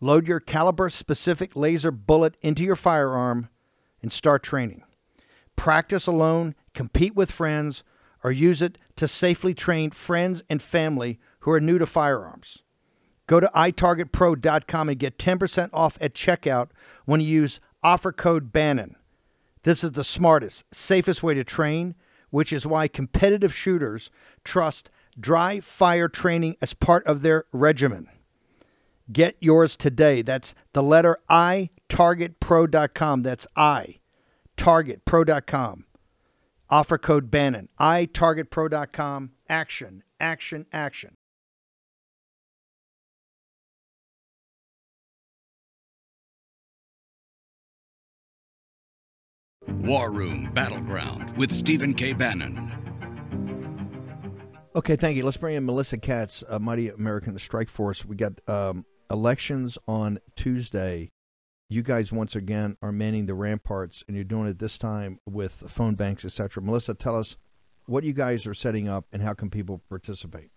load 0.00 0.28
your 0.28 0.38
caliber 0.38 0.88
specific 0.88 1.56
laser 1.56 1.90
bullet 1.90 2.36
into 2.42 2.62
your 2.62 2.76
firearm, 2.76 3.48
and 4.00 4.12
start 4.12 4.44
training. 4.44 4.84
Practice 5.56 6.06
alone, 6.06 6.54
compete 6.74 7.16
with 7.16 7.32
friends, 7.32 7.82
or 8.22 8.30
use 8.30 8.62
it 8.62 8.78
to 8.94 9.08
safely 9.08 9.52
train 9.52 9.90
friends 9.90 10.44
and 10.48 10.62
family 10.62 11.18
who 11.40 11.50
are 11.50 11.60
new 11.60 11.76
to 11.76 11.86
firearms. 11.86 12.62
Go 13.26 13.38
to 13.38 13.50
itargetpro.com 13.54 14.88
and 14.88 14.98
get 14.98 15.18
10% 15.18 15.70
off 15.72 15.96
at 16.00 16.14
checkout 16.14 16.70
when 17.04 17.20
you 17.20 17.26
use 17.26 17.60
offer 17.82 18.12
code 18.12 18.52
Bannon. 18.52 18.96
This 19.62 19.84
is 19.84 19.92
the 19.92 20.04
smartest, 20.04 20.64
safest 20.72 21.22
way 21.22 21.34
to 21.34 21.44
train, 21.44 21.94
which 22.30 22.52
is 22.52 22.66
why 22.66 22.88
competitive 22.88 23.54
shooters 23.54 24.10
trust 24.44 24.90
dry 25.18 25.60
fire 25.60 26.08
training 26.08 26.56
as 26.62 26.74
part 26.74 27.06
of 27.06 27.22
their 27.22 27.44
regimen. 27.52 28.08
Get 29.12 29.36
yours 29.40 29.76
today. 29.76 30.22
That's 30.22 30.54
the 30.72 30.82
letter 30.82 31.18
I, 31.28 31.70
targetpro.com. 31.88 33.22
That's 33.22 33.46
I, 33.56 33.98
targetpro.com. 34.56 35.84
Offer 36.70 36.98
code 36.98 37.30
Bannon. 37.30 37.68
I, 37.78 38.06
targetpro.com. 38.06 39.32
Action, 39.48 40.04
action, 40.20 40.66
action. 40.72 41.16
War 49.70 50.12
Room 50.12 50.50
Battleground 50.52 51.36
with 51.36 51.52
Stephen 51.52 51.94
K. 51.94 52.12
Bannon. 52.12 52.70
Okay, 54.74 54.96
thank 54.96 55.16
you. 55.16 55.24
Let's 55.24 55.36
bring 55.36 55.56
in 55.56 55.64
Melissa 55.64 55.98
Katz, 55.98 56.44
uh, 56.48 56.58
Mighty 56.58 56.90
American 56.90 57.38
Strike 57.38 57.68
Force. 57.68 58.04
We 58.04 58.16
got 58.16 58.32
um, 58.48 58.84
elections 59.10 59.78
on 59.88 60.18
Tuesday. 60.36 61.10
You 61.68 61.82
guys 61.82 62.12
once 62.12 62.36
again 62.36 62.76
are 62.82 62.92
manning 62.92 63.26
the 63.26 63.34
ramparts, 63.34 64.04
and 64.06 64.16
you're 64.16 64.24
doing 64.24 64.48
it 64.48 64.58
this 64.58 64.78
time 64.78 65.18
with 65.26 65.64
phone 65.68 65.94
banks, 65.94 66.24
etc. 66.24 66.62
Melissa, 66.62 66.94
tell 66.94 67.16
us 67.16 67.36
what 67.86 68.04
you 68.04 68.12
guys 68.12 68.46
are 68.46 68.54
setting 68.54 68.88
up 68.88 69.06
and 69.12 69.22
how 69.22 69.34
can 69.34 69.50
people 69.50 69.80
participate. 69.88 70.50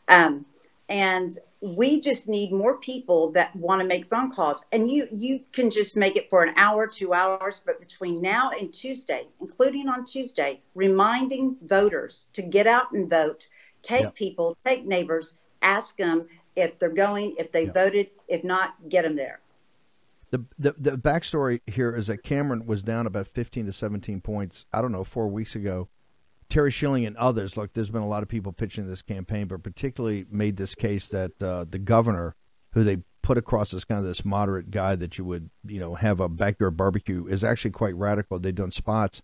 Um, 0.08 0.46
and 0.88 1.36
we 1.64 1.98
just 1.98 2.28
need 2.28 2.52
more 2.52 2.76
people 2.76 3.30
that 3.32 3.56
want 3.56 3.80
to 3.80 3.88
make 3.88 4.10
phone 4.10 4.30
calls 4.30 4.66
and 4.70 4.86
you 4.86 5.08
you 5.10 5.40
can 5.52 5.70
just 5.70 5.96
make 5.96 6.14
it 6.14 6.28
for 6.28 6.44
an 6.44 6.52
hour 6.58 6.86
two 6.86 7.14
hours 7.14 7.62
but 7.64 7.80
between 7.80 8.20
now 8.20 8.50
and 8.50 8.70
tuesday 8.70 9.26
including 9.40 9.88
on 9.88 10.04
tuesday 10.04 10.60
reminding 10.74 11.56
voters 11.62 12.28
to 12.34 12.42
get 12.42 12.66
out 12.66 12.92
and 12.92 13.08
vote 13.08 13.48
take 13.80 14.02
yeah. 14.02 14.10
people 14.10 14.54
take 14.66 14.84
neighbors 14.84 15.36
ask 15.62 15.96
them 15.96 16.28
if 16.54 16.78
they're 16.78 16.90
going 16.90 17.34
if 17.38 17.50
they 17.50 17.64
yeah. 17.64 17.72
voted 17.72 18.10
if 18.28 18.44
not 18.44 18.74
get 18.90 19.02
them 19.02 19.16
there 19.16 19.40
the, 20.30 20.44
the 20.58 20.74
the 20.76 20.98
backstory 20.98 21.60
here 21.66 21.94
is 21.94 22.08
that 22.08 22.24
Cameron 22.24 22.66
was 22.66 22.82
down 22.82 23.06
about 23.06 23.28
15 23.28 23.66
to 23.66 23.72
17 23.72 24.20
points. 24.20 24.66
I 24.72 24.82
don't 24.82 24.90
know, 24.90 25.04
four 25.04 25.28
weeks 25.28 25.54
ago, 25.54 25.88
Terry 26.54 26.70
Schilling 26.70 27.04
and 27.04 27.16
others, 27.16 27.56
look, 27.56 27.72
there's 27.72 27.90
been 27.90 28.02
a 28.02 28.06
lot 28.06 28.22
of 28.22 28.28
people 28.28 28.52
pitching 28.52 28.86
this 28.86 29.02
campaign, 29.02 29.48
but 29.48 29.64
particularly 29.64 30.24
made 30.30 30.56
this 30.56 30.76
case 30.76 31.08
that 31.08 31.42
uh, 31.42 31.64
the 31.68 31.80
governor, 31.80 32.36
who 32.74 32.84
they 32.84 32.98
put 33.22 33.36
across 33.36 33.74
as 33.74 33.84
kind 33.84 33.98
of 33.98 34.04
this 34.04 34.24
moderate 34.24 34.70
guy 34.70 34.94
that 34.94 35.18
you 35.18 35.24
would, 35.24 35.50
you 35.66 35.80
know, 35.80 35.96
have 35.96 36.20
a 36.20 36.28
backyard 36.28 36.76
barbecue, 36.76 37.26
is 37.26 37.42
actually 37.42 37.72
quite 37.72 37.96
radical. 37.96 38.38
They've 38.38 38.54
done 38.54 38.70
spots. 38.70 39.20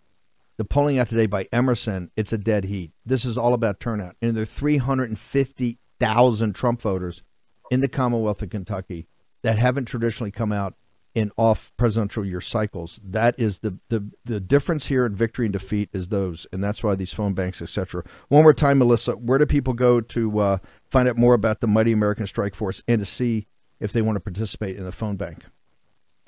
The 0.56 0.64
polling 0.64 0.98
out 0.98 1.06
today 1.06 1.26
by 1.26 1.46
Emerson, 1.52 2.10
it's 2.16 2.32
a 2.32 2.38
dead 2.38 2.64
heat. 2.64 2.90
This 3.06 3.24
is 3.24 3.38
all 3.38 3.54
about 3.54 3.78
turnout. 3.78 4.16
And 4.20 4.34
there 4.34 4.42
are 4.42 4.44
350,000 4.44 6.52
Trump 6.52 6.82
voters 6.82 7.22
in 7.70 7.78
the 7.78 7.86
Commonwealth 7.86 8.42
of 8.42 8.50
Kentucky 8.50 9.06
that 9.42 9.56
haven't 9.56 9.84
traditionally 9.84 10.32
come 10.32 10.50
out 10.50 10.74
in 11.14 11.32
off 11.36 11.72
presidential 11.76 12.24
year 12.24 12.40
cycles. 12.40 13.00
That 13.02 13.34
is 13.38 13.60
the, 13.60 13.78
the 13.88 14.04
the 14.24 14.40
difference 14.40 14.86
here 14.86 15.04
in 15.06 15.14
victory 15.14 15.46
and 15.46 15.52
defeat 15.52 15.90
is 15.92 16.08
those, 16.08 16.46
and 16.52 16.62
that's 16.62 16.82
why 16.82 16.94
these 16.94 17.12
phone 17.12 17.34
banks, 17.34 17.60
etc. 17.60 18.04
One 18.28 18.42
more 18.42 18.54
time, 18.54 18.78
Melissa, 18.78 19.12
where 19.12 19.38
do 19.38 19.46
people 19.46 19.74
go 19.74 20.00
to 20.00 20.38
uh, 20.38 20.58
find 20.86 21.08
out 21.08 21.16
more 21.16 21.34
about 21.34 21.60
the 21.60 21.66
Mighty 21.66 21.92
American 21.92 22.26
Strike 22.26 22.54
Force 22.54 22.82
and 22.86 23.00
to 23.00 23.04
see 23.04 23.46
if 23.80 23.92
they 23.92 24.02
want 24.02 24.16
to 24.16 24.20
participate 24.20 24.76
in 24.76 24.84
the 24.84 24.92
phone 24.92 25.16
bank? 25.16 25.44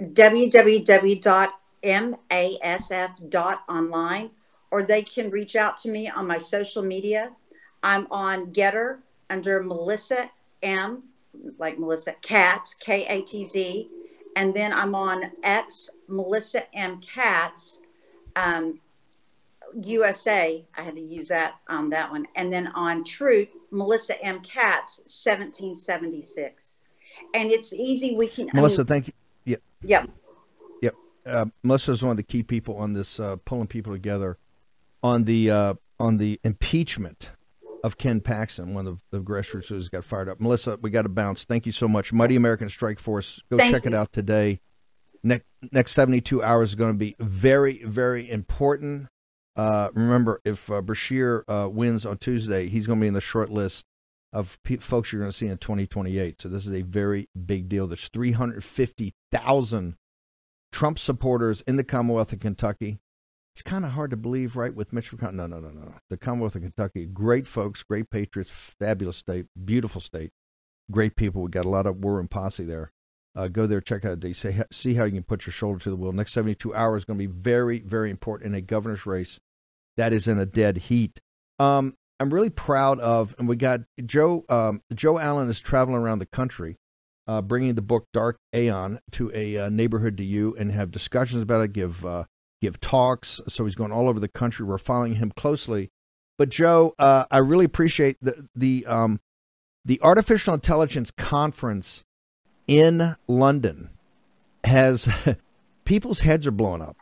www.masf.online. 0.01 1.41
masf 2.31 3.59
online, 3.69 4.31
or 4.71 4.83
they 4.83 5.03
can 5.03 5.31
reach 5.31 5.55
out 5.55 5.77
to 5.77 5.91
me 5.91 6.09
on 6.09 6.27
my 6.27 6.39
social 6.39 6.83
media. 6.83 7.31
I'm 7.83 8.07
on 8.11 8.53
Gettr 8.53 8.99
under 9.31 9.63
Melissa 9.63 10.31
M, 10.63 11.05
like 11.59 11.79
Melissa 11.79 12.13
Katz, 12.23 12.75
K 12.75 13.07
A 13.07 13.23
T 13.23 13.45
Z, 13.45 13.89
and 14.37 14.55
then 14.55 14.73
I'm 14.73 14.95
on 14.95 15.31
X 15.43 15.91
Melissa 16.09 16.63
M 16.75 17.01
Katz. 17.01 17.83
Um, 18.37 18.81
USA, 19.81 20.65
I 20.77 20.83
had 20.83 20.95
to 20.95 21.01
use 21.01 21.29
that 21.29 21.55
on 21.69 21.91
that 21.91 22.11
one. 22.11 22.27
And 22.37 22.53
then 22.53 22.69
on 22.69 23.05
Truth, 23.05 23.49
Melissa 23.71 24.21
M. 24.23 24.41
Katz, 24.41 24.99
1776. 24.99 26.83
And 27.35 27.51
it's 27.51 27.73
easy. 27.73 28.15
We 28.17 28.29
can. 28.29 28.49
Melissa, 28.53 28.81
I 28.81 28.83
mean, 28.83 28.87
thank 28.87 29.07
you. 29.09 29.13
Yeah. 29.45 29.57
Yeah. 29.83 30.07
Yep. 30.83 30.95
Uh, 31.27 31.47
Melissa 31.63 31.93
is 31.93 32.03
one 32.03 32.11
of 32.11 32.17
the 32.17 32.23
key 32.23 32.43
people 32.43 32.77
on 32.77 32.93
this, 32.93 33.19
uh, 33.19 33.37
pulling 33.45 33.67
people 33.67 33.93
together 33.93 34.39
on 35.03 35.25
the 35.25 35.51
uh, 35.51 35.75
on 35.99 36.19
the 36.19 36.41
impeachment 36.45 37.31
of 37.83 37.99
Ken 37.99 38.21
Paxton, 38.21 38.75
one 38.75 38.87
of 38.87 39.01
the 39.11 39.21
grassroots 39.21 39.67
who's 39.67 39.89
got 39.89 40.05
fired 40.05 40.29
up. 40.29 40.41
Melissa, 40.41 40.79
we 40.81 40.91
got 40.91 41.03
to 41.03 41.09
bounce. 41.09 41.45
Thank 41.45 41.67
you 41.67 41.73
so 41.73 41.89
much. 41.89 42.13
Mighty 42.13 42.37
American 42.37 42.69
Strike 42.69 42.99
Force. 42.99 43.41
Go 43.51 43.59
Thank 43.59 43.75
check 43.75 43.85
you. 43.85 43.91
it 43.91 43.95
out 43.95 44.13
today. 44.13 44.61
Next 45.25 45.45
next 45.71 45.93
72 45.93 46.43
hours 46.43 46.71
is 46.71 46.75
going 46.75 46.93
to 46.93 46.99
be 46.99 47.15
very, 47.21 47.83
very 47.85 48.29
important. 48.29 49.09
Uh, 49.55 49.91
remember, 49.95 50.41
if 50.45 50.71
uh, 50.71 50.81
Beshear 50.81 51.43
uh, 51.47 51.69
wins 51.69 52.07
on 52.07 52.19
Tuesday, 52.19 52.69
he's 52.69 52.87
going 52.87 52.99
to 52.99 53.03
be 53.03 53.09
in 53.09 53.15
the 53.15 53.21
short 53.21 53.51
list 53.51 53.85
of 54.33 54.59
pe- 54.65 54.79
folks 54.79 55.13
you're 55.13 55.21
going 55.21 55.31
to 55.31 55.37
see 55.37 55.47
in 55.47 55.59
2028. 55.59 56.41
So 56.41 56.49
this 56.49 56.67
is 56.67 56.73
a 56.73 56.83
very 56.83 57.29
big 57.47 57.69
deal. 57.69 57.87
There's 57.87 58.09
350,000 58.09 59.97
Trump 60.73 60.99
supporters 60.99 61.61
in 61.63 61.77
the 61.77 61.85
Commonwealth 61.85 62.33
of 62.33 62.41
Kentucky. 62.41 62.99
It's 63.55 63.63
kind 63.63 63.85
of 63.85 63.93
hard 63.93 64.11
to 64.11 64.17
believe, 64.17 64.57
right? 64.57 64.75
With 64.75 64.93
Mitch 64.93 65.11
McConnell. 65.13 65.35
No, 65.35 65.47
no, 65.47 65.61
no, 65.61 65.69
no. 65.69 65.95
The 66.09 66.17
Commonwealth 66.17 66.55
of 66.55 66.63
Kentucky, 66.63 67.07
great 67.07 67.47
folks, 67.47 67.83
great 67.83 68.11
patriots, 68.11 68.51
fabulous 68.51 69.19
state, 69.19 69.47
beautiful 69.63 70.01
state, 70.01 70.31
great 70.91 71.17
people. 71.17 71.43
We 71.43 71.51
got 71.51 71.67
a 71.67 71.71
lot 71.71 71.87
of 71.87 71.99
war 72.03 72.19
and 72.19 72.31
posse 72.31 72.65
there. 72.65 72.93
Uh, 73.35 73.49
go 73.49 73.67
there, 73.67 73.81
check 73.81 74.05
out 74.05 74.25
it. 74.25 74.37
Say, 74.37 74.63
see 74.71 74.95
how 74.95 75.05
you 75.05 75.13
can 75.13 75.23
put 75.23 75.47
your 75.47 75.53
shoulder 75.53 75.79
to 75.81 75.91
the 75.91 75.97
wheel. 75.97 76.13
Next 76.13 76.33
72 76.33 76.75
hours 76.75 77.03
is 77.03 77.05
going 77.05 77.19
to 77.19 77.27
be 77.27 77.33
very, 77.33 77.81
very 77.81 78.11
important 78.11 78.49
in 78.49 78.55
a 78.55 78.61
governor's 78.61 79.07
race 79.07 79.39
that 79.97 80.13
is 80.13 80.29
in 80.29 80.39
a 80.39 80.47
dead 80.47 80.77
heat. 80.77 81.21
Um, 81.59 81.95
I'm 82.21 82.33
really 82.33 82.51
proud 82.51 83.01
of, 83.01 83.35
and 83.39 83.49
we 83.49 83.57
got 83.57 83.81
Joe. 84.05 84.45
Um, 84.49 84.83
Joe 84.95 85.19
Allen 85.19 85.49
is 85.49 85.61
traveling 85.61 86.01
around 86.01 86.21
the 86.21 86.27
country, 86.27 86.77
uh, 87.27 87.43
bringing 87.43 87.75
the 87.75 87.83
book 87.83 88.07
Dark 88.13 88.39
Aeon 88.55 89.01
to 89.13 89.31
a 89.35 89.59
uh, 89.59 89.69
neighborhood 89.69 90.19
to 90.19 90.25
you, 90.25 90.55
and 90.57 90.71
have 90.71 90.91
discussions 90.91 91.43
about 91.43 91.63
it. 91.63 91.73
Give 91.73 92.05
uh, 92.05 92.25
give 92.63 92.81
talks. 92.81 93.43
So 93.49 93.65
he's 93.65 93.75
going 93.75 93.93
all 93.93 94.09
over 94.09 94.21
the 94.21 94.29
country. 94.29 94.65
We're 94.65 94.79
following 94.79 95.17
him 95.17 95.33
closely. 95.37 95.91
But 96.39 96.49
Joe, 96.49 96.95
uh, 96.99 97.27
I 97.31 97.39
really 97.39 97.67
appreciate 97.67 98.17
the 98.23 98.49
the 98.55 98.87
um, 98.87 99.21
the 99.85 100.01
artificial 100.01 100.55
intelligence 100.55 101.11
conference 101.11 102.05
in 102.67 103.17
London 103.27 103.91
has 104.65 105.09
people's 105.85 106.21
heads 106.21 106.47
are 106.47 106.53
blowing 106.53 106.81
up. 106.81 106.97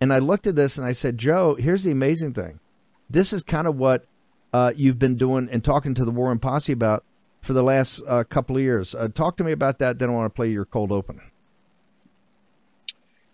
And 0.00 0.12
I 0.12 0.18
looked 0.18 0.46
at 0.46 0.56
this 0.56 0.76
and 0.76 0.86
I 0.86 0.92
said, 0.92 1.18
Joe, 1.18 1.54
here's 1.54 1.82
the 1.82 1.90
amazing 1.90 2.34
thing. 2.34 2.60
This 3.08 3.32
is 3.32 3.42
kind 3.42 3.66
of 3.66 3.76
what 3.76 4.04
uh, 4.52 4.72
you've 4.76 4.98
been 4.98 5.16
doing 5.16 5.48
and 5.50 5.64
talking 5.64 5.94
to 5.94 6.04
the 6.04 6.10
War 6.10 6.30
and 6.30 6.40
Posse 6.40 6.72
about 6.72 7.04
for 7.40 7.54
the 7.54 7.62
last 7.62 8.02
uh, 8.06 8.24
couple 8.24 8.56
of 8.56 8.62
years. 8.62 8.94
Uh, 8.94 9.08
talk 9.08 9.38
to 9.38 9.44
me 9.44 9.52
about 9.52 9.78
that. 9.78 9.98
Then 9.98 10.10
I 10.10 10.12
want 10.12 10.32
to 10.32 10.36
play 10.36 10.50
your 10.50 10.66
cold 10.66 10.92
open. 10.92 11.20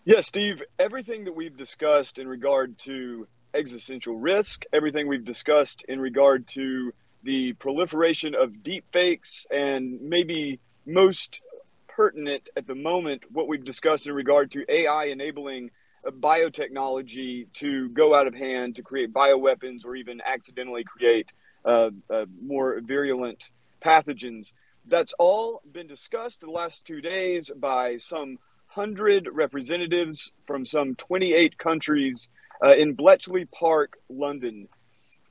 Yeah, 0.04 0.22
Steve, 0.22 0.64
everything 0.80 1.26
that 1.26 1.36
we've 1.36 1.56
discussed 1.56 2.18
in 2.18 2.26
regard 2.26 2.76
to 2.80 3.28
existential 3.54 4.16
risk, 4.16 4.64
everything 4.72 5.06
we've 5.06 5.24
discussed 5.24 5.84
in 5.88 6.00
regard 6.00 6.48
to 6.48 6.92
the 7.22 7.52
proliferation 7.52 8.34
of 8.34 8.64
deep 8.64 8.84
fakes, 8.92 9.46
and 9.48 10.00
maybe 10.02 10.58
most 10.84 11.40
pertinent 11.86 12.48
at 12.56 12.66
the 12.66 12.74
moment, 12.74 13.22
what 13.30 13.46
we've 13.46 13.64
discussed 13.64 14.08
in 14.08 14.12
regard 14.12 14.50
to 14.50 14.64
AI 14.68 15.04
enabling 15.04 15.70
biotechnology 16.04 17.46
to 17.52 17.88
go 17.90 18.12
out 18.12 18.26
of 18.26 18.34
hand 18.34 18.74
to 18.76 18.82
create 18.82 19.12
bioweapons 19.12 19.84
or 19.84 19.94
even 19.94 20.20
accidentally 20.26 20.82
create 20.82 21.32
uh, 21.64 21.90
uh, 22.10 22.24
more 22.44 22.80
virulent 22.80 23.48
pathogens. 23.84 24.52
That's 24.84 25.14
all 25.16 25.62
been 25.70 25.86
discussed 25.86 26.40
the 26.40 26.50
last 26.50 26.84
two 26.84 27.00
days 27.00 27.52
by 27.54 27.98
some 27.98 28.38
hundred 28.74 29.28
representatives 29.32 30.32
from 30.46 30.64
some 30.64 30.94
28 30.94 31.58
countries 31.58 32.28
uh, 32.64 32.74
in 32.74 32.94
Bletchley 32.94 33.44
Park, 33.46 33.98
London. 34.08 34.68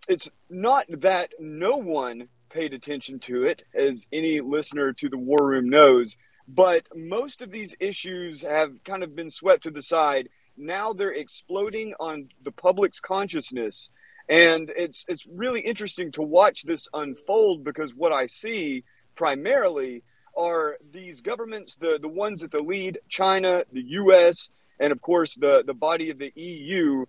It's 0.08 0.30
not 0.50 0.86
that 0.90 1.32
no 1.40 1.78
one 1.78 2.28
paid 2.50 2.74
attention 2.74 3.20
to 3.20 3.44
it, 3.46 3.64
as 3.74 4.08
any 4.12 4.42
listener 4.42 4.94
to 4.94 5.10
the 5.10 5.18
War 5.18 5.40
Room 5.42 5.70
knows, 5.70 6.18
but 6.48 6.88
most 6.94 7.42
of 7.42 7.50
these 7.50 7.76
issues 7.80 8.42
have 8.42 8.84
kind 8.84 9.04
of 9.04 9.16
been 9.16 9.30
swept 9.30 9.64
to 9.64 9.72
the 9.72 9.82
side 9.82 10.28
now 10.58 10.94
they're 10.94 11.14
exploding 11.14 11.94
on 12.00 12.30
the 12.44 12.52
public's 12.52 13.00
consciousness 13.00 13.90
and 14.30 14.72
it's 14.76 15.06
it's 15.08 15.26
really 15.26 15.62
interesting 15.62 16.12
to 16.12 16.22
watch 16.22 16.64
this 16.64 16.88
unfold 16.94 17.64
because 17.64 17.96
what 17.96 18.12
i 18.12 18.26
see 18.26 18.84
primarily 19.16 20.04
are 20.36 20.78
these 20.92 21.22
governments 21.22 21.76
the 21.76 22.00
the 22.02 22.08
ones 22.08 22.44
at 22.44 22.52
the 22.52 22.62
lead 22.62 23.00
china 23.10 23.64
the 23.72 23.82
us 23.82 24.50
and 24.80 24.92
of 24.92 25.02
course 25.02 25.36
the 25.36 25.64
the 25.66 25.74
body 25.74 26.10
of 26.10 26.18
the 26.18 26.32
eu 26.36 27.06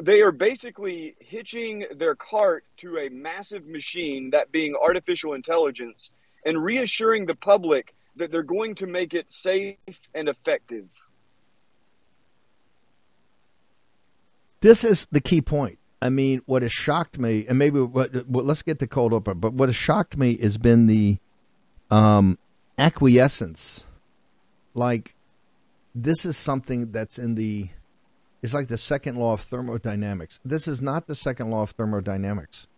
they 0.00 0.20
are 0.20 0.32
basically 0.32 1.16
hitching 1.18 1.84
their 1.96 2.14
cart 2.14 2.64
to 2.76 2.98
a 2.98 3.08
massive 3.08 3.66
machine 3.66 4.30
that 4.30 4.52
being 4.52 4.76
artificial 4.76 5.34
intelligence 5.34 6.10
and 6.44 6.62
reassuring 6.62 7.26
the 7.26 7.34
public 7.34 7.94
that 8.16 8.30
they're 8.30 8.42
going 8.42 8.74
to 8.74 8.86
make 8.86 9.14
it 9.14 9.30
safe 9.32 9.76
and 10.14 10.28
effective 10.28 10.86
this 14.60 14.84
is 14.84 15.06
the 15.10 15.20
key 15.20 15.40
point. 15.40 15.78
I 16.00 16.10
mean, 16.10 16.42
what 16.46 16.62
has 16.62 16.72
shocked 16.72 17.18
me, 17.18 17.46
and 17.48 17.58
maybe 17.58 17.80
what, 17.80 18.26
what 18.26 18.44
let's 18.44 18.62
get 18.62 18.78
the 18.78 18.86
cold 18.86 19.12
open, 19.12 19.38
but 19.38 19.52
what 19.52 19.68
has 19.68 19.76
shocked 19.76 20.16
me 20.16 20.36
has 20.38 20.58
been 20.58 20.86
the 20.86 21.18
um, 21.90 22.38
acquiescence. 22.78 23.84
Like, 24.74 25.14
this 25.94 26.24
is 26.24 26.36
something 26.36 26.92
that's 26.92 27.18
in 27.18 27.34
the, 27.34 27.68
it's 28.42 28.54
like 28.54 28.68
the 28.68 28.78
second 28.78 29.16
law 29.16 29.32
of 29.32 29.40
thermodynamics. 29.40 30.38
This 30.44 30.68
is 30.68 30.80
not 30.80 31.06
the 31.06 31.14
second 31.14 31.50
law 31.50 31.62
of 31.62 31.70
thermodynamics. 31.70 32.68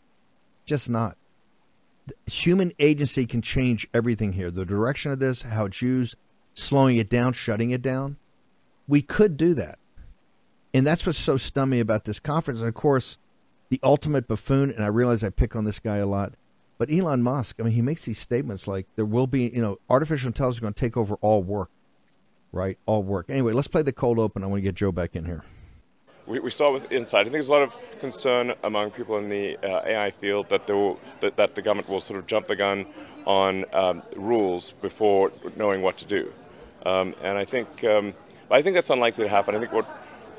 Just 0.65 0.89
not. 0.89 1.17
Human 2.27 2.73
agency 2.79 3.27
can 3.27 3.43
change 3.43 3.87
everything 3.93 4.33
here. 4.33 4.51
The 4.51 4.65
direction 4.65 5.13
of 5.13 5.19
this, 5.19 5.43
how 5.43 5.67
it's 5.67 5.83
used, 5.83 6.17
slowing 6.55 6.97
it 6.97 7.09
down, 7.09 7.35
shutting 7.35 7.71
it 7.71 7.83
down. 7.83 8.17
We 8.89 9.03
could 9.03 9.37
do 9.37 9.55
that. 9.55 9.79
And 10.73 10.87
that's 10.87 11.05
what's 11.05 11.19
so 11.19 11.67
me 11.67 11.81
about 11.81 12.05
this 12.05 12.21
conference. 12.21 12.61
And 12.61 12.69
of 12.69 12.75
course, 12.75 13.19
the 13.69 13.81
ultimate 13.83 14.27
buffoon, 14.27 14.71
and 14.71 14.83
I 14.83 14.89
realize 14.89 15.23
I 15.23 15.31
pick 15.31 15.55
on 15.55 15.65
this 15.65 15.81
guy 15.81 15.97
a 15.97 16.07
lot, 16.07 16.35
but 16.81 16.91
Elon 16.91 17.22
Musk, 17.22 17.57
I 17.61 17.62
mean, 17.62 17.74
he 17.74 17.83
makes 17.83 18.07
these 18.07 18.18
statements 18.18 18.66
like 18.66 18.87
there 18.97 19.05
will 19.05 19.26
be, 19.26 19.51
you 19.55 19.61
know, 19.61 19.78
artificial 19.91 20.28
intelligence 20.28 20.57
is 20.57 20.61
going 20.61 20.72
to 20.72 20.81
take 20.81 20.97
over 20.97 21.16
all 21.16 21.43
work, 21.43 21.68
right? 22.53 22.78
All 22.87 23.03
work. 23.03 23.26
Anyway, 23.28 23.53
let's 23.53 23.68
play 23.68 23.83
the 23.83 23.93
cold 23.93 24.18
open. 24.18 24.43
I 24.43 24.47
want 24.47 24.61
to 24.61 24.62
get 24.62 24.76
Joe 24.76 24.91
back 24.91 25.14
in 25.14 25.26
here. 25.26 25.45
We, 26.26 26.41
we 26.41 26.49
start 26.49 26.72
with 26.72 26.91
insight. 26.91 27.20
I 27.20 27.24
think 27.24 27.33
there's 27.33 27.51
a 27.51 27.53
lot 27.53 27.64
of 27.64 27.76
concern 28.01 28.55
among 28.64 28.93
people 28.93 29.18
in 29.18 29.28
the 29.28 29.59
uh, 29.59 29.83
AI 29.85 30.11
field 30.11 30.49
that, 30.49 30.66
will, 30.68 30.99
that, 31.20 31.37
that 31.37 31.55
the 31.55 31.61
government 31.61 31.87
will 31.87 32.01
sort 32.01 32.18
of 32.18 32.26
jump 32.26 32.47
the 32.47 32.57
gun 32.57 32.87
on 33.26 33.66
um, 33.74 34.03
rules 34.16 34.70
before 34.70 35.33
knowing 35.57 35.83
what 35.83 35.99
to 35.99 36.07
do. 36.07 36.33
Um, 36.87 37.14
and 37.22 37.37
I 37.37 37.45
think, 37.45 37.85
um, 37.85 38.14
I 38.51 38.62
think 38.62 38.72
that's 38.72 38.89
unlikely 38.89 39.24
to 39.24 39.28
happen. 39.28 39.55
I 39.55 39.59
think 39.59 39.74
what 39.74 39.85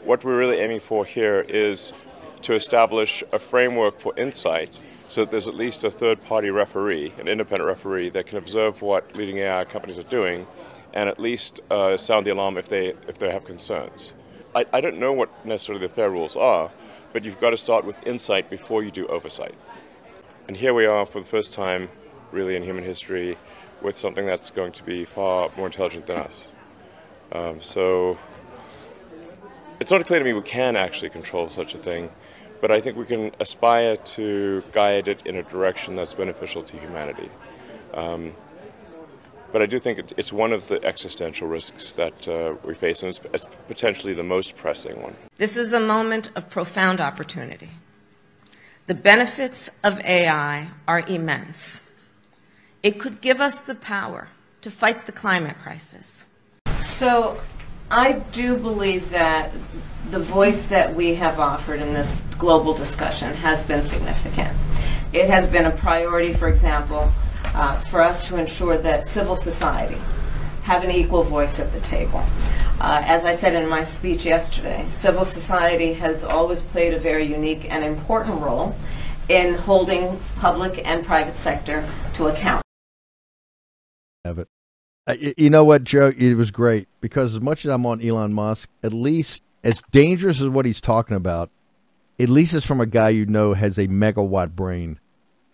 what 0.04 0.24
we're 0.24 0.40
really 0.40 0.58
aiming 0.58 0.80
for 0.80 1.06
here 1.06 1.42
is 1.42 1.94
to 2.42 2.56
establish 2.56 3.24
a 3.32 3.38
framework 3.38 4.00
for 4.00 4.18
insight 4.18 4.80
so 5.12 5.22
that 5.22 5.32
there's 5.32 5.50
at 5.50 5.56
least 5.56 5.84
a 5.84 5.92
third 5.92 6.24
party 6.24 6.50
referee, 6.50 7.12
an 7.20 7.28
independent 7.28 7.68
referee, 7.68 8.08
that 8.08 8.26
can 8.28 8.38
observe 8.38 8.82
what 8.82 9.14
leading 9.14 9.40
AI 9.40 9.66
companies 9.66 9.98
are 9.98 10.04
doing 10.04 10.48
and 10.94 11.10
at 11.10 11.20
least 11.20 11.60
uh, 11.70 11.98
sound 11.98 12.26
the 12.26 12.32
alarm 12.32 12.58
if 12.58 12.70
they, 12.70 12.94
if 13.10 13.18
they 13.18 13.30
have 13.30 13.44
concerns. 13.44 14.14
I, 14.56 14.66
I 14.72 14.80
don't 14.80 15.00
know 15.00 15.12
what 15.12 15.46
necessarily 15.46 15.86
the 15.86 15.94
fair 15.94 16.10
rules 16.10 16.38
are, 16.38 16.72
but 17.12 17.26
you've 17.26 17.42
got 17.42 17.50
to 17.50 17.58
start 17.58 17.84
with 17.84 18.02
insight 18.08 18.50
before 18.50 18.84
you 18.84 18.92
do 18.92 19.06
oversight. 19.08 19.56
And 20.48 20.56
here 20.56 20.74
we 20.74 20.86
are 20.86 21.06
for 21.06 21.20
the 21.20 21.28
first 21.28 21.52
time, 21.52 21.90
really, 22.32 22.56
in 22.56 22.64
human 22.64 22.86
history, 22.86 23.38
with 23.82 23.98
something 23.98 24.26
that's 24.26 24.50
going 24.50 24.72
to 24.74 24.84
be 24.84 25.04
far 25.04 25.50
more 25.58 25.66
intelligent 25.66 26.06
than 26.06 26.20
us. 26.20 26.48
Um, 27.34 27.60
so 27.60 28.18
it's 29.82 29.92
not 29.92 30.06
clear 30.06 30.20
to 30.20 30.26
me 30.26 30.32
we 30.32 30.42
can 30.42 30.78
actually 30.78 31.10
control 31.10 31.50
such 31.50 31.76
a 31.76 31.78
thing, 31.78 32.10
but 32.62 32.72
I 32.72 32.80
think 32.80 32.96
we 32.96 33.06
can 33.06 33.32
aspire 33.40 33.98
to 33.98 34.64
guide 34.72 35.08
it 35.08 35.22
in 35.26 35.36
a 35.36 35.44
direction 35.44 35.96
that's 35.96 36.14
beneficial 36.14 36.64
to 36.64 36.78
humanity. 36.78 37.30
Um, 37.94 38.34
But 39.52 39.62
I 39.62 39.66
do 39.66 39.80
think 39.80 40.00
it's 40.18 40.32
one 40.32 40.54
of 40.54 40.68
the 40.68 40.84
existential 40.84 41.48
risks 41.48 41.94
that 41.94 42.28
uh, 42.28 42.56
we 42.64 42.74
face, 42.74 43.04
and 43.04 43.10
it's, 43.10 43.20
it's 43.34 43.48
potentially 43.68 44.14
the 44.14 44.24
most 44.24 44.56
pressing 44.56 45.02
one. 45.02 45.16
This 45.38 45.58
is 45.58 45.74
a 45.74 45.80
moment 45.80 46.30
of 46.36 46.50
profound 46.50 47.02
opportunity. 47.02 47.72
The 48.88 48.96
benefits 48.96 49.70
of 49.84 50.00
AI 50.02 50.70
are 50.88 51.02
immense. 51.02 51.82
It 52.82 53.00
could 53.00 53.22
give 53.22 53.42
us 53.42 53.60
the 53.60 53.76
power 53.76 54.30
to 54.62 54.72
fight 54.72 55.06
the 55.06 55.12
climate 55.12 55.58
crisis. 55.62 56.26
So, 56.80 57.40
I 57.92 58.14
do 58.32 58.56
believe 58.56 59.10
that 59.10 59.52
the 60.12 60.20
voice 60.20 60.64
that 60.68 60.96
we 60.96 61.14
have 61.16 61.42
offered 61.42 61.82
in 61.82 61.94
this 61.94 62.22
global 62.38 62.74
discussion 62.74 63.34
has 63.34 63.66
been 63.66 63.86
significant. 63.86 64.58
It 65.12 65.30
has 65.30 65.46
been 65.46 65.66
a 65.66 65.72
priority, 65.72 66.32
for 66.32 66.48
example, 66.48 67.12
uh, 67.44 67.82
for 67.90 68.02
us 68.02 68.30
to 68.30 68.38
ensure 68.38 68.78
that 68.78 69.10
civil 69.10 69.36
society 69.36 70.00
have 70.64 70.86
an 70.86 70.92
equal 70.92 71.24
voice 71.24 71.60
at 71.60 71.74
the 71.74 71.82
table. 71.82 72.24
Uh, 72.80 73.02
as 73.04 73.26
I 73.26 73.36
said 73.36 73.56
in 73.56 73.68
my 73.68 73.84
speech 73.84 74.24
yesterday, 74.24 74.86
civil 74.88 75.26
society 75.26 75.92
has 75.96 76.24
always 76.24 76.62
played 76.62 76.94
a 76.94 77.00
very 77.00 77.26
unique 77.26 77.70
and 77.70 77.84
important 77.84 78.40
role 78.40 78.74
in 79.28 79.56
holding 79.56 80.18
public 80.38 80.82
and 80.88 81.06
private 81.06 81.36
sector 81.36 81.86
to 82.14 82.28
account. 82.28 82.64
Have 84.24 84.40
it. 84.40 84.48
You 85.38 85.50
know 85.50 85.64
what, 85.64 85.84
Joe? 85.84 86.14
It 86.16 86.36
was 86.36 86.52
great 86.52 86.88
because 87.02 87.36
as 87.36 87.42
much 87.42 87.66
as 87.66 87.72
I'm 87.72 87.86
on 87.86 88.02
Elon 88.02 88.34
Musk, 88.34 88.70
at 88.84 88.94
least 88.94 89.44
as 89.64 89.82
dangerous 89.92 90.42
as 90.42 90.48
what 90.48 90.66
he's 90.66 90.82
talking 90.82 91.16
about, 91.16 91.50
at 92.20 92.30
least 92.30 92.54
it's 92.54 92.66
from 92.66 92.82
a 92.82 92.86
guy 92.86 93.10
you 93.10 93.26
know 93.26 93.54
has 93.54 93.78
a 93.78 93.88
megawatt 93.88 94.56
brain, 94.56 95.00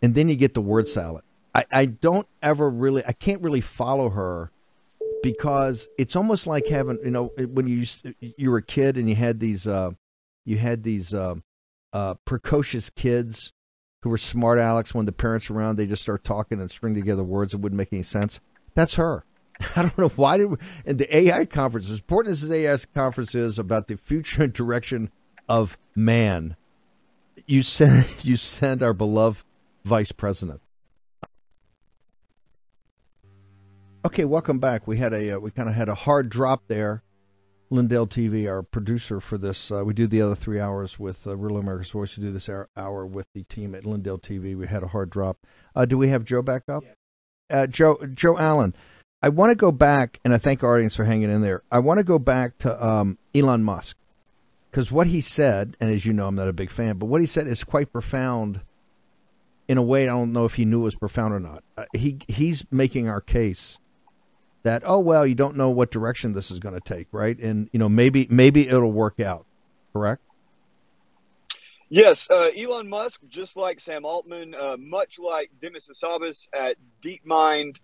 and 0.01 0.16
then 0.16 0.30
you 0.30 0.36
get 0.36 0.53
the 0.53 0.62
word 0.62 0.88
salad. 0.88 1.24
I, 1.55 1.66
I 1.72 1.86
don't 1.86 2.28
ever 2.43 2.70
really, 2.70 3.03
I 3.05 3.14
can't 3.14 3.41
really 3.41 3.62
follow 3.62 4.10
her 4.10 4.51
because 5.24 5.88
it's 5.97 6.16
almost 6.16 6.45
like 6.45 6.68
having, 6.68 6.99
you 7.03 7.12
know, 7.12 7.32
when 7.38 7.68
you 7.68 7.86
you 8.20 8.51
were 8.51 8.58
a 8.58 8.64
kid 8.64 8.97
and 8.97 9.10
you 9.10 9.16
had 9.16 9.39
these, 9.39 9.66
uh, 9.66 9.91
you 10.45 10.58
had 10.58 10.84
these 10.84 11.14
uh, 11.14 11.36
uh, 11.93 12.16
precocious 12.26 12.89
kids 12.89 13.53
who 14.03 14.10
were 14.10 14.18
smart 14.18 14.60
Alex 14.60 14.93
when 14.93 15.05
the 15.05 15.12
parents 15.12 15.49
were 15.49 15.58
around, 15.58 15.78
they 15.78 15.88
just 15.88 16.01
start 16.01 16.24
talking 16.24 16.60
and 16.60 16.70
string 16.70 16.93
together 16.93 17.24
words 17.24 17.53
that 17.53 17.58
wouldn't 17.58 17.78
make 17.78 17.91
any 17.91 18.03
sense. 18.03 18.39
That's 18.76 18.95
her. 18.95 19.26
I 19.76 19.82
don't 19.82 19.97
know 19.97 20.10
why 20.10 20.38
did 20.38 20.45
we, 20.45 20.58
and 20.86 20.99
the 20.99 21.16
AI 21.16 21.45
conference, 21.45 21.89
as 21.89 21.99
important 21.99 22.34
as 22.34 22.47
the 22.47 22.55
AI 22.55 22.78
conference 22.93 23.36
is 23.36 23.58
about 23.60 23.88
the 23.88 23.97
future 23.97 24.43
and 24.43 24.53
direction 24.53 25.12
of 25.49 25.78
man, 25.95 26.55
you 27.45 27.64
send 27.64 28.05
you 28.24 28.38
send 28.38 28.84
our 28.84 28.93
beloved 28.93 29.43
vice 29.86 30.12
president 30.12 30.62
Okay, 34.08 34.24
welcome 34.24 34.60
back. 34.60 34.88
We 34.88 34.95
had 34.95 35.12
a 35.12 35.32
uh, 35.32 35.39
we 35.39 35.51
kind 35.51 35.68
of 35.68 35.76
had 35.76 35.89
a 35.89 35.93
hard 35.93 36.30
drop 36.30 36.64
there. 36.70 37.03
Lindell 37.70 38.08
TV, 38.08 38.49
our 38.49 38.64
producer 38.64 39.20
for 39.20 39.38
this, 39.38 39.70
uh, 39.70 39.84
we 39.84 39.93
do 39.93 40.08
the 40.08 40.22
other 40.22 40.34
three 40.34 40.62
hours 40.62 40.97
with 40.97 41.28
uh, 41.28 41.36
Real 41.36 41.58
America's 41.58 41.91
Voice. 41.91 42.18
We 42.18 42.24
do 42.24 42.32
this 42.32 42.47
hour, 42.47 42.70
hour 42.78 43.05
with 43.05 43.28
the 43.34 43.43
team 43.43 43.76
at 43.76 43.86
Lindell 43.86 44.18
TV. 44.18 44.55
We 44.55 44.66
had 44.66 44.82
a 44.82 44.88
hard 44.88 45.10
drop. 45.10 45.39
Uh, 45.76 45.84
do 45.84 45.97
we 45.97 46.08
have 46.08 46.24
Joe 46.24 46.41
back 46.41 46.70
up? 46.70 46.86
Uh, 47.49 47.68
Joe 47.68 47.99
Joe 48.14 48.38
Allen. 48.38 48.74
I 49.22 49.30
want 49.30 49.49
to 49.51 49.55
go 49.55 49.72
back, 49.72 50.20
and 50.24 50.34
I 50.34 50.38
thank 50.38 50.63
our 50.63 50.76
audience 50.76 50.95
for 50.95 51.03
hanging 51.03 51.32
in 51.32 51.41
there. 51.41 51.63
I 51.72 51.80
want 51.80 51.97
to 51.99 52.03
go 52.03 52.20
back 52.20 52.57
to 52.59 52.86
um, 52.86 53.18
Elon 53.34 53.63
Musk 53.63 53.97
because 54.70 54.91
what 54.91 55.07
he 55.07 55.22
said, 55.22 55.76
and 55.80 55.89
as 55.89 56.05
you 56.05 56.13
know, 56.13 56.28
I'm 56.28 56.36
not 56.36 56.47
a 56.47 56.53
big 56.53 56.70
fan, 56.70 56.97
but 56.97 57.07
what 57.07 57.22
he 57.22 57.28
said 57.28 57.47
is 57.47 57.63
quite 57.63 57.91
profound. 57.91 58.61
In 59.68 59.78
a 59.78 59.84
way, 59.84 60.03
I 60.07 60.13
don't 60.13 60.32
know 60.32 60.45
if 60.45 60.53
he 60.53 60.63
knew 60.63 60.80
it 60.80 60.84
was 60.84 60.95
profound 60.95 61.34
or 61.34 61.41
not. 61.41 61.61
Uh, 61.78 61.84
he 61.93 62.20
he's 62.30 62.63
making 62.72 63.09
our 63.09 63.20
case 63.20 63.80
that 64.68 64.84
oh 64.86 64.99
well 64.99 65.26
you 65.26 65.34
don't 65.34 65.55
know 65.55 65.70
what 65.70 65.91
direction 65.91 66.34
this 66.34 66.51
is 66.51 66.59
going 66.59 66.76
to 66.76 66.82
take 66.82 67.07
right 67.13 67.39
and 67.39 67.70
you 67.72 67.80
know 67.80 67.88
maybe 67.88 68.28
maybe 68.30 68.68
it'll 68.68 68.91
work 68.91 69.18
out 69.20 69.45
correct 69.93 70.22
yes 71.88 72.30
uh, 72.30 72.49
elon 72.57 72.88
musk 72.88 73.22
just 73.30 73.55
like 73.55 73.80
sam 73.80 74.03
altman 74.03 74.53
uh, 74.53 74.76
much 74.78 75.20
like 75.20 75.49
demis 75.61 75.88
hassabis 75.88 76.49
at 76.53 76.76
deepmind 77.01 77.80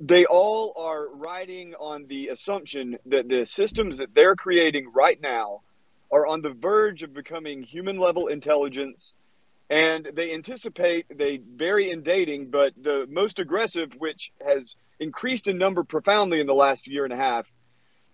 they 0.00 0.26
all 0.26 0.72
are 0.76 1.08
riding 1.08 1.74
on 1.74 2.06
the 2.06 2.28
assumption 2.28 2.98
that 3.06 3.28
the 3.28 3.44
systems 3.46 3.98
that 3.98 4.14
they're 4.14 4.36
creating 4.36 4.90
right 4.92 5.20
now 5.20 5.62
are 6.12 6.26
on 6.26 6.42
the 6.42 6.50
verge 6.50 7.02
of 7.02 7.14
becoming 7.14 7.62
human 7.62 7.98
level 7.98 8.26
intelligence. 8.28 9.14
And 9.68 10.08
they 10.14 10.32
anticipate 10.32 11.06
they 11.16 11.38
vary 11.38 11.90
in 11.90 12.02
dating 12.02 12.50
but 12.50 12.72
the 12.80 13.06
most 13.08 13.40
aggressive 13.40 13.92
which 13.98 14.32
has 14.44 14.76
increased 15.00 15.48
in 15.48 15.58
number 15.58 15.82
profoundly 15.82 16.40
in 16.40 16.46
the 16.46 16.54
last 16.54 16.86
year 16.86 17.04
and 17.04 17.12
a 17.12 17.16
half 17.16 17.46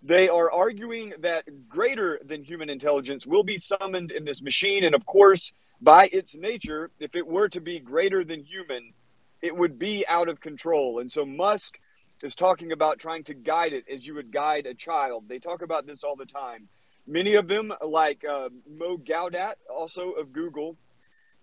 they 0.03 0.27
are 0.27 0.51
arguing 0.51 1.13
that 1.19 1.45
greater 1.69 2.19
than 2.25 2.43
human 2.43 2.69
intelligence 2.69 3.25
will 3.25 3.43
be 3.43 3.57
summoned 3.57 4.11
in 4.11 4.25
this 4.25 4.41
machine. 4.41 4.83
And 4.83 4.93
of 4.93 5.05
course 5.05 5.53
by 5.81 6.07
its 6.11 6.35
nature 6.35 6.91
if 6.99 7.15
it 7.15 7.25
were 7.25 7.49
to 7.49 7.61
be 7.61 7.79
greater 7.79 8.23
than 8.23 8.41
human 8.41 8.93
it 9.43 9.55
would 9.55 9.77
be 9.77 10.03
out 10.07 10.29
of 10.29 10.41
control 10.41 10.99
and 10.99 11.11
so 11.11 11.25
musk 11.25 11.77
is 12.23 12.35
talking 12.35 12.71
about 12.71 12.97
trying 12.97 13.23
to 13.23 13.33
guide 13.33 13.73
it 13.73 13.83
as 13.91 14.07
you 14.07 14.15
would 14.15 14.31
guide 14.31 14.65
a 14.65 14.73
child 14.73 15.25
they 15.27 15.39
talk 15.39 15.61
about 15.61 15.85
this 15.85 16.03
all 16.03 16.15
the 16.15 16.25
time 16.25 16.67
many 17.05 17.35
of 17.35 17.47
them 17.47 17.71
like 17.85 18.23
uh, 18.25 18.49
mo 18.67 18.97
gawdat 18.97 19.55
also 19.69 20.11
of 20.11 20.33
google 20.33 20.77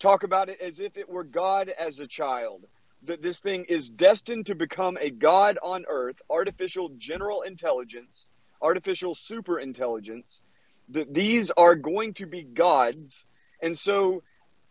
talk 0.01 0.23
about 0.23 0.49
it 0.49 0.61
as 0.61 0.81
if 0.81 0.97
it 0.97 1.09
were 1.09 1.25
God 1.25 1.69
as 1.69 2.01
a 2.01 2.07
child. 2.07 2.65
That 3.05 3.23
this 3.23 3.39
thing 3.39 3.65
is 3.69 3.89
destined 3.89 4.47
to 4.47 4.55
become 4.55 4.99
a 5.01 5.11
God 5.11 5.59
on 5.63 5.85
earth, 5.89 6.21
artificial 6.29 6.91
general 6.99 7.43
intelligence, 7.43 8.27
artificial 8.61 9.15
super 9.15 9.59
intelligence. 9.59 10.43
That 10.91 11.15
these 11.15 11.51
are 11.51 11.77
going 11.77 12.15
to 12.15 12.27
be 12.27 12.43
gods. 12.43 13.25
And 13.63 13.79
so 13.79 14.23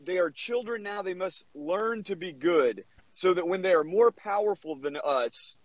they 0.01 0.17
are 0.17 0.30
children 0.30 0.84
now. 0.84 1.01
They 1.01 1.13
must 1.13 1.45
learn 1.55 2.03
to 2.03 2.15
be 2.15 2.34
good 2.34 2.84
so 3.20 3.34
that 3.34 3.47
when 3.47 3.61
they 3.61 3.74
are 3.74 3.84
more 3.84 4.11
powerful 4.11 4.78
than 4.78 4.97
us, 5.03 5.57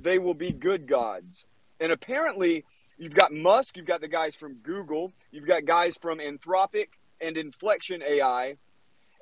they 0.00 0.20
will 0.20 0.34
be 0.34 0.52
good 0.52 0.86
gods. 0.86 1.44
And 1.80 1.90
apparently, 1.90 2.64
you've 2.98 3.14
got 3.14 3.32
Musk, 3.32 3.76
you've 3.76 3.86
got 3.86 4.00
the 4.00 4.08
guys 4.08 4.36
from 4.36 4.54
Google, 4.56 5.12
you've 5.32 5.48
got 5.48 5.64
guys 5.64 5.96
from 6.00 6.18
Anthropic 6.20 6.88
and 7.20 7.36
Inflection 7.36 8.02
AI 8.02 8.56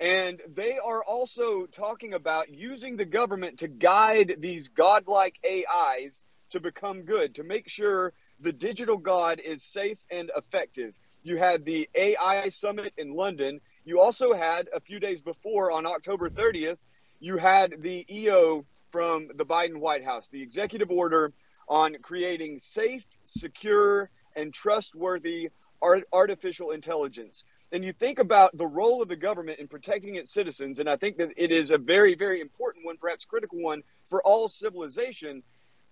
and 0.01 0.41
they 0.55 0.79
are 0.79 1.03
also 1.03 1.67
talking 1.67 2.15
about 2.15 2.51
using 2.51 2.97
the 2.97 3.05
government 3.05 3.61
to 3.61 3.69
guide 3.69 4.37
these 4.39 4.69
godlike 4.69 5.37
AIs 5.45 6.23
to 6.51 6.61
become 6.61 7.03
good, 7.03 7.37
to 7.37 7.45
make 7.45 7.69
sure 7.69 8.13
the 8.41 8.53
digital 8.53 8.99
god 8.99 9.41
is 9.41 9.65
safe 9.65 9.99
and 10.11 10.31
effective. 10.37 10.95
You 11.25 11.37
had 11.37 11.65
the 11.65 11.89
AI 11.95 12.51
summit 12.51 12.93
in 12.97 13.15
London. 13.15 13.61
You 13.85 14.01
also 14.01 14.35
had 14.35 14.69
a 14.73 14.81
few 14.81 15.01
days 15.01 15.21
before, 15.21 15.73
on 15.73 15.87
October 15.87 16.31
30th, 16.31 16.83
you 17.21 17.37
had 17.37 17.83
the 17.83 18.07
EO 18.11 18.65
from 18.91 19.29
the 19.35 19.45
Biden 19.45 19.79
White 19.79 20.05
House, 20.05 20.29
the 20.29 20.43
executive 20.43 20.91
order 20.91 21.33
on 21.69 21.97
creating 22.01 22.59
safe, 22.59 23.07
secure, 23.25 24.11
and 24.35 24.53
trustworthy 24.55 25.51
art- 25.83 26.09
artificial 26.13 26.71
intelligence 26.71 27.45
and 27.73 27.85
you 27.85 27.93
think 27.93 28.19
about 28.19 28.57
the 28.57 28.67
role 28.67 29.03
of 29.03 29.09
the 29.09 29.17
government 29.17 29.59
in 29.59 29.69
protecting 29.69 30.15
its 30.15 30.33
citizens, 30.33 30.79
and 30.79 30.89
I 30.89 30.97
think 30.97 31.19
that 31.19 31.31
it 31.37 31.53
is 31.53 31.71
a 31.71 31.79
very, 31.79 32.15
very 32.15 32.41
important 32.41 32.87
one, 32.87 32.97
perhaps 32.97 33.25
critical 33.25 33.61
one 33.61 33.83
for 34.07 34.23
all 34.23 34.49
civilization. 34.49 35.43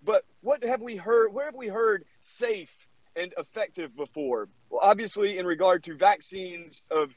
But 0.03 0.23
what 0.41 0.63
have 0.63 0.81
we 0.81 0.95
heard? 0.95 1.33
Where 1.33 1.45
have 1.45 1.55
we 1.55 1.67
heard 1.67 2.05
safe 2.21 2.73
and 3.15 3.33
effective 3.37 3.95
before? 3.95 4.49
Well, 4.69 4.81
obviously, 4.81 5.37
in 5.37 5.45
regard 5.45 5.83
to 5.83 5.95
vaccines 5.95 6.81
of 6.89 7.13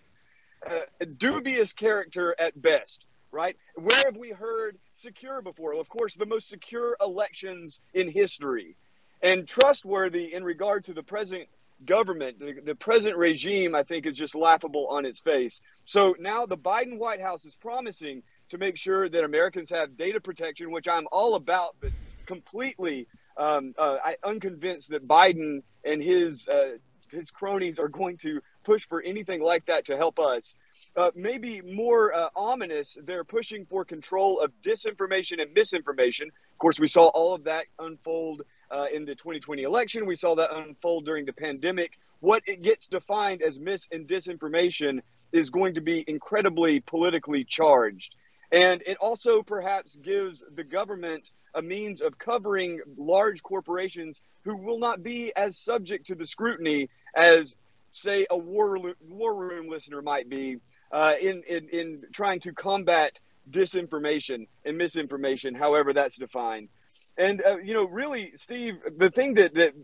uh, 0.67 0.81
dubious 1.17 1.73
character 1.73 2.35
at 2.39 2.61
best, 2.61 3.07
right? 3.33 3.57
Where 3.74 4.03
have 4.05 4.16
we 4.16 4.31
heard 4.31 4.78
secure 4.95 5.43
before? 5.43 5.72
Well, 5.72 5.81
of 5.81 5.89
course, 5.89 6.14
the 6.14 6.26
most 6.26 6.49
secure 6.49 6.97
elections 7.01 7.81
in 7.95 8.09
history 8.09 8.76
and 9.22 9.47
trustworthy 9.47 10.33
in 10.33 10.45
regard 10.45 10.87
to 10.87 10.95
the 10.95 11.03
present 11.03 11.49
government, 11.85 12.39
the, 12.39 12.61
the 12.64 12.74
present 12.74 13.16
regime, 13.16 13.74
I 13.74 13.83
think, 13.83 14.07
is 14.07 14.16
just 14.16 14.35
laughable 14.35 14.87
on 14.89 15.07
its 15.07 15.18
face. 15.18 15.61
So 15.85 16.14
now 16.18 16.47
the 16.47 16.59
Biden 16.59 16.99
White 16.99 17.20
House 17.20 17.45
is 17.45 17.55
promising 17.55 18.22
to 18.51 18.59
make 18.59 18.76
sure 18.76 19.09
that 19.09 19.24
Americans 19.24 19.70
have 19.70 19.97
data 19.97 20.20
protection, 20.20 20.70
which 20.70 20.89
I'm 20.89 21.07
all 21.11 21.35
about, 21.35 21.76
but 21.81 21.91
completely 22.26 23.07
um, 23.37 23.74
uh, 23.78 23.97
I, 24.05 24.16
unconvinced 24.22 24.91
that 24.91 25.07
Biden 25.07 25.62
and 25.85 26.03
his 26.03 26.49
uh, 26.49 26.76
his 27.11 27.31
cronies 27.31 27.78
are 27.78 27.89
going 27.89 28.18
to 28.18 28.41
push 28.62 28.87
for 28.87 29.03
anything 29.03 29.43
like 29.43 29.66
that 29.66 29.87
to 29.87 29.97
help 29.97 30.18
us. 30.18 30.55
Uh, 30.97 31.11
maybe 31.14 31.61
more 31.62 32.12
uh, 32.12 32.28
ominous, 32.34 32.99
they're 33.05 33.24
pushing 33.24 33.64
for 33.64 33.84
control 33.84 34.41
of 34.41 34.51
disinformation 34.61 35.41
and 35.41 35.53
misinformation. 35.55 36.26
Of 36.28 36.59
course, 36.59 36.80
we 36.80 36.88
saw 36.88 37.07
all 37.09 37.32
of 37.32 37.45
that 37.45 37.66
unfold 37.78 38.43
uh, 38.70 38.86
in 38.93 39.05
the 39.05 39.14
2020 39.14 39.62
election. 39.62 40.05
We 40.05 40.16
saw 40.16 40.34
that 40.34 40.53
unfold 40.53 41.05
during 41.05 41.26
the 41.26 41.32
pandemic. 41.32 41.99
What 42.18 42.43
it 42.47 42.62
gets 42.62 42.88
defined 42.88 43.41
as 43.41 43.59
mis 43.59 43.88
and 43.93 44.07
disinformation 44.07 45.01
is 45.32 45.49
going 45.49 45.74
to 45.74 45.80
be 45.80 46.05
incredibly 46.09 46.80
politically 46.80 47.45
charged. 47.45 48.16
And 48.53 48.82
it 48.84 48.97
also 48.97 49.43
perhaps 49.43 49.97
gives 49.97 50.45
the 50.55 50.64
government 50.64 51.30
a 51.55 51.62
means 51.62 52.01
of 52.01 52.18
covering 52.18 52.80
large 52.97 53.43
corporations 53.43 54.22
who 54.45 54.57
will 54.57 54.78
not 54.78 55.03
be 55.03 55.32
as 55.36 55.57
subject 55.57 56.09
to 56.09 56.14
the 56.16 56.26
scrutiny 56.26 56.88
as, 57.14 57.55
say, 57.93 58.26
a 58.30 58.36
war, 58.36 58.95
war 59.09 59.36
room 59.36 59.68
listener 59.68 60.03
might 60.03 60.28
be 60.28 60.59
uh, 60.91 61.14
in, 61.20 61.43
in, 61.49 61.68
in 61.68 62.03
trying 62.12 62.41
to 62.41 62.53
combat 62.53 63.18
disinformation 63.51 64.47
and 64.64 64.76
misinformation, 64.76 65.55
however 65.55 65.93
that's 65.93 66.16
defined. 66.16 66.68
And, 67.16 67.43
uh, 67.45 67.59
you 67.59 67.74
know, 67.74 67.86
really, 67.86 68.32
Steve, 68.36 68.76
the 68.97 69.11
thing 69.11 69.34
that, 69.34 69.55
that 69.55 69.74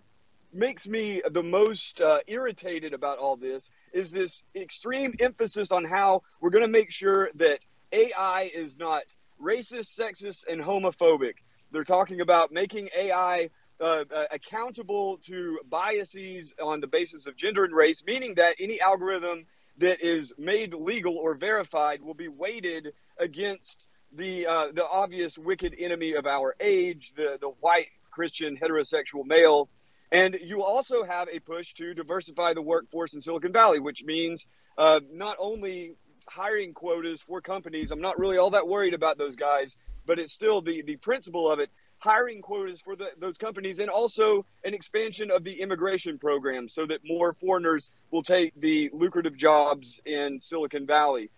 makes 0.53 0.89
me 0.89 1.21
the 1.31 1.43
most 1.43 2.01
uh, 2.01 2.21
irritated 2.27 2.95
about 2.95 3.19
all 3.19 3.37
this 3.37 3.69
is 3.93 4.11
this 4.11 4.43
extreme 4.55 5.15
emphasis 5.21 5.71
on 5.73 5.85
how 5.85 6.23
we're 6.41 6.51
going 6.51 6.65
to 6.65 6.71
make 6.71 6.91
sure 6.91 7.31
that 7.35 7.61
AI 7.93 8.51
is 8.55 8.79
not 8.79 9.03
racist, 9.43 9.99
sexist, 9.99 10.45
and 10.49 10.61
homophobic. 10.61 11.35
They're 11.73 11.85
talking 11.85 12.21
about 12.21 12.53
making 12.53 12.89
AI 12.97 13.51
uh, 13.81 14.05
uh, 14.15 14.25
accountable 14.31 15.19
to 15.27 15.59
biases 15.69 16.55
on 16.63 16.81
the 16.81 16.87
basis 16.87 17.27
of 17.27 17.37
gender 17.37 17.65
and 17.65 17.75
race, 17.75 18.03
meaning 18.07 18.35
that 18.37 18.57
any 18.59 18.81
algorithm 18.81 19.45
that 19.79 20.01
is 20.01 20.33
made 20.39 20.75
legal 20.75 21.17
or 21.17 21.35
verified 21.35 22.03
will 22.03 22.15
be 22.15 22.29
weighted 22.29 22.93
against 23.19 23.87
the 24.13 24.47
uh, 24.47 24.69
the 24.73 24.87
obvious 24.87 25.37
wicked 25.37 25.75
enemy 25.79 26.15
of 26.15 26.27
our 26.27 26.55
age, 26.61 27.13
the 27.17 27.39
the 27.41 27.49
white 27.61 27.89
Christian 28.11 28.57
heterosexual 28.57 29.25
male. 29.25 29.69
And 30.13 30.39
you 30.41 30.63
also 30.63 31.03
have 31.03 31.29
a 31.29 31.41
push 31.41 31.75
to 31.75 31.93
diversify 31.93 32.55
the 32.55 32.63
workforce 32.63 33.15
in 33.15 33.21
Silicon 33.21 33.53
Valley, 33.53 33.81
which 33.81 34.05
means 34.05 34.47
uh, 34.79 35.01
not 35.13 35.37
only 35.39 35.97
hiring 36.29 36.75
quotas 36.75 37.21
for 37.21 37.41
companies. 37.41 37.91
I'm 37.91 38.01
not 38.01 38.19
really 38.19 38.39
all 38.39 38.51
that 38.51 38.69
worried 38.69 38.95
about 38.95 39.19
those 39.19 39.37
guys, 39.37 39.77
but 40.07 40.19
it's 40.19 40.33
still 40.33 40.61
the, 40.61 40.83
the 40.83 40.97
principle 40.97 41.51
of 41.51 41.59
it 41.59 41.71
hiring 41.99 42.43
quotas 42.43 42.81
for 42.81 42.97
the, 42.97 43.09
those 43.19 43.39
companies 43.39 43.79
and 43.79 43.91
also 43.91 44.45
an 44.65 44.75
expansion 44.75 45.31
of 45.31 45.45
the 45.45 45.61
immigration 45.61 46.19
program 46.19 46.69
so 46.69 46.87
that 46.87 47.01
more 47.05 47.33
foreigners 47.35 47.91
will 48.11 48.23
take 48.23 48.53
the 48.61 48.91
lucrative 48.93 49.37
jobs 49.37 50.01
in 50.05 50.41
Silicon 50.41 50.87
Valley. 50.87 51.31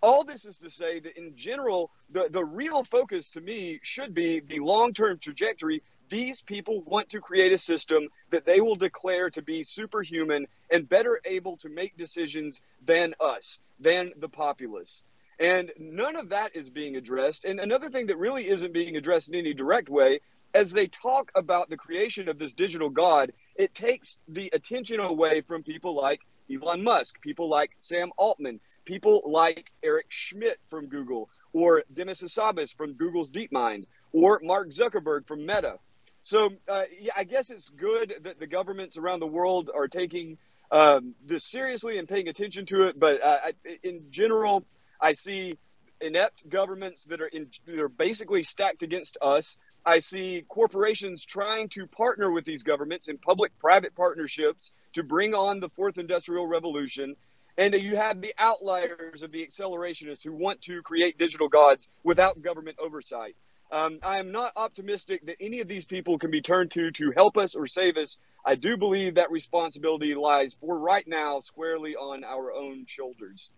All 0.00 0.24
this 0.24 0.44
is 0.44 0.58
to 0.58 0.70
say 0.70 1.00
that 1.00 1.16
in 1.16 1.36
general, 1.36 1.90
the, 2.10 2.28
the 2.30 2.44
real 2.44 2.84
focus 2.84 3.28
to 3.30 3.40
me 3.40 3.80
should 3.82 4.14
be 4.14 4.40
the 4.40 4.60
long 4.60 4.92
term 4.92 5.18
trajectory. 5.18 5.82
These 6.08 6.40
people 6.40 6.82
want 6.82 7.10
to 7.10 7.20
create 7.20 7.52
a 7.52 7.58
system 7.58 8.08
that 8.30 8.46
they 8.46 8.60
will 8.60 8.76
declare 8.76 9.28
to 9.30 9.42
be 9.42 9.64
superhuman 9.64 10.46
and 10.70 10.88
better 10.88 11.20
able 11.24 11.56
to 11.58 11.68
make 11.68 11.96
decisions 11.96 12.60
than 12.86 13.14
us, 13.20 13.58
than 13.80 14.12
the 14.16 14.28
populace. 14.28 15.02
And 15.38 15.72
none 15.78 16.16
of 16.16 16.30
that 16.30 16.56
is 16.56 16.68
being 16.68 16.96
addressed. 16.96 17.44
And 17.44 17.60
another 17.60 17.90
thing 17.90 18.06
that 18.06 18.18
really 18.18 18.48
isn't 18.48 18.72
being 18.72 18.96
addressed 18.96 19.28
in 19.28 19.36
any 19.36 19.54
direct 19.54 19.88
way, 19.88 20.20
as 20.54 20.72
they 20.72 20.86
talk 20.86 21.30
about 21.34 21.70
the 21.70 21.76
creation 21.76 22.28
of 22.28 22.38
this 22.38 22.52
digital 22.52 22.88
God, 22.88 23.32
it 23.54 23.74
takes 23.74 24.18
the 24.26 24.50
attention 24.52 24.98
away 24.98 25.42
from 25.42 25.62
people 25.62 25.94
like 25.94 26.20
Elon 26.52 26.82
Musk, 26.82 27.20
people 27.20 27.48
like 27.48 27.70
Sam 27.78 28.10
Altman, 28.16 28.60
people 28.84 29.22
like 29.26 29.70
Eric 29.82 30.06
Schmidt 30.08 30.58
from 30.70 30.86
Google, 30.86 31.28
or 31.52 31.84
Demis 31.92 32.22
Hassabis 32.22 32.74
from 32.74 32.94
Google's 32.94 33.30
DeepMind, 33.30 33.84
or 34.12 34.40
Mark 34.42 34.70
Zuckerberg 34.70 35.26
from 35.26 35.40
Meta. 35.44 35.78
So 36.22 36.50
uh, 36.66 36.84
yeah, 37.00 37.12
I 37.16 37.24
guess 37.24 37.50
it's 37.50 37.70
good 37.70 38.14
that 38.22 38.40
the 38.40 38.46
governments 38.46 38.96
around 38.96 39.20
the 39.20 39.26
world 39.26 39.70
are 39.72 39.88
taking 39.88 40.38
um, 40.70 41.14
this 41.24 41.44
seriously 41.44 41.98
and 41.98 42.08
paying 42.08 42.28
attention 42.28 42.66
to 42.66 42.88
it. 42.88 42.98
But 42.98 43.22
uh, 43.22 43.38
in 43.82 44.06
general, 44.10 44.64
I 45.00 45.12
see 45.12 45.58
inept 46.00 46.48
governments 46.48 47.04
that 47.04 47.20
are 47.20 47.26
in, 47.26 47.48
that 47.66 47.78
are 47.78 47.88
basically 47.88 48.42
stacked 48.42 48.82
against 48.82 49.16
us. 49.20 49.56
I 49.84 50.00
see 50.00 50.44
corporations 50.48 51.24
trying 51.24 51.68
to 51.70 51.86
partner 51.86 52.30
with 52.30 52.44
these 52.44 52.62
governments 52.62 53.08
in 53.08 53.18
public-private 53.18 53.94
partnerships 53.94 54.72
to 54.92 55.02
bring 55.02 55.34
on 55.34 55.60
the 55.60 55.68
fourth 55.70 55.98
industrial 55.98 56.46
revolution. 56.46 57.16
And 57.56 57.74
you 57.74 57.96
have 57.96 58.20
the 58.20 58.34
outliers 58.38 59.22
of 59.22 59.32
the 59.32 59.44
accelerationists 59.44 60.22
who 60.22 60.32
want 60.32 60.62
to 60.62 60.82
create 60.82 61.18
digital 61.18 61.48
gods 61.48 61.88
without 62.04 62.42
government 62.42 62.78
oversight. 62.78 63.34
Um, 63.70 63.98
I 64.02 64.18
am 64.18 64.32
not 64.32 64.52
optimistic 64.56 65.26
that 65.26 65.36
any 65.40 65.60
of 65.60 65.68
these 65.68 65.84
people 65.84 66.18
can 66.18 66.30
be 66.30 66.40
turned 66.40 66.70
to 66.72 66.90
to 66.92 67.10
help 67.10 67.36
us 67.36 67.54
or 67.54 67.66
save 67.66 67.96
us. 67.96 68.18
I 68.44 68.54
do 68.54 68.76
believe 68.76 69.16
that 69.16 69.30
responsibility 69.30 70.14
lies 70.14 70.54
for 70.60 70.78
right 70.78 71.06
now 71.06 71.40
squarely 71.40 71.94
on 71.96 72.24
our 72.24 72.52
own 72.52 72.86
shoulders. 72.86 73.50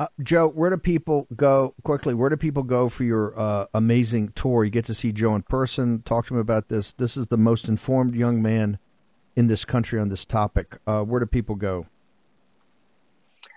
Uh, 0.00 0.06
Joe, 0.22 0.48
where 0.48 0.70
do 0.70 0.76
people 0.76 1.26
go 1.34 1.74
quickly? 1.82 2.14
Where 2.14 2.30
do 2.30 2.36
people 2.36 2.62
go 2.62 2.88
for 2.88 3.02
your 3.02 3.38
uh, 3.38 3.66
amazing 3.74 4.28
tour? 4.36 4.64
You 4.64 4.70
get 4.70 4.84
to 4.84 4.94
see 4.94 5.10
Joe 5.10 5.34
in 5.34 5.42
person. 5.42 6.02
Talk 6.02 6.26
to 6.26 6.34
him 6.34 6.40
about 6.40 6.68
this. 6.68 6.92
This 6.92 7.16
is 7.16 7.26
the 7.26 7.36
most 7.36 7.68
informed 7.68 8.14
young 8.14 8.40
man 8.40 8.78
in 9.34 9.48
this 9.48 9.64
country 9.64 9.98
on 9.98 10.08
this 10.08 10.24
topic. 10.24 10.76
Uh, 10.86 11.02
where 11.02 11.18
do 11.18 11.26
people 11.26 11.56
go? 11.56 11.86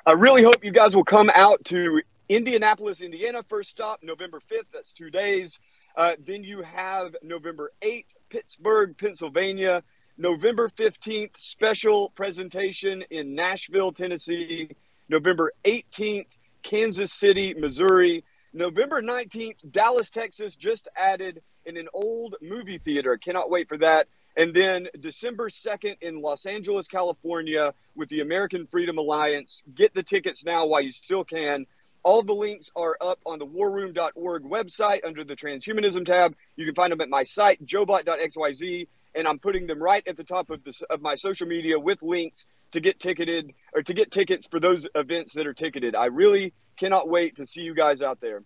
I 0.03 0.13
really 0.13 0.41
hope 0.41 0.63
you 0.63 0.71
guys 0.71 0.95
will 0.95 1.03
come 1.03 1.29
out 1.35 1.63
to 1.65 2.01
Indianapolis, 2.27 3.01
Indiana, 3.01 3.43
first 3.47 3.69
stop, 3.69 4.01
November 4.01 4.39
5th. 4.51 4.65
That's 4.73 4.91
two 4.93 5.11
days. 5.11 5.59
Uh, 5.95 6.15
then 6.25 6.43
you 6.43 6.63
have 6.63 7.15
November 7.21 7.71
8th, 7.83 8.05
Pittsburgh, 8.29 8.97
Pennsylvania. 8.97 9.83
November 10.17 10.69
15th, 10.69 11.39
special 11.39 12.09
presentation 12.09 13.03
in 13.09 13.33
Nashville, 13.33 13.91
Tennessee. 13.91 14.69
November 15.11 15.51
18th, 15.65 16.27
Kansas 16.63 17.11
City, 17.11 17.53
Missouri. 17.53 18.23
November 18.53 19.01
19th, 19.01 19.57
Dallas, 19.69 20.09
Texas, 20.09 20.55
just 20.55 20.87
added 20.95 21.41
in 21.65 21.75
an 21.75 21.89
old 21.93 22.37
movie 22.41 22.77
theater. 22.77 23.17
Cannot 23.17 23.49
wait 23.49 23.67
for 23.67 23.77
that. 23.77 24.07
And 24.37 24.53
then 24.53 24.87
December 24.97 25.49
2nd 25.49 25.97
in 26.01 26.21
Los 26.21 26.45
Angeles, 26.45 26.87
California 26.87 27.73
with 27.93 28.07
the 28.07 28.21
American 28.21 28.67
Freedom 28.67 28.97
Alliance. 28.97 29.63
Get 29.75 29.93
the 29.93 30.01
tickets 30.01 30.45
now 30.45 30.65
while 30.65 30.81
you 30.81 30.93
still 30.93 31.25
can. 31.25 31.65
All 32.03 32.23
the 32.23 32.33
links 32.33 32.71
are 32.75 32.97
up 33.01 33.19
on 33.25 33.37
the 33.37 33.45
warroom.org 33.45 34.43
website 34.43 35.05
under 35.05 35.25
the 35.25 35.35
transhumanism 35.35 36.05
tab. 36.05 36.35
You 36.55 36.65
can 36.65 36.73
find 36.73 36.91
them 36.91 37.01
at 37.01 37.09
my 37.09 37.23
site, 37.23 37.65
joebot.xyz, 37.65 38.87
and 39.15 39.27
I'm 39.27 39.39
putting 39.39 39.67
them 39.67 39.81
right 39.81 40.05
at 40.07 40.17
the 40.17 40.23
top 40.23 40.49
of, 40.49 40.63
this, 40.63 40.81
of 40.83 41.01
my 41.01 41.15
social 41.15 41.47
media 41.47 41.79
with 41.79 42.01
links 42.01 42.45
to 42.71 42.79
get 42.79 42.99
ticketed 42.99 43.53
or 43.73 43.81
to 43.83 43.93
get 43.93 44.11
tickets 44.11 44.47
for 44.47 44.59
those 44.59 44.87
events 44.95 45.33
that 45.33 45.47
are 45.47 45.53
ticketed. 45.53 45.95
I 45.95 46.05
really 46.05 46.53
cannot 46.77 47.09
wait 47.09 47.35
to 47.37 47.45
see 47.45 47.61
you 47.61 47.75
guys 47.75 48.01
out 48.01 48.19
there. 48.21 48.43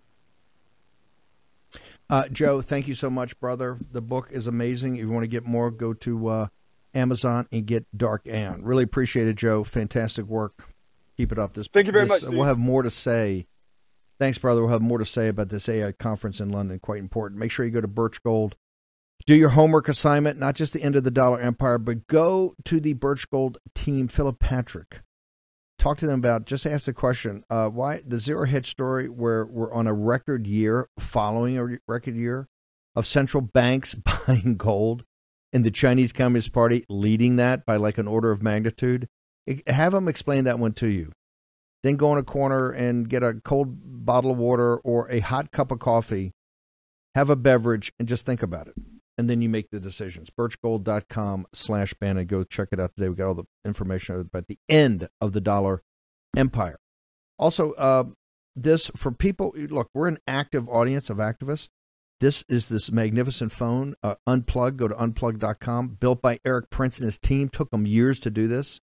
Uh, 2.09 2.27
Joe, 2.29 2.61
thank 2.61 2.87
you 2.87 2.93
so 2.93 3.09
much, 3.09 3.39
brother. 3.39 3.79
The 3.91 4.01
book 4.01 4.29
is 4.31 4.47
amazing. 4.47 4.95
If 4.95 5.01
you 5.01 5.09
want 5.09 5.23
to 5.23 5.27
get 5.27 5.45
more, 5.45 5.71
go 5.71 5.93
to 5.93 6.27
uh, 6.27 6.47
Amazon 6.93 7.47
and 7.51 7.65
get 7.65 7.85
Dark 7.95 8.27
Aeon. 8.27 8.63
Really 8.63 8.83
appreciate 8.83 9.27
it, 9.27 9.35
Joe. 9.35 9.63
Fantastic 9.63 10.25
work. 10.25 10.63
Keep 11.17 11.31
it 11.31 11.39
up. 11.39 11.53
This 11.53 11.67
thank 11.67 11.87
you 11.87 11.93
very 11.93 12.07
this, 12.07 12.23
much. 12.23 12.33
We'll 12.33 12.43
have 12.43 12.59
more 12.59 12.83
to 12.83 12.89
say. 12.89 13.47
Thanks, 14.19 14.37
brother. 14.37 14.61
We'll 14.61 14.71
have 14.71 14.81
more 14.81 14.97
to 14.97 15.05
say 15.05 15.27
about 15.27 15.49
this 15.49 15.67
AI 15.67 15.91
conference 15.93 16.39
in 16.39 16.49
London. 16.49 16.79
Quite 16.79 16.99
important. 16.99 17.39
Make 17.39 17.51
sure 17.51 17.65
you 17.65 17.71
go 17.71 17.81
to 17.81 17.87
Birch 17.87 18.21
Gold 18.23 18.55
do 19.25 19.35
your 19.35 19.49
homework 19.49 19.89
assignment, 19.89 20.39
not 20.39 20.55
just 20.55 20.73
the 20.73 20.83
end 20.83 20.95
of 20.95 21.03
the 21.03 21.11
dollar 21.11 21.39
empire, 21.39 21.77
but 21.77 22.07
go 22.07 22.55
to 22.65 22.79
the 22.79 22.93
Birch 22.93 23.29
Gold 23.29 23.57
team, 23.73 24.07
Philip 24.07 24.39
Patrick. 24.39 25.01
Talk 25.79 25.97
to 25.99 26.05
them 26.05 26.19
about, 26.19 26.45
just 26.45 26.65
ask 26.65 26.85
the 26.85 26.93
question, 26.93 27.43
uh, 27.49 27.69
why 27.69 28.01
the 28.05 28.19
zero 28.19 28.45
hedge 28.45 28.69
story 28.69 29.09
where 29.09 29.45
we're 29.45 29.73
on 29.73 29.87
a 29.87 29.93
record 29.93 30.47
year, 30.47 30.89
following 30.99 31.57
a 31.57 31.79
record 31.87 32.15
year 32.15 32.47
of 32.95 33.07
central 33.07 33.41
banks 33.41 33.95
buying 34.27 34.57
gold 34.57 35.03
and 35.51 35.63
the 35.63 35.71
Chinese 35.71 36.13
Communist 36.13 36.53
Party 36.53 36.85
leading 36.87 37.37
that 37.37 37.65
by 37.65 37.77
like 37.77 37.97
an 37.97 38.07
order 38.07 38.31
of 38.31 38.43
magnitude. 38.43 39.07
Have 39.67 39.93
them 39.93 40.07
explain 40.07 40.43
that 40.45 40.59
one 40.59 40.73
to 40.73 40.87
you. 40.87 41.11
Then 41.83 41.97
go 41.97 42.11
in 42.11 42.17
a 42.17 42.23
corner 42.23 42.71
and 42.71 43.07
get 43.07 43.21
a 43.21 43.35
cold 43.43 44.05
bottle 44.05 44.31
of 44.31 44.37
water 44.37 44.77
or 44.77 45.09
a 45.11 45.19
hot 45.19 45.51
cup 45.51 45.71
of 45.71 45.79
coffee, 45.79 46.31
have 47.15 47.29
a 47.29 47.35
beverage, 47.35 47.91
and 47.99 48.07
just 48.07 48.25
think 48.25 48.41
about 48.41 48.67
it 48.67 48.75
and 49.17 49.29
then 49.29 49.41
you 49.41 49.49
make 49.49 49.69
the 49.71 49.79
decisions. 49.79 50.29
Birchgold.com 50.29 51.47
slash 51.53 51.93
Bannon. 51.93 52.25
Go 52.25 52.43
check 52.43 52.69
it 52.71 52.79
out 52.79 52.95
today. 52.95 53.09
We 53.09 53.15
got 53.15 53.27
all 53.27 53.35
the 53.35 53.45
information 53.63 54.19
about 54.19 54.47
the 54.47 54.59
end 54.69 55.07
of 55.21 55.33
the 55.33 55.41
dollar 55.41 55.81
empire. 56.35 56.79
Also, 57.37 57.73
uh, 57.73 58.05
this 58.55 58.89
for 58.95 59.11
people, 59.11 59.53
look, 59.55 59.89
we're 59.93 60.07
an 60.07 60.19
active 60.27 60.69
audience 60.69 61.09
of 61.09 61.17
activists. 61.17 61.69
This 62.21 62.45
is 62.47 62.69
this 62.69 62.91
magnificent 62.91 63.51
phone, 63.51 63.95
uh, 64.01 64.15
Unplug. 64.27 64.77
Go 64.77 64.87
to 64.87 64.95
unplug.com, 64.95 65.97
built 65.99 66.21
by 66.21 66.39
Erik 66.45 66.69
Prince 66.69 66.99
and 66.99 67.05
his 67.05 67.17
team. 67.17 67.49
Took 67.49 67.71
them 67.71 67.85
years 67.85 68.19
to 68.21 68.29
do 68.29 68.47
this. 68.47 68.79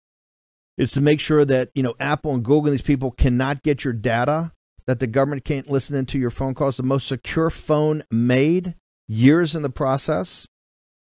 It's 0.77 0.93
to 0.93 1.01
make 1.01 1.19
sure 1.19 1.43
that, 1.43 1.69
you 1.75 1.83
know, 1.83 1.95
Apple 1.99 2.33
and 2.33 2.43
Google 2.43 2.67
and 2.67 2.73
these 2.73 2.81
people 2.81 3.11
cannot 3.11 3.63
get 3.63 3.83
your 3.83 3.93
data, 3.93 4.53
that 4.85 4.99
the 4.99 5.07
government 5.07 5.43
can't 5.43 5.69
listen 5.69 5.95
into 5.95 6.19
your 6.19 6.29
phone 6.29 6.53
calls. 6.53 6.77
The 6.77 6.83
most 6.83 7.07
secure 7.07 7.49
phone 7.49 8.03
made 8.09 8.75
years 9.07 9.55
in 9.55 9.61
the 9.61 9.69
process. 9.69 10.47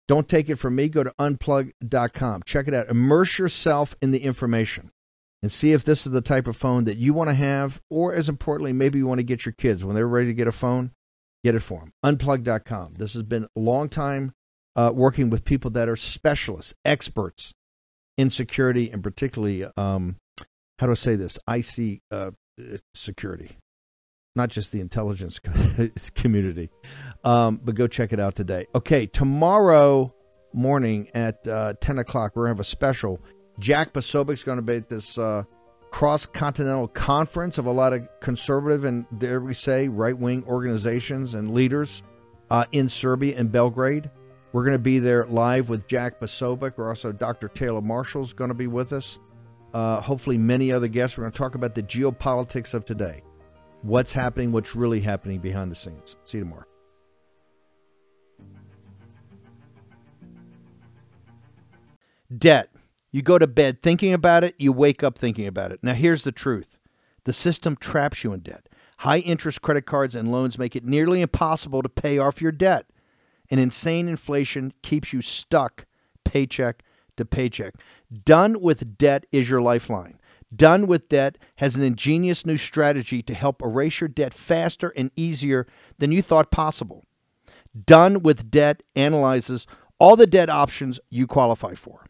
Don't 0.07 0.29
take 0.29 0.51
it 0.51 0.57
from 0.57 0.75
me. 0.75 0.89
Go 0.89 1.03
to 1.03 1.15
unplug.com. 1.19 2.43
Check 2.45 2.69
it 2.69 2.75
out. 2.75 2.89
Immerse 2.89 3.39
yourself 3.39 3.97
in 4.03 4.11
the 4.11 4.19
information 4.19 4.91
and 5.43 5.51
see 5.51 5.73
if 5.73 5.85
this 5.85 6.07
is 6.07 6.13
the 6.13 6.21
type 6.21 6.47
of 6.47 6.57
phone 6.57 6.85
that 6.85 6.97
you 6.97 7.15
want 7.15 7.31
to 7.31 7.35
have, 7.35 7.81
or 7.91 8.15
as 8.15 8.29
importantly, 8.29 8.73
maybe 8.73 8.99
you 8.99 9.07
want 9.07 9.19
to 9.19 9.25
get 9.25 9.45
your 9.45 9.53
kids 9.53 9.85
when 9.85 9.95
they're 9.95 10.07
ready 10.07 10.29
to 10.29 10.35
get 10.35 10.49
a 10.49 10.53
phone. 10.53 10.91
Get 11.45 11.55
it 11.55 11.61
for 11.61 11.81
them. 11.81 11.93
Unplug.com. 12.03 12.95
This 12.95 13.13
has 13.13 13.23
been 13.23 13.45
a 13.45 13.61
long 13.61 13.91
time 13.91 14.33
uh, 14.77 14.91
working 14.95 15.29
with 15.29 15.45
people 15.45 15.71
that 15.73 15.89
are 15.89 15.97
specialists, 15.97 16.75
experts 16.85 17.53
in 18.17 18.31
security, 18.31 18.91
and 18.91 19.03
particularly, 19.03 19.67
um, 19.77 20.17
how 20.79 20.87
do 20.87 20.93
I 20.93 20.95
say 20.95 21.17
this? 21.17 21.39
IC 21.47 22.01
uh, 22.11 22.31
security, 22.95 23.59
not 24.35 24.51
just 24.51 24.73
the 24.73 24.81
intelligence 24.81 25.41
community. 26.15 26.71
Um, 27.23 27.61
but 27.63 27.75
go 27.75 27.87
check 27.87 28.13
it 28.13 28.21
out 28.21 28.35
today. 28.35 28.67
Okay, 28.75 29.07
tomorrow 29.07 30.15
morning 30.53 31.09
at 31.15 31.47
uh, 31.47 31.75
10 31.81 31.99
o'clock, 31.99 32.35
we're 32.35 32.45
going 32.45 32.55
to 32.55 32.59
have 32.59 32.61
a 32.61 32.65
special. 32.65 33.21
Jack 33.59 33.93
Posobiec's 33.93 34.43
going 34.43 34.57
to 34.57 34.63
be 34.63 34.77
at 34.77 34.89
this 34.89 35.17
uh, 35.19 35.45
cross 35.91 36.27
continental 36.27 36.89
conference 36.89 37.59
of 37.59 37.67
a 37.67 37.71
lot 37.71 37.93
of 37.93 38.07
conservative 38.21 38.85
and, 38.85 39.07
dare 39.19 39.41
we 39.41 39.55
say, 39.55 39.89
right 39.89 40.17
wing 40.17 40.45
organizations 40.49 41.35
and 41.35 41.55
leaders 41.55 42.03
uh, 42.51 42.65
in 42.73 42.89
Serbia 42.89 43.39
and 43.39 43.53
Belgrade. 43.53 44.11
We're 44.53 44.65
going 44.65 44.77
to 44.77 44.83
be 44.83 44.99
there 44.99 45.27
live 45.27 45.69
with 45.69 45.87
Jack 45.87 46.21
Posobiec. 46.21 46.75
We're 46.77 46.89
also 46.89 47.13
Dr. 47.13 47.49
Taylor 47.49 47.81
Marshall's 47.81 48.33
going 48.33 48.49
to 48.49 48.55
be 48.55 48.67
with 48.67 48.93
us. 48.93 49.19
Uh, 49.73 50.01
hopefully, 50.01 50.39
many 50.39 50.71
other 50.71 50.87
guests. 50.87 51.19
We're 51.19 51.25
going 51.25 51.33
to 51.33 51.39
talk 51.39 51.57
about 51.57 51.75
the 51.75 51.83
geopolitics 51.83 52.75
of 52.75 52.85
today. 52.85 53.23
What's 53.85 54.15
happening, 54.15 54.51
what's 54.51 54.75
really 54.75 55.01
happening 55.01 55.41
behind 55.41 55.71
the 55.71 55.75
scenes. 55.75 56.17
See 56.25 56.39
you 56.39 56.45
tomorrow. 56.45 56.65
Debt. 62.35 62.71
You 63.13 63.21
go 63.21 63.39
to 63.39 63.47
bed 63.47 63.83
thinking 63.83 64.15
about 64.15 64.43
it, 64.43 64.55
you 64.57 64.73
wake 64.73 65.05
up 65.05 65.19
thinking 65.19 65.47
about 65.47 65.71
it. 65.71 65.81
Now, 65.83 65.93
here's 65.93 66.23
the 66.23 66.33
truth 66.33 66.81
the 67.25 67.35
system 67.35 67.77
traps 67.77 68.25
you 68.25 68.33
in 68.33 68.41
debt. 68.41 68.71
High 68.99 69.19
interest 69.19 69.61
credit 69.61 69.85
cards 69.85 70.17
and 70.17 70.33
loans 70.33 70.59
make 70.59 70.75
it 70.75 70.87
nearly 70.87 71.21
impossible 71.21 71.83
to 71.83 71.89
pay 71.91 72.19
off 72.19 72.41
your 72.41 72.53
debt. 72.53 72.87
And 73.51 73.61
insane 73.61 74.09
inflation 74.09 74.73
keeps 74.81 75.13
you 75.13 75.21
stuck 75.21 75.85
paycheck 76.25 76.83
to 77.19 77.27
paycheck. 77.27 77.75
Done 78.25 78.63
with 78.63 78.97
debt 78.97 79.27
is 79.31 79.51
your 79.51 79.61
lifeline. 79.61 80.19
Done 80.55 80.87
with 80.87 81.09
Debt 81.09 81.39
has 81.57 81.77
an 81.77 81.83
ingenious 81.83 82.45
new 82.45 82.57
strategy 82.57 83.23
to 83.23 83.35
help 83.35 83.63
erase 83.63 84.01
your 84.01 84.09
debt 84.09 84.35
faster 84.35 84.93
and 84.97 85.11
easier 85.17 85.67
than 85.99 86.13
you 86.13 86.23
thought 86.23 86.51
possible. 86.51 87.05
Done 87.87 88.23
with 88.23 88.51
Debt 88.51 88.83
analyzes 88.95 89.67
all 89.99 90.17
the 90.17 90.27
debt 90.27 90.51
options 90.51 91.01
you 91.09 91.27
qualify 91.27 91.75
for. 91.75 92.05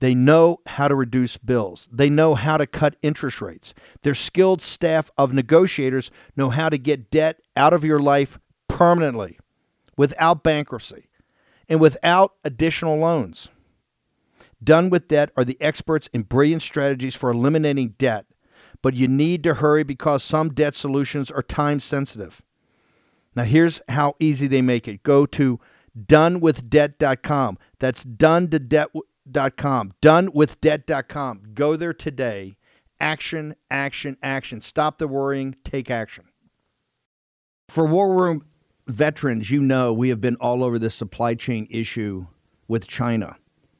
They 0.00 0.14
know 0.14 0.60
how 0.66 0.88
to 0.88 0.94
reduce 0.94 1.36
bills. 1.36 1.88
They 1.92 2.08
know 2.08 2.34
how 2.34 2.56
to 2.56 2.66
cut 2.66 2.96
interest 3.02 3.42
rates. 3.42 3.74
Their 4.02 4.14
skilled 4.14 4.62
staff 4.62 5.10
of 5.18 5.32
negotiators 5.32 6.10
know 6.36 6.50
how 6.50 6.70
to 6.70 6.78
get 6.78 7.10
debt 7.10 7.40
out 7.54 7.74
of 7.74 7.84
your 7.84 8.00
life 8.00 8.38
permanently 8.68 9.38
without 9.96 10.42
bankruptcy 10.42 11.08
and 11.68 11.80
without 11.80 12.34
additional 12.44 12.96
loans. 12.96 13.50
Done 14.62 14.90
with 14.90 15.08
Debt 15.08 15.30
are 15.36 15.44
the 15.44 15.60
experts 15.60 16.08
in 16.12 16.22
brilliant 16.22 16.62
strategies 16.62 17.14
for 17.14 17.30
eliminating 17.30 17.94
debt, 17.96 18.26
but 18.82 18.94
you 18.94 19.08
need 19.08 19.42
to 19.44 19.54
hurry 19.54 19.82
because 19.82 20.22
some 20.22 20.50
debt 20.50 20.74
solutions 20.74 21.30
are 21.30 21.42
time 21.42 21.80
sensitive. 21.80 22.42
Now, 23.34 23.44
here's 23.44 23.80
how 23.88 24.16
easy 24.18 24.46
they 24.46 24.60
make 24.60 24.86
it 24.86 25.02
go 25.02 25.24
to 25.26 25.60
donewithdebt.com. 25.98 27.58
That's 27.78 28.04
done 28.04 28.48
to 28.48 28.58
debt.com. 28.58 29.92
Donewithdebt.com. 30.02 31.42
Go 31.54 31.76
there 31.76 31.94
today. 31.94 32.56
Action, 32.98 33.54
action, 33.70 34.18
action. 34.22 34.60
Stop 34.60 34.98
the 34.98 35.08
worrying, 35.08 35.56
take 35.64 35.90
action. 35.90 36.24
For 37.68 37.86
War 37.86 38.12
Room 38.14 38.44
veterans, 38.86 39.50
you 39.50 39.62
know 39.62 39.92
we 39.92 40.10
have 40.10 40.20
been 40.20 40.36
all 40.36 40.62
over 40.62 40.78
this 40.78 40.94
supply 40.94 41.34
chain 41.34 41.66
issue 41.70 42.26
with 42.68 42.86
China 42.86 43.36